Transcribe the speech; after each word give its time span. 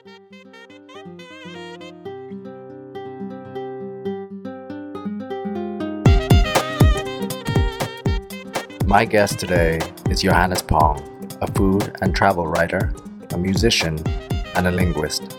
My 0.00 0.06
guest 9.04 9.38
today 9.38 9.78
is 10.08 10.22
Johannes 10.22 10.62
Pong, 10.62 11.28
a 11.42 11.52
food 11.52 11.94
and 12.00 12.14
travel 12.14 12.46
writer, 12.46 12.94
a 13.34 13.36
musician, 13.38 13.98
and 14.54 14.66
a 14.66 14.70
linguist. 14.70 15.36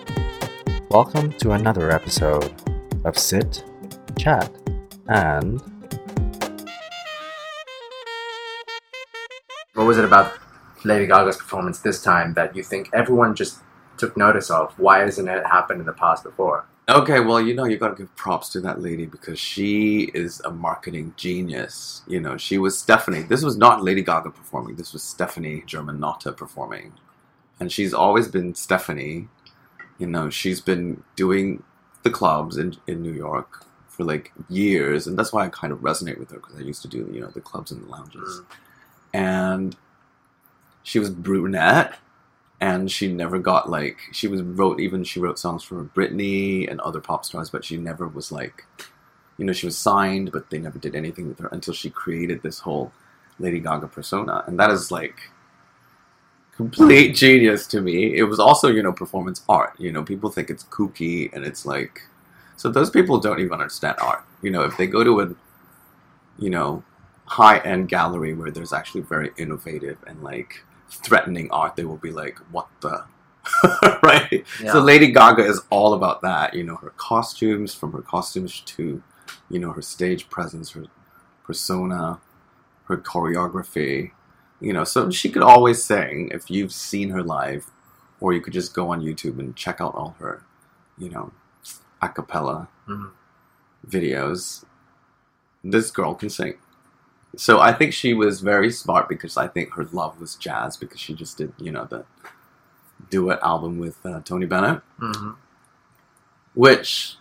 Welcome 0.89 1.34
to 1.39 1.54
another 1.54 1.89
episode 1.89 2.54
of 3.04 3.18
Sit, 3.18 3.64
Chat, 4.20 4.52
and. 5.07 5.59
What 9.73 9.88
was 9.88 9.98
it 9.98 10.05
about 10.05 10.34
Lady 10.84 11.07
Gaga's 11.07 11.38
performance 11.38 11.80
this 11.80 12.04
time 12.04 12.36
that 12.36 12.55
you 12.55 12.62
think 12.62 12.91
everyone 12.93 13.34
just 13.34 13.57
took 14.02 14.18
notice 14.18 14.49
of? 14.49 14.77
Why 14.79 14.99
hasn't 14.99 15.29
it 15.29 15.45
happened 15.45 15.79
in 15.79 15.86
the 15.86 15.93
past 15.93 16.23
before? 16.23 16.65
Okay, 16.89 17.19
well, 17.19 17.39
you 17.39 17.54
know, 17.54 17.65
you 17.65 17.78
gotta 17.78 17.96
give 17.96 18.14
props 18.15 18.50
to 18.50 18.61
that 18.61 18.82
lady 18.82 19.05
because 19.05 19.39
she 19.39 20.09
is 20.15 20.42
a 20.42 20.50
marketing 20.50 21.14
genius. 21.15 22.01
You 22.07 22.19
know, 22.19 22.36
she 22.36 22.57
was 22.57 22.78
Stephanie. 22.78 23.21
This 23.21 23.43
was 23.43 23.56
not 23.56 23.83
Lady 23.83 24.01
Gaga 24.01 24.32
performing. 24.32 24.75
This 24.75 24.92
was 24.92 25.04
Stephanie 25.04 25.64
Germanotta 25.68 26.36
performing, 26.36 26.93
and 27.59 27.71
she's 27.71 27.93
always 27.93 28.28
been 28.28 28.56
Stephanie. 28.56 29.28
You 30.00 30.07
know, 30.07 30.31
she's 30.31 30.59
been 30.59 31.04
doing 31.15 31.64
the 32.02 32.09
clubs 32.09 32.58
in 32.58 32.75
in 32.88 33.03
New 33.03 33.14
York 33.14 33.64
for 33.88 34.03
like 34.03 34.33
years, 34.50 35.06
and 35.06 35.17
that's 35.17 35.31
why 35.31 35.45
I 35.45 35.50
kind 35.50 35.72
of 35.72 35.80
resonate 35.80 36.17
with 36.17 36.31
her 36.31 36.38
because 36.38 36.58
I 36.58 36.64
used 36.64 36.81
to 36.81 36.88
do 36.88 37.08
you 37.14 37.22
know 37.22 37.28
the 37.28 37.42
clubs 37.42 37.72
and 37.72 37.83
the 37.83 37.89
lounges, 37.89 38.42
mm. 38.42 38.45
and 39.14 39.75
she 40.81 40.97
was 40.97 41.11
brunette 41.11 42.00
and 42.61 42.92
she 42.92 43.11
never 43.11 43.39
got 43.39 43.70
like 43.70 43.97
she 44.11 44.28
was 44.28 44.42
wrote 44.44 44.80
even 44.80 45.03
she 45.03 45.20
wrote 45.20 45.39
songs 45.39 45.64
for 45.64 45.83
Britney 45.83 46.70
and 46.70 46.80
other 46.81 47.02
pop 47.02 47.25
stars, 47.25 47.50
but 47.50 47.66
she 47.66 47.75
never 47.75 48.08
was 48.08 48.31
like 48.31 48.66
you 49.38 49.45
know 49.45 49.54
she 49.54 49.66
was 49.66 49.78
signed, 49.78 50.31
but 50.31 50.50
they 50.50 50.59
never 50.59 50.78
did 50.78 50.95
anything 50.95 51.28
with 51.28 51.39
her 51.39 51.50
until 51.52 51.73
she 51.73 51.89
created 51.89 52.42
this 52.44 52.59
whole 52.59 52.94
Lady 53.39 53.59
Gaga 53.59 53.88
persona, 53.88 54.44
and 54.45 54.59
that 54.59 54.70
is 54.70 54.92
like 54.92 55.16
complete 56.56 57.16
genius 57.23 57.66
to 57.67 57.82
me. 57.82 58.16
It 58.16 58.23
was 58.23 58.39
also 58.39 58.67
you 58.70 58.84
know 58.84 58.94
performance 58.94 59.44
art. 59.50 59.73
You 59.80 59.92
know 59.92 60.04
people 60.04 60.30
think 60.30 60.52
it's 60.52 60.64
kooky 60.66 61.34
and 61.34 61.44
it's 61.44 61.66
like 61.66 62.02
so 62.58 62.70
those 62.70 62.92
people 62.92 63.20
don't 63.20 63.39
even 63.39 63.54
understand 63.54 63.98
art. 64.00 64.23
You 64.44 64.52
know 64.52 64.62
if 64.62 64.78
they 64.78 64.86
go 64.86 65.04
to 65.04 65.22
a 65.22 65.36
you 66.38 66.52
know 66.52 66.84
high 67.26 67.58
end 67.59 67.89
gallery 67.89 68.36
where 68.36 68.52
there's 68.52 68.73
actually 68.73 69.02
very 69.02 69.32
innovative 69.38 69.98
and 70.06 70.22
like 70.22 70.64
threatening 70.92 71.50
art, 71.52 71.75
they 71.75 71.86
will 71.86 71.97
be 71.97 72.11
like, 72.11 72.38
"What 72.52 72.67
the." 72.81 73.06
right? 74.03 74.45
Yeah. 74.61 74.73
So 74.73 74.80
Lady 74.80 75.11
Gaga 75.11 75.44
is 75.44 75.61
all 75.72 75.95
about 75.95 76.22
that, 76.22 76.53
you 76.53 76.64
know, 76.64 76.75
her 76.75 76.92
costumes, 76.98 77.73
from 77.73 77.92
her 77.94 78.02
costumes 78.03 78.59
to, 78.61 79.02
you 79.50 79.59
know, 79.59 79.72
her 79.72 79.81
stage 79.81 80.30
presence, 80.30 80.72
her 80.72 80.86
persona, 81.44 82.20
her 82.86 82.98
choreography, 82.98 84.11
you 84.59 84.73
know. 84.73 84.83
So 84.83 85.09
she 85.09 85.30
could 85.31 85.42
always 85.42 85.83
sing 85.83 86.30
if 86.31 86.52
you've 86.52 86.72
seen 86.72 87.09
her 87.09 87.23
live, 87.23 87.72
or 88.20 88.31
you 88.33 88.42
could 88.42 88.53
just 88.53 88.76
go 88.76 88.89
on 88.89 89.02
YouTube 89.02 89.39
and 89.39 89.55
check 89.55 89.81
out 89.81 89.95
all 89.95 90.16
her, 90.20 90.44
you 90.98 91.09
know, 91.09 91.31
a 92.02 92.09
cappella 92.09 92.67
Mhm. 92.88 93.09
videos. 93.88 94.66
This 95.64 95.89
girl 95.92 96.14
can 96.14 96.30
sing. 96.30 96.55
So 97.38 97.60
I 97.60 97.72
think 97.72 97.94
she 97.94 98.14
was 98.14 98.42
very 98.42 98.72
smart 98.72 99.08
because 99.08 99.38
I 99.38 99.48
think 99.48 99.74
her 99.74 99.86
love 99.92 100.20
was 100.20 100.36
jazz 100.36 100.76
because 100.78 101.00
she 101.00 101.14
just 101.14 101.38
did, 101.38 101.54
you 101.58 101.72
know, 101.72 101.86
the 101.86 102.06
duet 103.10 103.40
album 103.42 103.80
with 103.80 104.06
uh, 104.06 104.22
Tony 104.23 104.46
Bennett, 104.46 104.82
hmm 105.00 105.32
which 106.54 107.16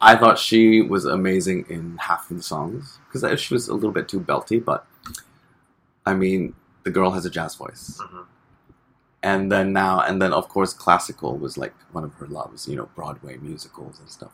I 0.00 0.16
thought 0.16 0.38
she 0.38 0.80
was 0.80 1.04
amazing 1.04 1.66
in 1.68 1.98
half 1.98 2.30
of 2.30 2.38
the 2.38 2.42
songs 2.42 2.98
because 3.12 3.38
she 3.38 3.52
was 3.52 3.68
a 3.68 3.74
little 3.74 3.90
bit 3.90 4.08
too 4.08 4.20
belty, 4.20 4.64
but 4.64 4.86
I 6.06 6.14
mean, 6.14 6.54
the 6.84 6.90
girl 6.90 7.10
has 7.10 7.26
a 7.26 7.30
jazz 7.30 7.54
voice. 7.56 8.00
hmm 8.02 8.22
And 9.22 9.52
then 9.52 9.72
now, 9.74 10.00
and 10.00 10.22
then 10.22 10.32
of 10.32 10.48
course, 10.48 10.72
classical 10.72 11.36
was 11.36 11.58
like 11.58 11.74
one 11.92 12.04
of 12.04 12.14
her 12.14 12.26
loves, 12.26 12.66
you 12.66 12.76
know, 12.76 12.88
Broadway 12.94 13.36
musicals 13.36 13.98
and 13.98 14.08
stuff. 14.08 14.32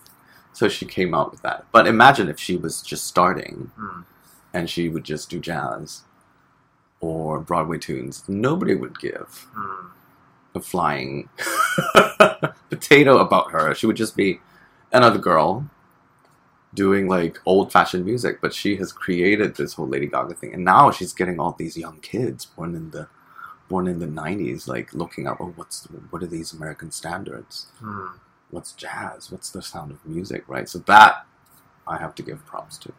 So 0.52 0.68
she 0.68 0.86
came 0.86 1.14
out 1.14 1.32
with 1.32 1.42
that. 1.42 1.64
But 1.72 1.88
imagine 1.88 2.28
if 2.28 2.38
she 2.38 2.56
was 2.56 2.80
just 2.82 3.06
starting 3.06 3.72
Mm. 3.78 4.04
And 4.54 4.70
she 4.70 4.88
would 4.88 5.04
just 5.04 5.28
do 5.28 5.38
jazz 5.40 6.02
or 7.00 7.40
Broadway 7.40 7.76
tunes. 7.78 8.24
Nobody 8.28 8.74
would 8.74 8.98
give 8.98 9.46
Mm. 9.54 9.90
a 10.54 10.60
flying 10.60 11.28
potato 12.70 13.18
about 13.18 13.50
her. 13.50 13.74
She 13.74 13.86
would 13.86 13.96
just 13.96 14.16
be 14.16 14.40
another 14.92 15.18
girl 15.18 15.68
doing 16.72 17.08
like 17.08 17.38
old 17.46 17.70
fashioned 17.72 18.04
music, 18.04 18.40
but 18.40 18.52
she 18.54 18.76
has 18.76 18.92
created 18.92 19.56
this 19.56 19.74
whole 19.74 19.86
Lady 19.88 20.06
Gaga 20.06 20.34
thing. 20.34 20.54
And 20.54 20.64
now 20.64 20.90
she's 20.90 21.12
getting 21.12 21.38
all 21.40 21.52
these 21.52 21.76
young 21.76 21.98
kids 22.00 22.44
born 22.46 22.74
in 22.74 22.90
the 22.90 23.08
born 23.68 23.86
in 23.88 23.98
the 23.98 24.06
90s 24.06 24.68
like 24.68 24.92
looking 24.92 25.26
up 25.26 25.38
oh 25.40 25.52
what's 25.56 25.84
what 26.10 26.22
are 26.22 26.26
these 26.26 26.52
American 26.52 26.90
standards? 26.90 27.66
Mm. 27.82 28.12
What's 28.50 28.72
jazz? 28.72 29.32
What's 29.32 29.50
the 29.50 29.62
sound 29.62 29.90
of 29.90 30.04
music, 30.06 30.44
right? 30.48 30.68
So 30.68 30.78
that 30.80 31.26
I 31.86 31.98
have 31.98 32.14
to 32.16 32.22
give 32.22 32.44
props 32.46 32.78
to. 32.78 32.92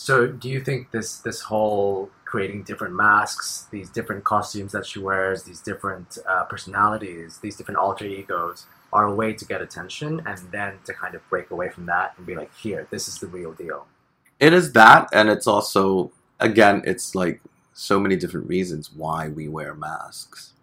So, 0.00 0.26
do 0.26 0.48
you 0.48 0.62
think 0.62 0.92
this 0.92 1.18
this 1.18 1.42
whole 1.42 2.08
creating 2.24 2.62
different 2.62 2.94
masks, 2.94 3.66
these 3.70 3.90
different 3.90 4.24
costumes 4.24 4.72
that 4.72 4.86
she 4.86 4.98
wears, 4.98 5.42
these 5.42 5.60
different 5.60 6.16
uh, 6.26 6.44
personalities, 6.44 7.38
these 7.42 7.54
different 7.54 7.76
alter 7.76 8.06
egos, 8.06 8.64
are 8.94 9.04
a 9.08 9.14
way 9.14 9.34
to 9.34 9.44
get 9.44 9.60
attention, 9.60 10.22
and 10.24 10.38
then 10.50 10.78
to 10.86 10.94
kind 10.94 11.14
of 11.14 11.20
break 11.28 11.50
away 11.50 11.68
from 11.68 11.84
that 11.84 12.14
and 12.16 12.24
be 12.24 12.34
like, 12.34 12.50
"Here, 12.56 12.88
this 12.90 13.08
is 13.08 13.18
the 13.18 13.26
real 13.26 13.52
deal." 13.52 13.86
It 14.38 14.54
is 14.54 14.72
that, 14.72 15.10
and 15.12 15.28
it's 15.28 15.46
also 15.46 16.12
again, 16.38 16.80
it's 16.86 17.14
like 17.14 17.42
so 17.74 18.00
many 18.00 18.16
different 18.16 18.48
reasons 18.48 18.90
why 18.90 19.28
we 19.28 19.48
wear 19.48 19.74
masks. 19.74 20.54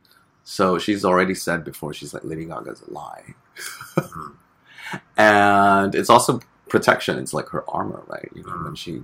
So 0.45 0.79
she's 0.79 1.05
already 1.05 1.35
said 1.35 1.63
before, 1.63 1.93
she's 1.93 2.11
like 2.11 2.23
Lady 2.23 2.45
Gaga's 2.45 2.81
a 2.81 2.91
lie, 2.91 3.35
and 5.15 5.93
it's 5.93 6.09
also 6.09 6.39
protection. 6.69 7.19
It's 7.19 7.35
like 7.35 7.49
her 7.49 7.63
armor, 7.69 8.01
right? 8.07 8.31
You 8.33 8.41
know, 8.41 8.63
when 8.63 8.73
she 8.73 9.03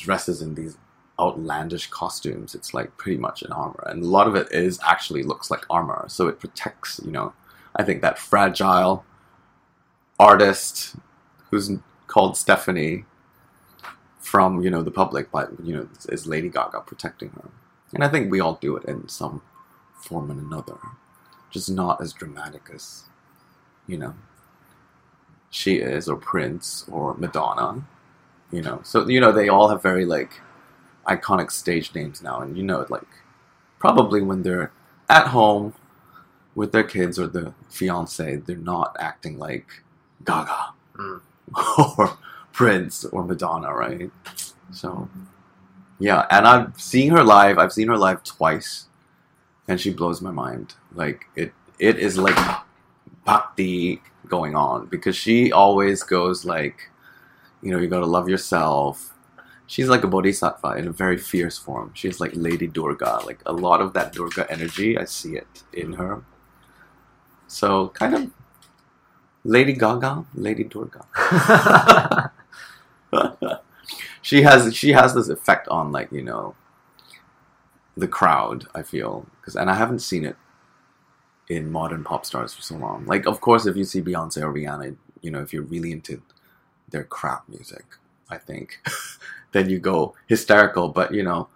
dresses 0.00 0.42
in 0.42 0.54
these 0.54 0.76
outlandish 1.18 1.88
costumes, 1.90 2.54
it's 2.54 2.72
like 2.72 2.96
pretty 2.96 3.18
much 3.18 3.42
an 3.42 3.52
armor, 3.52 3.84
and 3.86 4.02
a 4.02 4.06
lot 4.06 4.26
of 4.26 4.34
it 4.34 4.50
is 4.52 4.80
actually 4.84 5.22
looks 5.22 5.50
like 5.50 5.64
armor. 5.70 6.06
So 6.08 6.28
it 6.28 6.40
protects, 6.40 7.00
you 7.04 7.12
know, 7.12 7.32
I 7.76 7.82
think 7.82 8.02
that 8.02 8.18
fragile 8.18 9.04
artist 10.18 10.96
who's 11.50 11.70
called 12.06 12.36
Stephanie 12.36 13.04
from 14.18 14.62
you 14.62 14.70
know 14.70 14.82
the 14.82 14.90
public, 14.90 15.30
but 15.30 15.50
you 15.62 15.74
know 15.74 15.88
is 16.08 16.26
Lady 16.26 16.48
Gaga 16.48 16.80
protecting 16.80 17.30
her, 17.30 17.48
and 17.94 18.04
I 18.04 18.08
think 18.08 18.30
we 18.30 18.40
all 18.40 18.58
do 18.60 18.76
it 18.76 18.84
in 18.84 19.08
some 19.08 19.42
form 19.94 20.30
and 20.30 20.40
another, 20.40 20.78
just 21.50 21.70
not 21.70 22.00
as 22.00 22.12
dramatic 22.12 22.70
as 22.72 23.04
you 23.86 23.98
know 23.98 24.14
she 25.50 25.76
is, 25.76 26.08
or 26.08 26.16
Prince, 26.16 26.86
or 26.90 27.14
Madonna, 27.14 27.84
you 28.50 28.62
know. 28.62 28.80
So 28.84 29.08
you 29.08 29.20
know 29.20 29.32
they 29.32 29.48
all 29.48 29.68
have 29.68 29.82
very 29.82 30.04
like 30.04 30.40
iconic 31.06 31.50
stage 31.50 31.94
names 31.94 32.22
now, 32.22 32.40
and 32.40 32.56
you 32.56 32.62
know 32.62 32.86
like 32.88 33.08
probably 33.78 34.22
when 34.22 34.42
they're 34.42 34.72
at 35.08 35.28
home 35.28 35.74
with 36.54 36.72
their 36.72 36.84
kids 36.84 37.18
or 37.18 37.26
the 37.26 37.54
fiance, 37.68 38.36
they're 38.36 38.56
not 38.56 38.96
acting 38.98 39.38
like 39.38 39.82
Gaga 40.24 40.72
Mm. 41.00 41.20
or 41.98 42.18
Prince 42.52 43.04
or 43.06 43.24
Madonna, 43.24 43.72
right? 43.72 44.10
So, 44.72 45.08
yeah, 45.98 46.26
and 46.30 46.46
I've 46.46 46.80
seen 46.80 47.10
her 47.10 47.24
live. 47.24 47.58
I've 47.58 47.72
seen 47.72 47.88
her 47.88 47.96
live 47.96 48.22
twice, 48.22 48.86
and 49.66 49.80
she 49.80 49.92
blows 49.92 50.20
my 50.20 50.30
mind. 50.30 50.74
Like 50.94 51.26
it, 51.34 51.52
it 51.78 51.98
is 51.98 52.18
like 52.18 52.36
bhakti 53.24 54.02
going 54.28 54.54
on 54.54 54.86
because 54.86 55.16
she 55.16 55.52
always 55.52 56.02
goes 56.02 56.44
like, 56.44 56.89
you 57.62 57.72
know, 57.72 57.78
you 57.78 57.88
gotta 57.88 58.06
love 58.06 58.28
yourself. 58.28 59.14
She's 59.66 59.88
like 59.88 60.02
a 60.02 60.08
bodhisattva 60.08 60.74
in 60.78 60.88
a 60.88 60.92
very 60.92 61.16
fierce 61.16 61.56
form. 61.56 61.92
She's 61.94 62.18
like 62.18 62.32
Lady 62.34 62.66
Durga. 62.66 63.20
Like 63.24 63.40
a 63.46 63.52
lot 63.52 63.80
of 63.80 63.92
that 63.92 64.12
Durga 64.12 64.50
energy, 64.50 64.98
I 64.98 65.04
see 65.04 65.36
it 65.36 65.62
in 65.72 65.92
mm-hmm. 65.92 66.02
her. 66.02 66.24
So 67.46 67.88
kind 67.90 68.14
of 68.14 68.30
Lady 69.44 69.72
Gaga, 69.72 70.24
Lady 70.34 70.64
Durga. 70.64 72.32
she 74.22 74.42
has 74.42 74.74
she 74.74 74.92
has 74.92 75.14
this 75.14 75.28
effect 75.28 75.68
on 75.68 75.92
like 75.92 76.10
you 76.12 76.22
know 76.22 76.54
the 77.96 78.08
crowd. 78.08 78.66
I 78.74 78.82
feel 78.82 79.26
because 79.40 79.56
and 79.56 79.70
I 79.70 79.74
haven't 79.74 80.00
seen 80.00 80.24
it 80.24 80.36
in 81.48 81.70
modern 81.70 82.04
pop 82.04 82.24
stars 82.26 82.54
for 82.54 82.62
so 82.62 82.76
long. 82.76 83.06
Like 83.06 83.26
of 83.26 83.40
course, 83.40 83.66
if 83.66 83.76
you 83.76 83.84
see 83.84 84.02
Beyonce 84.02 84.42
or 84.42 84.52
Rihanna, 84.52 84.96
you 85.20 85.30
know 85.30 85.40
if 85.40 85.52
you're 85.52 85.62
really 85.62 85.92
into 85.92 86.22
their 86.90 87.04
crap 87.04 87.48
music, 87.48 87.84
I 88.28 88.38
think 88.38 88.80
then 89.52 89.68
you 89.70 89.78
go 89.78 90.14
hysterical. 90.26 90.88
But 90.88 91.14
you 91.14 91.22
know 91.22 91.48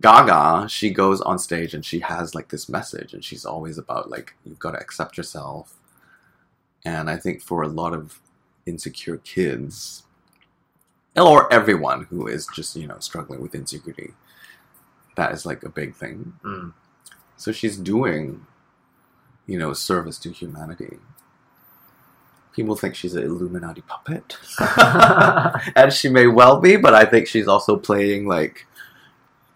Gaga, 0.00 0.68
she 0.68 0.90
goes 0.90 1.20
on 1.20 1.38
stage 1.38 1.74
and 1.74 1.84
she 1.84 2.00
has 2.00 2.34
like 2.34 2.48
this 2.48 2.68
message, 2.68 3.14
and 3.14 3.24
she's 3.24 3.44
always 3.44 3.78
about 3.78 4.10
like 4.10 4.34
you've 4.44 4.58
got 4.58 4.72
to 4.72 4.78
accept 4.78 5.16
yourself. 5.16 5.76
And 6.84 7.10
I 7.10 7.16
think 7.16 7.42
for 7.42 7.62
a 7.62 7.68
lot 7.68 7.92
of 7.92 8.20
insecure 8.66 9.16
kids, 9.18 10.04
or 11.16 11.52
everyone 11.52 12.04
who 12.04 12.26
is 12.28 12.46
just 12.54 12.76
you 12.76 12.86
know 12.86 12.98
struggling 13.00 13.40
with 13.40 13.54
insecurity, 13.54 14.12
that 15.16 15.32
is 15.32 15.44
like 15.44 15.62
a 15.62 15.68
big 15.68 15.94
thing. 15.94 16.34
Mm. 16.44 16.74
So 17.36 17.52
she's 17.52 17.76
doing, 17.76 18.46
you 19.46 19.58
know, 19.58 19.72
service 19.72 20.18
to 20.18 20.30
humanity. 20.30 20.98
People 22.58 22.74
think 22.74 22.96
she's 22.96 23.14
an 23.14 23.22
Illuminati 23.22 23.82
puppet, 23.82 24.36
and 25.76 25.92
she 25.92 26.08
may 26.08 26.26
well 26.26 26.58
be, 26.60 26.76
but 26.76 26.92
I 26.92 27.04
think 27.04 27.28
she's 27.28 27.46
also 27.46 27.76
playing 27.76 28.26
like 28.26 28.66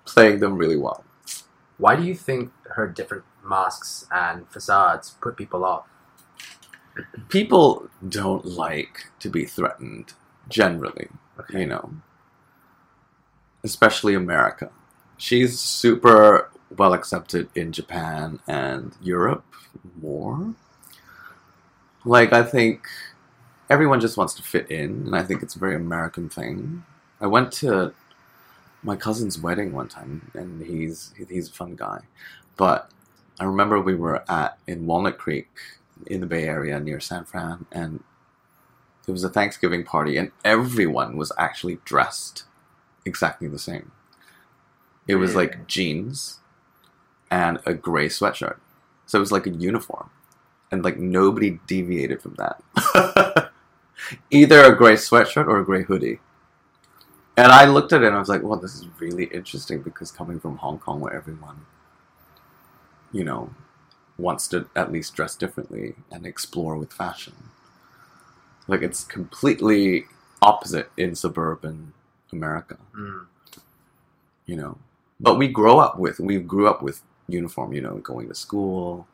playing 0.04 0.38
them 0.38 0.56
really 0.56 0.76
well. 0.76 1.02
Why 1.78 1.96
do 1.96 2.04
you 2.04 2.14
think 2.14 2.52
her 2.76 2.86
different 2.86 3.24
masks 3.44 4.06
and 4.12 4.48
facades 4.50 5.16
put 5.20 5.36
people 5.36 5.64
off? 5.64 5.86
People 7.28 7.88
don't 8.08 8.44
like 8.44 9.08
to 9.18 9.28
be 9.28 9.46
threatened 9.46 10.12
generally, 10.48 11.08
Okay. 11.40 11.62
you 11.62 11.66
know, 11.66 11.94
especially 13.64 14.14
America. 14.14 14.70
She's 15.16 15.58
super 15.58 16.52
well 16.78 16.92
accepted 16.92 17.48
in 17.56 17.72
Japan 17.72 18.38
and 18.46 18.94
Europe 19.02 19.44
more. 20.00 20.54
Like, 22.04 22.32
I 22.32 22.42
think 22.42 22.86
everyone 23.70 24.00
just 24.00 24.16
wants 24.16 24.34
to 24.34 24.42
fit 24.42 24.70
in, 24.70 25.06
and 25.06 25.16
I 25.16 25.22
think 25.22 25.42
it's 25.42 25.56
a 25.56 25.58
very 25.58 25.76
American 25.76 26.28
thing. 26.28 26.84
I 27.20 27.26
went 27.26 27.52
to 27.54 27.94
my 28.82 28.96
cousin's 28.96 29.38
wedding 29.38 29.72
one 29.72 29.88
time, 29.88 30.30
and 30.34 30.62
he's 30.64 31.12
he's 31.28 31.48
a 31.48 31.52
fun 31.52 31.76
guy. 31.76 32.00
But 32.56 32.90
I 33.38 33.44
remember 33.44 33.80
we 33.80 33.94
were 33.94 34.28
at 34.30 34.58
in 34.66 34.86
Walnut 34.86 35.18
Creek 35.18 35.48
in 36.06 36.20
the 36.20 36.26
Bay 36.26 36.44
Area 36.44 36.80
near 36.80 37.00
San 37.00 37.24
Fran, 37.24 37.66
and 37.70 38.02
it 39.06 39.12
was 39.12 39.24
a 39.24 39.28
Thanksgiving 39.30 39.84
party, 39.84 40.16
and 40.16 40.32
everyone 40.44 41.16
was 41.16 41.32
actually 41.38 41.78
dressed 41.84 42.44
exactly 43.04 43.48
the 43.48 43.58
same. 43.58 43.92
It 45.08 45.16
was 45.16 45.34
like 45.34 45.66
jeans 45.66 46.40
and 47.30 47.58
a 47.66 47.74
gray 47.74 48.08
sweatshirt, 48.08 48.58
so 49.06 49.18
it 49.18 49.20
was 49.20 49.32
like 49.32 49.46
a 49.46 49.50
uniform, 49.50 50.10
and 50.72 50.82
like 50.82 50.98
nobody 50.98 51.60
deviated 51.66 52.20
from 52.22 52.34
that. 52.38 53.52
Either 54.30 54.64
a 54.64 54.74
gray 54.76 54.94
sweatshirt 54.94 55.46
or 55.46 55.60
a 55.60 55.64
gray 55.64 55.82
hoodie. 55.82 56.18
And 57.36 57.52
I 57.52 57.66
looked 57.66 57.92
at 57.92 58.02
it 58.02 58.06
and 58.08 58.16
I 58.16 58.18
was 58.18 58.28
like, 58.28 58.42
well, 58.42 58.58
this 58.58 58.74
is 58.74 58.86
really 58.98 59.24
interesting 59.24 59.82
because 59.82 60.10
coming 60.10 60.40
from 60.40 60.56
Hong 60.56 60.78
Kong 60.78 61.00
where 61.00 61.14
everyone, 61.14 61.66
you 63.12 63.22
know, 63.22 63.50
wants 64.18 64.48
to 64.48 64.66
at 64.74 64.90
least 64.92 65.14
dress 65.14 65.36
differently 65.36 65.94
and 66.10 66.26
explore 66.26 66.76
with 66.76 66.92
fashion. 66.92 67.34
Like 68.66 68.82
it's 68.82 69.04
completely 69.04 70.06
opposite 70.40 70.90
in 70.96 71.14
suburban 71.14 71.92
America, 72.32 72.78
Mm. 72.96 73.26
you 74.46 74.56
know. 74.56 74.78
But 75.20 75.38
we 75.38 75.48
grow 75.48 75.78
up 75.78 75.98
with 75.98 76.18
we 76.18 76.38
grew 76.38 76.66
up 76.68 76.82
with 76.82 77.02
uniform, 77.28 77.72
you 77.72 77.80
know, 77.80 77.96
going 77.98 78.28
to 78.28 78.34
school 78.34 79.06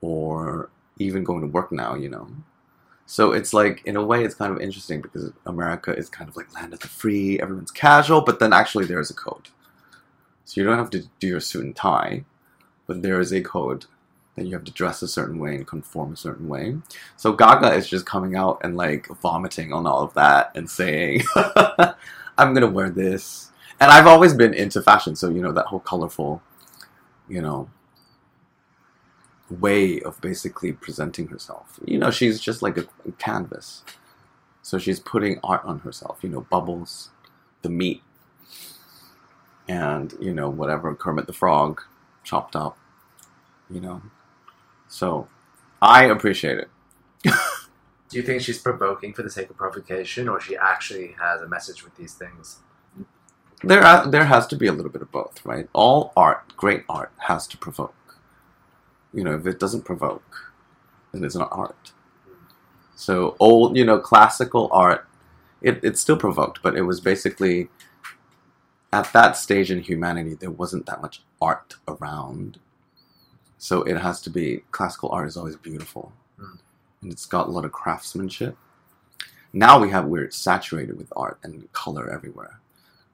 or 0.00 0.70
even 0.98 1.24
going 1.24 1.40
to 1.40 1.46
work 1.46 1.72
now, 1.72 1.94
you 1.94 2.08
know. 2.08 2.28
So 3.06 3.32
it's 3.32 3.52
like 3.52 3.82
in 3.84 3.96
a 3.96 4.04
way 4.04 4.24
it's 4.24 4.34
kind 4.34 4.52
of 4.52 4.60
interesting 4.60 5.00
because 5.00 5.30
America 5.44 5.94
is 5.94 6.08
kind 6.08 6.28
of 6.28 6.36
like 6.36 6.54
land 6.54 6.72
of 6.72 6.80
the 6.80 6.88
free, 6.88 7.38
everyone's 7.38 7.70
casual, 7.70 8.22
but 8.22 8.38
then 8.38 8.52
actually 8.52 8.86
there 8.86 9.00
is 9.00 9.10
a 9.10 9.14
code. 9.14 9.48
So 10.44 10.60
you 10.60 10.66
don't 10.66 10.78
have 10.78 10.90
to 10.90 11.04
do 11.20 11.26
your 11.26 11.40
suit 11.40 11.64
and 11.64 11.76
tie, 11.76 12.24
but 12.86 13.02
there 13.02 13.20
is 13.20 13.32
a 13.32 13.42
code 13.42 13.86
that 14.36 14.46
you 14.46 14.52
have 14.52 14.64
to 14.64 14.72
dress 14.72 15.02
a 15.02 15.08
certain 15.08 15.38
way 15.38 15.54
and 15.54 15.66
conform 15.66 16.12
a 16.12 16.16
certain 16.16 16.48
way. 16.48 16.76
So 17.16 17.32
Gaga 17.32 17.74
is 17.74 17.88
just 17.88 18.06
coming 18.06 18.34
out 18.34 18.60
and 18.64 18.76
like 18.76 19.06
vomiting 19.20 19.72
on 19.72 19.86
all 19.86 20.02
of 20.02 20.14
that 20.14 20.50
and 20.54 20.68
saying, 20.68 21.22
I'm 21.36 22.52
gonna 22.54 22.70
wear 22.70 22.90
this. 22.90 23.50
And 23.80 23.90
I've 23.90 24.06
always 24.06 24.34
been 24.34 24.54
into 24.54 24.82
fashion, 24.82 25.14
so 25.14 25.28
you 25.28 25.42
know, 25.42 25.52
that 25.52 25.66
whole 25.66 25.80
colorful, 25.80 26.42
you 27.28 27.42
know, 27.42 27.68
way 29.60 30.00
of 30.00 30.20
basically 30.20 30.72
presenting 30.72 31.28
herself. 31.28 31.78
You 31.84 31.98
know, 31.98 32.10
she's 32.10 32.40
just 32.40 32.62
like 32.62 32.76
a 32.76 32.86
canvas. 33.18 33.82
So 34.62 34.78
she's 34.78 35.00
putting 35.00 35.40
art 35.44 35.64
on 35.64 35.80
herself, 35.80 36.20
you 36.22 36.30
know, 36.30 36.42
bubbles, 36.42 37.10
the 37.62 37.68
meat, 37.68 38.02
and, 39.68 40.14
you 40.20 40.32
know, 40.32 40.48
whatever, 40.48 40.94
Kermit 40.94 41.26
the 41.26 41.32
Frog 41.32 41.82
chopped 42.22 42.56
up, 42.56 42.78
you 43.70 43.80
know. 43.80 44.02
So 44.88 45.28
I 45.82 46.04
appreciate 46.04 46.58
it. 46.58 46.68
Do 47.22 48.18
you 48.18 48.22
think 48.22 48.42
she's 48.42 48.58
provoking 48.58 49.12
for 49.12 49.22
the 49.22 49.30
sake 49.30 49.50
of 49.50 49.56
provocation, 49.56 50.28
or 50.28 50.40
she 50.40 50.56
actually 50.56 51.14
has 51.18 51.40
a 51.42 51.48
message 51.48 51.82
with 51.82 51.96
these 51.96 52.14
things? 52.14 52.60
There, 53.62 53.82
are, 53.82 54.06
there 54.06 54.24
has 54.24 54.46
to 54.48 54.56
be 54.56 54.66
a 54.66 54.72
little 54.72 54.90
bit 54.90 55.02
of 55.02 55.10
both, 55.10 55.44
right? 55.44 55.68
All 55.72 56.12
art, 56.16 56.54
great 56.56 56.84
art, 56.88 57.12
has 57.18 57.46
to 57.48 57.56
provoke. 57.56 57.94
You 59.14 59.24
know, 59.24 59.34
if 59.36 59.46
it 59.46 59.60
doesn't 59.60 59.84
provoke, 59.84 60.52
then 61.12 61.24
it's 61.24 61.36
not 61.36 61.48
art. 61.52 61.92
So 62.96 63.36
old, 63.40 63.76
you 63.76 63.84
know, 63.84 63.98
classical 63.98 64.68
art, 64.72 65.06
it, 65.62 65.80
it 65.82 65.98
still 65.98 66.16
provoked, 66.16 66.60
but 66.62 66.76
it 66.76 66.82
was 66.82 67.00
basically 67.00 67.68
at 68.92 69.12
that 69.12 69.36
stage 69.36 69.70
in 69.70 69.80
humanity, 69.80 70.34
there 70.34 70.50
wasn't 70.50 70.86
that 70.86 71.02
much 71.02 71.22
art 71.40 71.76
around. 71.88 72.58
So 73.58 73.82
it 73.82 73.96
has 73.96 74.20
to 74.22 74.30
be 74.30 74.62
classical 74.70 75.08
art 75.10 75.26
is 75.26 75.36
always 75.36 75.56
beautiful, 75.56 76.12
Mm. 76.38 76.58
and 77.02 77.12
it's 77.12 77.26
got 77.26 77.46
a 77.48 77.50
lot 77.50 77.64
of 77.64 77.72
craftsmanship. 77.72 78.56
Now 79.52 79.80
we 79.80 79.90
have 79.90 80.06
we're 80.06 80.30
saturated 80.30 80.98
with 80.98 81.12
art 81.16 81.38
and 81.44 81.72
color 81.72 82.10
everywhere. 82.10 82.60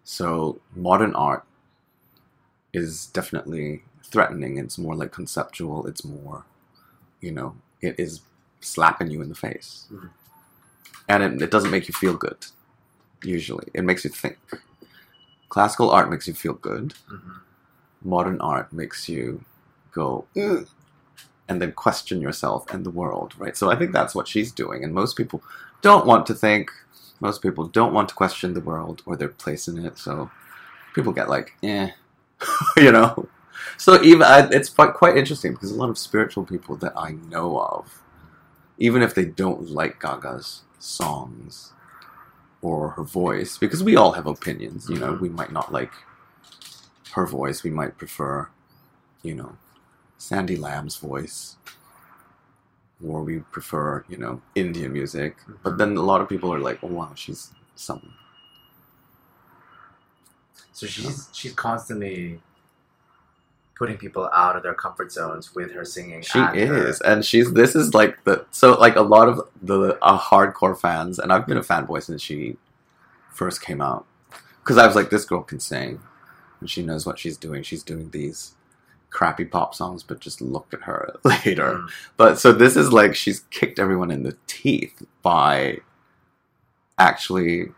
So 0.05 0.61
modern 0.75 1.15
art 1.15 1.45
is 2.73 3.07
definitely 3.07 3.83
threatening. 4.05 4.59
It's 4.59 4.79
more 4.79 4.95
like 4.95 5.13
conceptual. 5.13 5.87
It's 5.87 6.05
more, 6.05 6.45
you 7.21 7.33
know, 7.33 7.57
it 7.81 7.97
is 7.99 8.21
slapping 8.61 9.11
you 9.11 9.23
in 9.23 9.29
the 9.29 9.35
face, 9.35 9.87
Mhm. 9.93 10.11
and 11.09 11.23
it, 11.23 11.43
it 11.43 11.51
doesn't 11.51 11.71
make 11.71 11.89
you 11.89 11.95
feel 11.95 12.15
good. 12.17 12.47
Usually, 13.23 13.69
it 13.75 13.85
makes 13.85 14.05
you 14.05 14.11
think. 14.11 14.39
Classical 15.49 15.91
art 15.91 16.11
makes 16.11 16.29
you 16.29 16.35
feel 16.35 16.55
good. 16.55 16.95
hmm 17.09 17.39
Modern 18.03 18.41
art 18.41 18.73
makes 18.73 19.09
you 19.11 19.45
go, 19.93 20.25
"Ugh," 20.35 20.67
and 21.49 21.61
then 21.61 21.73
question 21.73 22.21
yourself 22.23 22.73
and 22.73 22.87
the 22.87 22.91
world, 22.91 23.35
right? 23.37 23.57
So 23.57 23.71
I 23.71 23.77
think 23.77 23.93
that's 23.93 24.15
what 24.15 24.27
she's 24.29 24.53
doing, 24.53 24.85
and 24.85 24.95
most 24.95 25.17
people 25.17 25.43
don't 25.83 26.07
want 26.07 26.27
to 26.27 26.35
think. 26.35 26.71
Most 27.21 27.43
people 27.43 27.67
don't 27.67 27.93
want 27.93 28.09
to 28.09 28.15
question 28.15 28.55
the 28.55 28.63
world 28.63 29.03
or 29.05 29.17
their 29.17 29.29
place 29.29 29.69
in 29.69 29.85
it. 29.85 29.99
So 29.99 30.31
people 30.95 31.13
get 31.13 31.29
like, 31.29 31.53
eh, 31.63 31.91
you 32.79 32.93
know. 32.93 33.29
So 33.77 34.03
even 34.03 34.23
I, 34.23 34.49
it's 34.51 34.69
quite 34.71 35.17
interesting 35.17 35.53
because 35.53 35.71
a 35.71 35.75
lot 35.77 35.91
of 35.91 35.99
spiritual 35.99 36.45
people 36.45 36.77
that 36.77 36.93
I 36.97 37.13
know 37.31 37.59
of, 37.61 38.03
even 38.79 39.03
if 39.03 39.15
they 39.15 39.25
don't 39.25 39.71
like 39.71 40.01
Gaga's 40.01 40.63
songs 40.79 41.73
or 42.63 42.91
her 42.91 43.03
voice, 43.05 43.59
because 43.59 43.83
we 43.83 43.97
all 43.97 44.13
have 44.13 44.27
opinions, 44.27 44.89
you 44.89 44.99
know, 44.99 45.13
Mhm. 45.15 45.21
we 45.21 45.29
might 45.29 45.53
not 45.53 45.73
like 45.73 45.93
her 47.13 47.27
voice. 47.27 47.63
We 47.65 47.71
might 47.71 47.99
prefer, 47.99 48.49
you 49.23 49.35
know, 49.35 49.57
Sandy 50.19 50.57
Lam's 50.57 50.97
voice, 50.97 51.57
or 53.05 53.23
we 53.23 53.41
prefer, 53.41 54.05
you 54.09 54.17
know, 54.19 54.43
Indian 54.55 54.93
music. 54.93 55.37
But 55.63 55.79
then 55.79 55.97
a 55.97 56.03
lot 56.03 56.21
of 56.21 56.29
people 56.29 56.53
are 56.53 56.61
like, 56.61 56.79
"Oh 56.83 56.89
wow, 56.89 57.13
she's 57.15 57.51
something." 57.75 58.13
So 60.73 60.87
she's 60.87 61.29
she's 61.33 61.53
constantly 61.53 62.41
putting 63.81 63.97
people 63.97 64.29
out 64.35 64.57
of 64.57 64.63
their 64.63 64.75
comfort 64.75 65.11
zones 65.11 65.55
with 65.55 65.73
her 65.73 65.87
singing. 65.87 66.21
She 66.21 66.39
and 66.39 66.55
her- 66.55 66.87
is, 66.87 67.01
and 67.01 67.25
she's. 67.25 67.51
This 67.55 67.75
is 67.75 67.95
like 67.95 68.23
the 68.25 68.45
so 68.51 68.75
like 68.75 68.95
a 68.95 69.01
lot 69.01 69.27
of 69.27 69.41
the 69.63 69.99
uh, 70.03 70.19
hardcore 70.19 70.79
fans, 70.79 71.19
and 71.19 71.33
I've 71.33 71.47
been 71.47 71.57
a 71.57 71.63
fanboy 71.63 72.03
since 72.03 72.21
she 72.21 72.59
first 73.33 73.63
came 73.63 73.81
out, 73.81 74.05
because 74.63 74.77
I 74.77 74.87
was 74.87 74.95
like, 74.95 75.09
this 75.09 75.25
girl 75.25 75.43
can 75.43 75.61
sing, 75.61 75.99
and 76.61 76.69
she 76.69 76.83
knows 76.83 77.07
what 77.07 77.19
she's 77.19 77.39
doing. 77.39 77.63
She's 77.63 77.83
doing 77.83 78.11
these 78.11 78.55
crappy 79.09 79.47
pop 79.47 79.75
songs, 79.75 80.03
but 80.03 80.21
just 80.21 80.43
look 80.43 80.75
at 80.75 80.83
her 80.83 81.17
later. 81.25 81.77
Mm. 81.77 81.91
But 82.19 82.39
so 82.39 82.53
this 82.53 82.77
is 82.77 82.93
like 82.93 83.15
she's 83.15 83.41
kicked 83.51 83.79
everyone 83.79 84.11
in 84.11 84.25
the 84.25 84.37
teeth 84.47 85.07
by 85.23 85.79
actually 86.99 87.69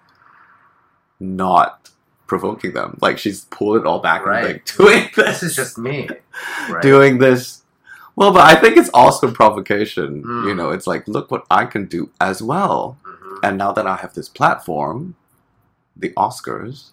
not 1.21 1.92
provoking 2.33 2.73
them. 2.73 2.97
Like 3.03 3.19
she's 3.19 3.45
pulled 3.57 3.77
it 3.77 3.87
all 3.87 3.99
back 3.99 4.25
Right. 4.25 4.45
and 4.45 4.53
like 4.55 4.65
doing 4.77 5.11
this. 5.15 5.41
This 5.41 5.43
is 5.51 5.55
just 5.57 5.77
me. 5.77 6.09
Right? 6.71 6.81
doing 6.83 7.19
this. 7.19 7.61
Well, 8.17 8.33
but 8.33 8.45
I 8.47 8.55
think 8.55 8.79
it's 8.79 8.89
also 8.95 9.31
provocation. 9.31 10.23
Mm. 10.23 10.49
You 10.49 10.55
know, 10.55 10.71
it's 10.71 10.87
like 10.87 11.07
look 11.07 11.31
what 11.31 11.45
I 11.51 11.67
can 11.67 11.85
do 11.87 12.09
as 12.21 12.43
well. 12.43 12.97
Mhm. 13.05 13.39
And 13.43 13.59
now 13.59 13.73
that 13.73 13.87
I 13.87 13.97
have 13.97 14.15
this 14.15 14.31
platform, 14.31 15.15
the 15.95 16.11
Oscars, 16.17 16.91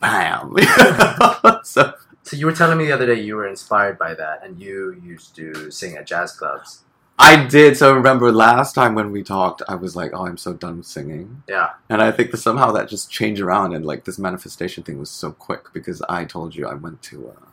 bam. 0.00 0.56
so 1.64 1.94
So 2.24 2.36
you 2.36 2.44
were 2.46 2.52
telling 2.52 2.76
me 2.78 2.84
the 2.86 2.92
other 2.92 3.06
day 3.06 3.20
you 3.20 3.34
were 3.36 3.48
inspired 3.48 3.98
by 3.98 4.12
that, 4.14 4.44
and 4.44 4.60
you 4.60 5.00
used 5.02 5.34
to 5.36 5.70
sing 5.70 5.96
at 5.96 6.06
jazz 6.06 6.32
clubs. 6.32 6.82
I 7.18 7.46
did. 7.46 7.76
So 7.76 7.94
remember 7.94 8.32
last 8.32 8.74
time 8.74 8.94
when 8.94 9.12
we 9.12 9.22
talked, 9.22 9.62
I 9.68 9.74
was 9.76 9.94
like, 9.94 10.10
"Oh, 10.14 10.26
I'm 10.26 10.36
so 10.38 10.52
done 10.54 10.78
with 10.78 10.86
singing," 10.86 11.42
Yeah. 11.48 11.70
and 11.88 12.02
I 12.02 12.10
think 12.10 12.30
that 12.32 12.38
somehow 12.38 12.72
that 12.72 12.88
just 12.88 13.10
changed 13.10 13.40
around, 13.40 13.74
and 13.74 13.84
like 13.86 14.04
this 14.04 14.18
manifestation 14.18 14.82
thing 14.82 14.98
was 14.98 15.10
so 15.10 15.30
quick 15.30 15.72
because 15.72 16.02
I 16.08 16.24
told 16.24 16.54
you 16.56 16.66
I 16.66 16.74
went 16.74 17.02
to. 17.02 17.28
Uh, 17.28 17.46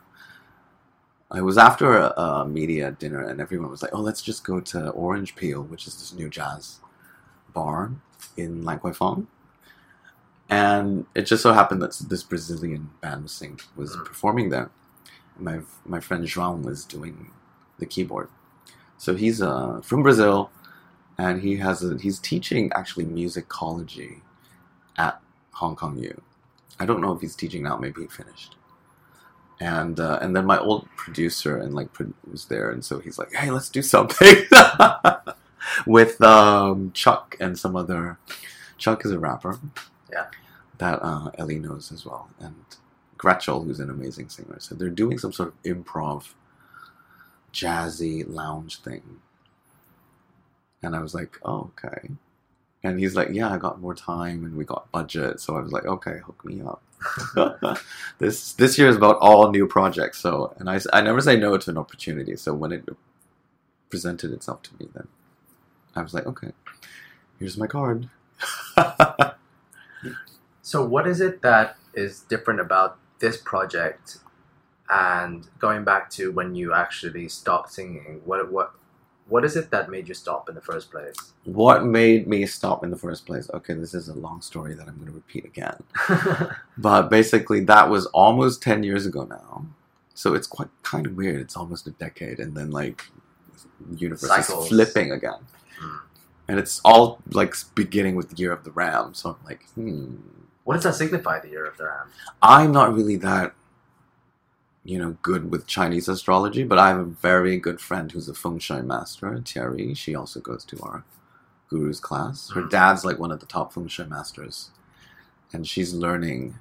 I 1.30 1.40
was 1.42 1.56
after 1.56 1.96
a, 1.96 2.08
a 2.20 2.46
media 2.48 2.90
dinner, 2.90 3.22
and 3.22 3.40
everyone 3.40 3.70
was 3.70 3.82
like, 3.82 3.94
"Oh, 3.94 4.00
let's 4.00 4.22
just 4.22 4.42
go 4.44 4.60
to 4.60 4.88
Orange 4.90 5.36
Peel, 5.36 5.62
which 5.62 5.86
is 5.86 5.94
this 5.96 6.12
new 6.12 6.28
jazz 6.28 6.80
bar 7.54 7.92
in 8.36 8.64
Lan 8.64 8.80
Kwai 8.80 8.92
Fong." 8.92 9.28
And 10.48 11.06
it 11.14 11.22
just 11.22 11.42
so 11.44 11.52
happened 11.52 11.80
that 11.82 11.96
this 12.08 12.24
Brazilian 12.24 12.90
band 13.00 13.22
was 13.24 13.32
sing, 13.32 13.60
was 13.76 13.96
Mm. 13.96 14.04
performing 14.04 14.48
there. 14.48 14.70
My 15.38 15.60
my 15.84 16.00
friend 16.00 16.24
João 16.24 16.62
was 16.64 16.84
doing 16.84 17.30
the 17.78 17.86
keyboard, 17.86 18.28
so 19.00 19.14
he's 19.14 19.40
uh, 19.40 19.80
from 19.82 20.02
Brazil, 20.02 20.50
and 21.16 21.40
he 21.40 21.56
has 21.56 21.82
a, 21.82 21.96
he's 21.96 22.18
teaching 22.18 22.70
actually 22.74 23.06
musicology 23.06 24.20
at 24.98 25.18
Hong 25.52 25.74
Kong 25.74 25.96
U. 25.96 26.20
I 26.78 26.84
don't 26.84 27.00
know 27.00 27.12
if 27.12 27.22
he's 27.22 27.34
teaching 27.34 27.62
now. 27.62 27.78
Maybe 27.78 28.02
he 28.02 28.08
finished. 28.08 28.56
And 29.58 29.98
uh, 29.98 30.18
and 30.20 30.36
then 30.36 30.44
my 30.44 30.58
old 30.58 30.86
producer 30.96 31.56
and 31.56 31.74
like 31.74 31.88
was 32.30 32.44
there, 32.44 32.72
and 32.72 32.84
so 32.84 32.98
he's 32.98 33.18
like, 33.18 33.32
"Hey, 33.32 33.50
let's 33.50 33.70
do 33.70 33.80
something." 33.80 34.44
With 35.86 36.20
um, 36.20 36.92
Chuck 36.92 37.38
and 37.40 37.58
some 37.58 37.76
other. 37.76 38.18
Chuck 38.76 39.06
is 39.06 39.12
a 39.12 39.18
rapper. 39.18 39.58
Yeah. 40.12 40.26
That 40.76 40.98
uh, 41.02 41.30
Ellie 41.38 41.58
knows 41.58 41.90
as 41.90 42.04
well, 42.04 42.28
and 42.38 42.54
Gretchel, 43.16 43.64
who's 43.64 43.80
an 43.80 43.88
amazing 43.88 44.28
singer. 44.28 44.58
So 44.58 44.74
they're 44.74 44.90
doing 44.90 45.16
some 45.16 45.32
sort 45.32 45.54
of 45.54 45.62
improv, 45.62 46.34
jazzy 47.52 48.24
lounge 48.26 48.80
thing. 48.80 49.20
And 50.82 50.96
I 50.96 51.00
was 51.00 51.14
like, 51.14 51.38
oh, 51.44 51.70
okay. 51.78 52.10
And 52.82 52.98
he's 52.98 53.14
like, 53.14 53.28
yeah, 53.32 53.52
I 53.52 53.58
got 53.58 53.80
more 53.80 53.94
time 53.94 54.44
and 54.44 54.56
we 54.56 54.64
got 54.64 54.90
budget. 54.90 55.40
So 55.40 55.56
I 55.56 55.60
was 55.60 55.72
like, 55.72 55.84
okay, 55.84 56.20
hook 56.24 56.44
me 56.44 56.62
up. 56.62 56.82
this 58.18 58.52
this 58.54 58.78
year 58.78 58.88
is 58.88 58.96
about 58.96 59.18
all 59.20 59.50
new 59.50 59.66
projects. 59.66 60.18
So, 60.18 60.54
and 60.58 60.68
I, 60.70 60.80
I 60.92 61.02
never 61.02 61.20
say 61.20 61.36
no 61.36 61.56
to 61.56 61.70
an 61.70 61.78
opportunity. 61.78 62.36
So 62.36 62.54
when 62.54 62.72
it 62.72 62.88
presented 63.90 64.32
itself 64.32 64.62
to 64.62 64.70
me, 64.78 64.88
then 64.94 65.08
I 65.94 66.02
was 66.02 66.14
like, 66.14 66.26
okay, 66.26 66.52
here's 67.38 67.58
my 67.58 67.66
card. 67.66 68.08
So 70.70 70.84
what 70.84 71.08
is 71.08 71.20
it 71.20 71.42
that 71.42 71.76
is 71.94 72.20
different 72.20 72.60
about 72.60 72.96
this 73.18 73.36
project 73.36 74.18
and 74.90 75.46
going 75.58 75.84
back 75.84 76.10
to 76.10 76.32
when 76.32 76.54
you 76.54 76.74
actually 76.74 77.28
stopped 77.28 77.72
singing? 77.72 78.20
What 78.24 78.50
what 78.50 78.72
what 79.28 79.44
is 79.44 79.56
it 79.56 79.70
that 79.70 79.88
made 79.90 80.08
you 80.08 80.14
stop 80.14 80.48
in 80.48 80.54
the 80.54 80.60
first 80.60 80.90
place? 80.90 81.14
what 81.44 81.84
made 81.84 82.26
me 82.26 82.44
stop 82.46 82.84
in 82.84 82.90
the 82.90 82.96
first 82.96 83.26
place? 83.26 83.48
Okay, 83.54 83.74
this 83.74 83.94
is 83.94 84.08
a 84.08 84.14
long 84.14 84.42
story 84.42 84.74
that 84.74 84.86
I'm 84.88 84.96
going 84.96 85.06
to 85.06 85.12
repeat 85.12 85.44
again. 85.44 85.82
But 86.76 87.08
basically, 87.08 87.60
that 87.64 87.88
was 87.88 88.06
almost 88.06 88.62
10 88.62 88.82
years 88.82 89.06
ago 89.06 89.24
now. 89.24 89.66
So 90.14 90.34
it's 90.34 90.46
quite 90.46 90.68
kind 90.82 91.06
of 91.06 91.16
weird. 91.16 91.40
It's 91.40 91.56
almost 91.56 91.86
a 91.86 91.92
decade, 91.92 92.40
and 92.40 92.54
then 92.54 92.70
like 92.70 93.06
universe 93.96 94.28
Cycles. 94.28 94.64
is 94.64 94.68
flipping 94.68 95.12
again. 95.12 95.40
Mm. 95.82 96.00
And 96.48 96.58
it's 96.58 96.80
all 96.84 97.20
like 97.30 97.54
beginning 97.74 98.16
with 98.16 98.30
the 98.30 98.36
year 98.36 98.52
of 98.52 98.64
the 98.64 98.70
ram. 98.70 99.14
So 99.14 99.30
I'm 99.30 99.44
like, 99.44 99.64
hmm. 99.70 100.16
what 100.64 100.74
does 100.74 100.84
that 100.84 100.94
signify, 100.94 101.40
the 101.40 101.48
year 101.48 101.64
of 101.64 101.76
the 101.76 101.84
ram? 101.84 102.08
I'm 102.42 102.72
not 102.72 102.94
really 102.94 103.16
that, 103.16 103.54
you 104.84 104.98
know, 104.98 105.16
good 105.22 105.50
with 105.50 105.66
Chinese 105.66 106.08
astrology, 106.08 106.64
but 106.64 106.78
I 106.78 106.88
have 106.88 106.98
a 106.98 107.04
very 107.04 107.58
good 107.58 107.80
friend 107.80 108.10
who's 108.10 108.28
a 108.28 108.34
feng 108.34 108.58
shui 108.58 108.82
master, 108.82 109.40
Thierry. 109.44 109.94
She 109.94 110.14
also 110.14 110.40
goes 110.40 110.64
to 110.66 110.78
our 110.82 111.04
guru's 111.68 112.00
class. 112.00 112.50
Her 112.54 112.62
Mhm. 112.62 112.70
dad's 112.70 113.04
like 113.04 113.18
one 113.18 113.30
of 113.30 113.40
the 113.40 113.46
top 113.46 113.72
feng 113.72 113.88
shui 113.88 114.06
masters, 114.06 114.70
and 115.52 115.66
she's 115.66 115.92
learning 115.92 116.58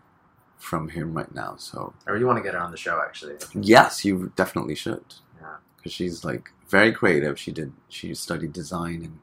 from 0.57 0.89
him 0.89 1.13
right 1.13 1.33
now. 1.33 1.55
So 1.57 1.93
I 2.05 2.11
really 2.11 2.25
want 2.25 2.37
to 2.37 2.43
get 2.43 2.53
her 2.53 2.59
on 2.59 2.71
the 2.71 2.77
show, 2.77 3.01
actually. 3.01 3.37
yes, 3.55 4.03
you 4.03 4.31
definitely 4.35 4.75
should, 4.75 5.05
Yeah. 5.41 5.55
because 5.77 5.93
she's 5.93 6.25
like 6.25 6.51
very 6.67 6.91
creative. 6.91 7.39
She 7.39 7.51
did 7.53 7.71
she 7.87 8.13
studied 8.13 8.51
design 8.53 9.01
in 9.03 9.19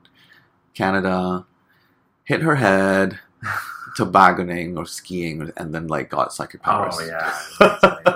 Canada, 0.74 1.44
hit 2.24 2.40
her 2.42 2.56
head. 2.56 3.20
Tobogganing 3.96 4.76
or 4.76 4.84
skiing, 4.84 5.52
and 5.56 5.74
then 5.74 5.86
like 5.86 6.10
got 6.10 6.32
psychic 6.32 6.62
powers. 6.62 6.96
Oh 6.98 7.04
yeah. 7.04 8.15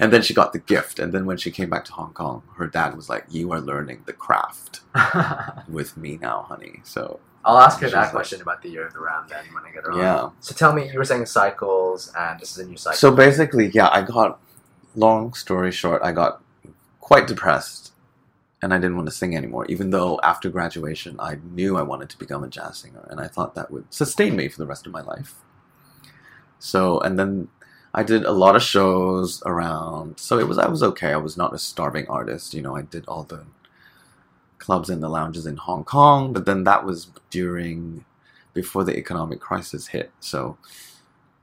And 0.00 0.12
then 0.12 0.22
she 0.22 0.34
got 0.34 0.52
the 0.52 0.58
gift. 0.58 0.98
And 0.98 1.12
then 1.12 1.26
when 1.26 1.36
she 1.36 1.50
came 1.50 1.70
back 1.70 1.84
to 1.86 1.92
Hong 1.92 2.12
Kong, 2.12 2.42
her 2.56 2.66
dad 2.66 2.96
was 2.96 3.08
like, 3.08 3.24
You 3.28 3.52
are 3.52 3.60
learning 3.60 4.02
the 4.06 4.12
craft 4.12 4.80
with 5.68 5.96
me 5.96 6.18
now, 6.20 6.42
honey. 6.48 6.80
So, 6.84 7.20
I'll 7.44 7.58
ask 7.58 7.80
her 7.80 7.88
that 7.90 7.96
like- 8.00 8.10
question 8.12 8.42
about 8.42 8.62
the 8.62 8.68
year 8.68 8.86
of 8.86 8.92
the 8.92 9.00
ram 9.00 9.26
then 9.28 9.44
when 9.54 9.64
I 9.64 9.70
get 9.70 9.84
around. 9.84 9.98
yeah. 9.98 10.28
So 10.40 10.54
tell 10.54 10.72
me, 10.72 10.90
you 10.90 10.98
were 10.98 11.04
saying 11.04 11.26
cycles, 11.26 12.12
and 12.18 12.38
this 12.40 12.50
is 12.52 12.58
a 12.58 12.66
new 12.66 12.76
cycle. 12.76 12.96
So 12.98 13.10
basically, 13.10 13.68
yeah, 13.68 13.88
I 13.92 14.02
got, 14.02 14.40
long 14.94 15.32
story 15.34 15.70
short, 15.70 16.02
I 16.02 16.12
got 16.12 16.42
quite 17.00 17.26
depressed 17.26 17.92
and 18.60 18.74
I 18.74 18.78
didn't 18.78 18.96
want 18.96 19.08
to 19.08 19.14
sing 19.14 19.36
anymore, 19.36 19.64
even 19.66 19.90
though 19.90 20.18
after 20.22 20.50
graduation, 20.50 21.14
I 21.20 21.36
knew 21.42 21.76
I 21.76 21.82
wanted 21.82 22.10
to 22.10 22.18
become 22.18 22.42
a 22.42 22.48
jazz 22.48 22.78
singer 22.78 23.06
and 23.08 23.20
I 23.20 23.28
thought 23.28 23.54
that 23.54 23.70
would 23.70 23.92
sustain 23.94 24.34
me 24.34 24.48
for 24.48 24.58
the 24.58 24.66
rest 24.66 24.84
of 24.86 24.92
my 24.92 25.00
life. 25.00 25.36
So, 26.58 26.98
and 27.00 27.18
then 27.18 27.48
I 27.94 28.02
did 28.02 28.24
a 28.24 28.32
lot 28.32 28.56
of 28.56 28.62
shows 28.62 29.42
around. 29.46 30.20
So 30.20 30.38
it 30.38 30.46
was, 30.46 30.58
I 30.58 30.68
was 30.68 30.82
okay. 30.82 31.12
I 31.12 31.16
was 31.16 31.36
not 31.36 31.54
a 31.54 31.58
starving 31.58 32.06
artist. 32.08 32.54
You 32.54 32.62
know, 32.62 32.76
I 32.76 32.82
did 32.82 33.04
all 33.08 33.22
the 33.22 33.44
clubs 34.58 34.90
and 34.90 35.02
the 35.02 35.08
lounges 35.08 35.46
in 35.46 35.56
Hong 35.56 35.84
Kong, 35.84 36.32
but 36.32 36.44
then 36.44 36.64
that 36.64 36.84
was 36.84 37.08
during, 37.30 38.04
before 38.52 38.84
the 38.84 38.96
economic 38.96 39.40
crisis 39.40 39.86
hit. 39.86 40.10
So, 40.20 40.58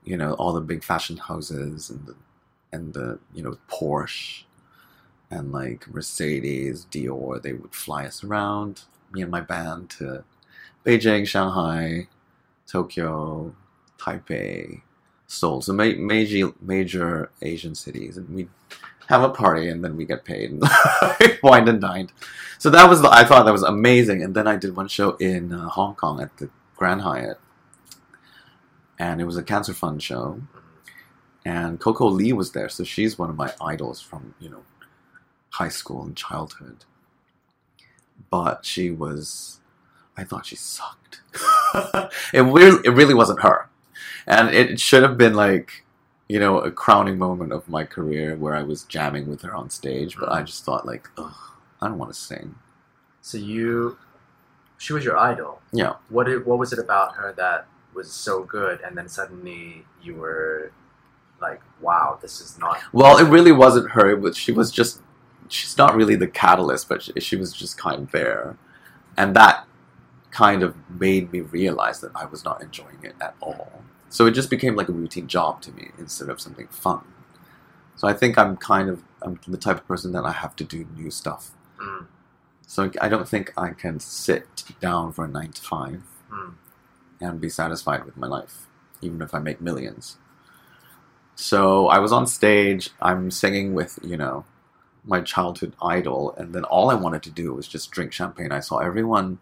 you 0.04 0.16
know, 0.16 0.34
all 0.34 0.52
the 0.52 0.60
big 0.60 0.84
fashion 0.84 1.16
houses 1.16 1.90
and 1.90 2.06
the, 2.06 2.14
and 2.72 2.94
the, 2.94 3.18
you 3.34 3.42
know, 3.42 3.58
Porsche 3.68 4.44
and 5.30 5.50
like 5.50 5.88
Mercedes, 5.92 6.86
Dior, 6.90 7.42
they 7.42 7.54
would 7.54 7.74
fly 7.74 8.06
us 8.06 8.22
around, 8.22 8.82
me 9.10 9.22
and 9.22 9.30
my 9.30 9.40
band, 9.40 9.90
to 9.90 10.22
Beijing, 10.84 11.26
Shanghai, 11.26 12.06
Tokyo, 12.68 13.54
Taipei, 13.98 14.82
Seoul, 15.26 15.60
so 15.60 15.72
ma- 15.72 15.84
major 15.96 16.52
major 16.60 17.30
Asian 17.42 17.74
cities, 17.74 18.16
and 18.16 18.28
we 18.28 18.48
have 19.08 19.22
a 19.22 19.30
party, 19.30 19.68
and 19.68 19.84
then 19.84 19.96
we 19.96 20.04
get 20.04 20.24
paid 20.24 20.50
and 20.50 20.62
wine 21.42 21.68
and 21.68 21.80
dined. 21.80 22.12
So 22.58 22.70
that 22.70 22.88
was 22.88 23.02
the, 23.02 23.10
I 23.10 23.24
thought 23.24 23.44
that 23.44 23.52
was 23.52 23.62
amazing, 23.62 24.22
and 24.22 24.34
then 24.34 24.46
I 24.46 24.56
did 24.56 24.76
one 24.76 24.88
show 24.88 25.16
in 25.16 25.52
uh, 25.52 25.68
Hong 25.68 25.94
Kong 25.94 26.20
at 26.20 26.36
the 26.38 26.50
Grand 26.76 27.02
Hyatt, 27.02 27.38
and 28.98 29.20
it 29.20 29.24
was 29.24 29.36
a 29.36 29.42
cancer 29.42 29.74
fund 29.74 30.02
show, 30.02 30.42
and 31.44 31.80
Coco 31.80 32.06
Lee 32.08 32.32
was 32.32 32.52
there, 32.52 32.68
so 32.68 32.84
she's 32.84 33.18
one 33.18 33.30
of 33.30 33.36
my 33.36 33.52
idols 33.60 34.00
from 34.00 34.34
you 34.40 34.48
know 34.48 34.62
high 35.50 35.68
school 35.68 36.02
and 36.02 36.16
childhood. 36.16 36.84
But 38.30 38.64
she 38.64 38.90
was, 38.90 39.60
I 40.16 40.24
thought 40.24 40.46
she 40.46 40.56
sucked. 40.56 41.20
it 42.32 42.42
really, 42.42 42.80
it 42.84 42.90
really 42.90 43.14
wasn't 43.14 43.42
her, 43.42 43.68
and 44.26 44.48
it 44.54 44.80
should 44.80 45.02
have 45.02 45.16
been 45.16 45.34
like, 45.34 45.84
you 46.28 46.40
know, 46.40 46.58
a 46.58 46.70
crowning 46.70 47.18
moment 47.18 47.52
of 47.52 47.68
my 47.68 47.84
career 47.84 48.36
where 48.36 48.54
I 48.54 48.62
was 48.62 48.82
jamming 48.84 49.28
with 49.28 49.42
her 49.42 49.54
on 49.54 49.70
stage. 49.70 50.16
But 50.18 50.32
I 50.32 50.42
just 50.42 50.64
thought 50.64 50.84
like, 50.84 51.08
ugh, 51.16 51.34
I 51.80 51.88
don't 51.88 51.98
want 51.98 52.12
to 52.12 52.18
sing. 52.18 52.56
So 53.20 53.38
you, 53.38 53.98
she 54.78 54.92
was 54.92 55.04
your 55.04 55.16
idol. 55.16 55.60
Yeah. 55.72 55.94
What 56.08 56.28
it, 56.28 56.46
what 56.46 56.58
was 56.58 56.72
it 56.72 56.78
about 56.78 57.14
her 57.14 57.32
that 57.36 57.66
was 57.94 58.12
so 58.12 58.42
good, 58.42 58.80
and 58.82 58.96
then 58.96 59.08
suddenly 59.08 59.84
you 60.02 60.14
were 60.14 60.72
like, 61.40 61.60
wow, 61.80 62.18
this 62.20 62.40
is 62.40 62.58
not. 62.58 62.80
Well, 62.92 63.18
it 63.18 63.28
really 63.28 63.52
wasn't 63.52 63.90
her. 63.92 64.16
Was, 64.16 64.36
she 64.36 64.52
was 64.52 64.70
just, 64.70 65.00
she's 65.48 65.76
not 65.78 65.94
really 65.94 66.16
the 66.16 66.26
catalyst, 66.26 66.88
but 66.88 67.02
she, 67.02 67.12
she 67.20 67.36
was 67.36 67.52
just 67.52 67.78
kind 67.78 68.02
of 68.02 68.10
there. 68.10 68.56
And 69.16 69.34
that 69.36 69.66
kind 70.30 70.62
of 70.62 70.74
made 70.90 71.32
me 71.32 71.40
realize 71.40 72.00
that 72.00 72.12
I 72.14 72.26
was 72.26 72.44
not 72.44 72.62
enjoying 72.62 72.98
it 73.02 73.14
at 73.20 73.34
all. 73.40 73.82
So 74.16 74.24
it 74.24 74.30
just 74.30 74.48
became 74.48 74.76
like 74.76 74.88
a 74.88 74.92
routine 74.92 75.26
job 75.26 75.60
to 75.60 75.72
me 75.72 75.90
instead 75.98 76.30
of 76.30 76.40
something 76.40 76.68
fun. 76.68 77.02
So 77.96 78.08
I 78.08 78.14
think 78.14 78.38
I'm 78.38 78.56
kind 78.56 78.88
of, 78.88 79.02
I'm 79.20 79.38
the 79.46 79.58
type 79.58 79.76
of 79.76 79.86
person 79.86 80.12
that 80.12 80.24
I 80.24 80.32
have 80.32 80.56
to 80.56 80.64
do 80.64 80.86
new 80.96 81.10
stuff. 81.10 81.50
Mm, 81.78 82.06
So 82.66 82.90
I 82.98 83.10
don't 83.10 83.28
think 83.28 83.52
I 83.58 83.72
can 83.72 84.00
sit 84.00 84.64
down 84.80 85.12
for 85.12 85.26
a 85.26 85.28
nine 85.28 85.52
to 85.52 85.60
five 85.60 86.02
mm. 86.32 86.54
and 87.20 87.42
be 87.42 87.50
satisfied 87.50 88.06
with 88.06 88.16
my 88.16 88.26
life, 88.26 88.66
even 89.02 89.20
if 89.20 89.34
I 89.34 89.38
make 89.38 89.60
millions. 89.60 90.16
So 91.34 91.88
I 91.88 91.98
was 91.98 92.10
on 92.10 92.26
stage, 92.26 92.88
I'm 93.02 93.30
singing 93.30 93.74
with, 93.74 93.98
you 94.02 94.16
know, 94.16 94.46
my 95.04 95.20
childhood 95.20 95.74
idol, 95.82 96.34
and 96.38 96.54
then 96.54 96.64
all 96.64 96.90
I 96.90 96.94
wanted 96.94 97.22
to 97.24 97.30
do 97.30 97.52
was 97.52 97.68
just 97.68 97.90
drink 97.90 98.14
champagne. 98.14 98.50
I 98.50 98.60
saw 98.60 98.78
everyone, 98.78 99.40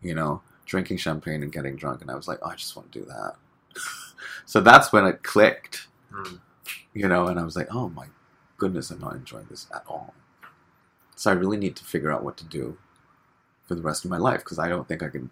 you 0.00 0.14
know, 0.14 0.40
drinking 0.64 0.96
champagne 0.96 1.42
and 1.42 1.52
getting 1.52 1.76
drunk, 1.76 2.00
and 2.00 2.10
I 2.10 2.14
was 2.14 2.26
like, 2.26 2.38
oh, 2.40 2.48
I 2.48 2.54
just 2.54 2.74
want 2.74 2.90
to 2.90 3.00
do 3.00 3.04
that. 3.04 3.34
so 4.46 4.60
that's 4.60 4.92
when 4.92 5.04
it 5.06 5.22
clicked. 5.22 5.88
Mm. 6.12 6.40
you 6.94 7.08
know, 7.08 7.26
and 7.26 7.40
I 7.40 7.42
was 7.42 7.56
like, 7.56 7.66
oh 7.74 7.88
my 7.88 8.06
goodness, 8.56 8.90
I'm 8.90 9.00
not 9.00 9.14
enjoying 9.16 9.46
this 9.50 9.66
at 9.74 9.82
all. 9.88 10.14
So 11.16 11.30
I 11.30 11.34
really 11.34 11.56
need 11.56 11.74
to 11.76 11.84
figure 11.84 12.12
out 12.12 12.22
what 12.24 12.36
to 12.38 12.44
do 12.44 12.78
for 13.66 13.74
the 13.74 13.82
rest 13.82 14.04
of 14.04 14.10
my 14.10 14.16
life 14.18 14.40
because 14.40 14.58
I 14.60 14.68
don't 14.68 14.86
think 14.86 15.02
I 15.02 15.08
can, 15.08 15.30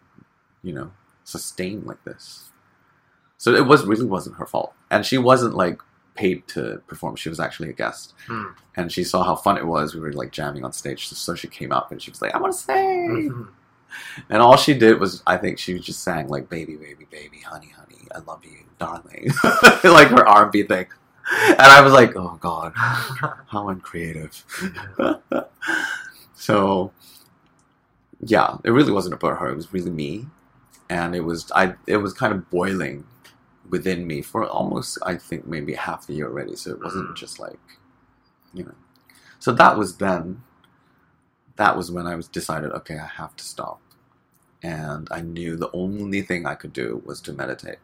you 0.63 0.73
know, 0.73 0.91
sustain 1.25 1.85
like 1.85 2.03
this. 2.05 2.51
So 3.39 3.55
it 3.55 3.67
was 3.67 3.85
really 3.85 4.05
wasn't 4.07 4.37
her 4.37 4.47
fault, 4.47 4.73
and 4.91 5.05
she 5.07 5.19
wasn't 5.19 5.55
like 5.55 5.81
paid 6.15 6.47
to 6.49 6.83
perform. 6.87 7.17
She 7.17 7.29
was 7.29 7.41
actually 7.41 7.71
a 7.71 7.73
guest, 7.73 8.15
Hmm. 8.27 8.49
and 8.77 8.91
she 8.93 9.03
saw 9.05 9.23
how 9.25 9.35
fun 9.37 9.57
it 9.57 9.67
was. 9.67 9.95
We 9.95 10.01
were 10.01 10.13
like 10.13 10.31
jamming 10.33 10.65
on 10.65 10.73
stage, 10.73 11.09
so, 11.09 11.35
she 11.35 11.49
came 11.49 11.73
up 11.73 11.91
and 11.91 12.01
she 12.03 12.11
was 12.11 12.21
like, 12.23 12.35
"I 12.35 12.39
want 12.39 12.53
to 12.53 12.59
sing," 12.59 13.31
Mhm. 13.33 13.49
and 14.31 14.43
all 14.43 14.57
she 14.57 14.75
did 14.75 15.01
was, 15.01 15.23
I 15.27 15.37
think 15.39 15.59
she 15.59 15.79
just 15.79 16.03
sang 16.03 16.29
like 16.29 16.49
"Baby, 16.49 16.77
baby, 16.77 17.07
baby, 17.11 17.39
honey, 17.41 17.69
honey, 17.71 17.82
I 18.15 18.21
love 18.21 18.45
you, 18.45 18.59
darling," 18.79 19.31
like 19.85 20.09
her 20.09 20.27
R 20.29 20.45
and 20.45 20.53
B 20.53 20.63
thing, 20.65 20.87
and 21.49 21.61
I 21.61 21.81
was 21.83 21.93
like, 21.93 22.17
"Oh 22.17 22.39
God, 22.41 22.73
how 22.77 23.69
uncreative." 23.69 24.45
so 26.35 26.93
yeah, 28.21 28.57
it 28.65 28.71
really 28.71 28.93
wasn't 28.93 29.15
about 29.15 29.39
her. 29.39 29.49
It 29.51 29.57
was 29.57 29.73
really 29.73 29.91
me, 29.91 30.27
and 30.91 31.15
it 31.17 31.21
was 31.23 31.51
I. 31.55 31.75
It 31.87 31.99
was 31.99 32.13
kind 32.15 32.33
of 32.33 32.51
boiling 32.51 33.05
within 33.71 34.07
me 34.07 34.23
for 34.23 34.45
almost 34.47 34.99
I 35.05 35.17
think 35.17 35.47
maybe 35.47 35.75
half 35.75 36.09
a 36.09 36.13
year 36.13 36.29
already. 36.29 36.57
So 36.57 36.73
it 36.73 36.83
wasn't 36.83 37.11
Mm. 37.11 37.17
just 37.17 37.41
like, 37.41 37.61
you 38.55 38.65
know. 38.65 38.75
So 39.39 39.53
that 39.53 39.79
was 39.79 39.99
then. 39.99 40.43
That 41.57 41.77
was 41.77 41.91
when 41.91 42.07
I 42.07 42.17
was 42.17 42.29
decided. 42.29 42.73
Okay, 42.73 42.99
I 42.99 43.07
have 43.07 43.37
to 43.37 43.45
stop, 43.45 43.81
and 44.63 45.09
I 45.11 45.21
knew 45.23 45.57
the 45.57 45.71
only 45.73 46.23
thing 46.23 46.47
I 46.47 46.55
could 46.55 46.73
do 46.73 47.03
was 47.05 47.21
to 47.23 47.33
meditate, 47.33 47.79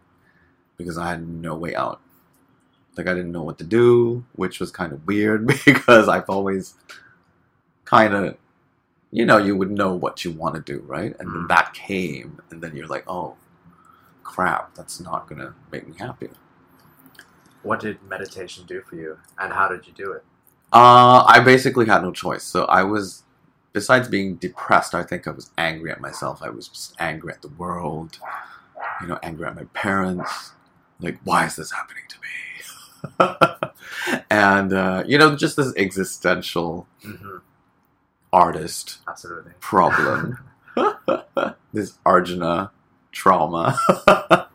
because 0.78 0.98
I 0.98 1.10
had 1.10 1.28
no 1.28 1.56
way 1.56 1.74
out. 1.76 2.00
Like 2.96 3.08
I 3.08 3.14
didn't 3.14 3.32
know 3.32 3.42
what 3.44 3.58
to 3.58 3.64
do, 3.64 4.24
which 4.36 4.60
was 4.60 4.70
kind 4.72 4.92
of 4.92 5.06
weird 5.06 5.46
because 5.66 6.08
I've 6.08 6.30
always 6.30 6.74
kind 7.84 8.14
of 8.14 8.36
you 9.10 9.24
know, 9.24 9.38
you 9.38 9.56
would 9.56 9.70
know 9.70 9.94
what 9.94 10.24
you 10.24 10.32
want 10.32 10.54
to 10.54 10.60
do, 10.60 10.80
right? 10.86 11.14
And 11.18 11.30
then 11.30 11.44
Mm. 11.44 11.48
that 11.48 11.74
came, 11.74 12.40
and 12.50 12.62
then 12.62 12.76
you're 12.76 12.86
like, 12.88 13.04
oh, 13.08 13.36
crap, 14.22 14.74
that's 14.74 15.00
not 15.00 15.28
going 15.28 15.40
to 15.40 15.54
make 15.72 15.88
me 15.88 15.94
happy. 15.98 16.30
What 17.62 17.80
did 17.80 18.02
meditation 18.02 18.66
do 18.66 18.82
for 18.82 18.96
you, 18.96 19.18
and 19.38 19.52
how 19.52 19.68
did 19.68 19.86
you 19.86 19.92
do 19.94 20.12
it? 20.12 20.24
Uh, 20.72 21.24
I 21.26 21.40
basically 21.40 21.86
had 21.86 22.02
no 22.02 22.12
choice. 22.12 22.44
So 22.44 22.64
I 22.66 22.82
was, 22.84 23.24
besides 23.72 24.08
being 24.08 24.36
depressed, 24.36 24.94
I 24.94 25.02
think 25.02 25.26
I 25.26 25.30
was 25.30 25.50
angry 25.58 25.90
at 25.90 26.00
myself. 26.00 26.42
I 26.42 26.50
was 26.50 26.68
just 26.68 26.94
angry 27.00 27.32
at 27.32 27.42
the 27.42 27.48
world, 27.48 28.18
you 29.00 29.08
know, 29.08 29.18
angry 29.22 29.46
at 29.46 29.56
my 29.56 29.64
parents. 29.74 30.52
Like, 31.00 31.18
why 31.24 31.46
is 31.46 31.56
this 31.56 31.72
happening 31.72 32.04
to 32.08 32.16
me? 32.20 32.28
and, 34.30 34.72
uh, 34.72 35.04
you 35.06 35.18
know, 35.18 35.36
just 35.36 35.56
this 35.56 35.72
existential 35.76 36.86
hmm 37.02 37.38
artist 38.32 38.98
Absolutely. 39.08 39.52
problem. 39.60 40.38
this 41.72 41.98
Arjuna 42.04 42.70
trauma. 43.12 43.78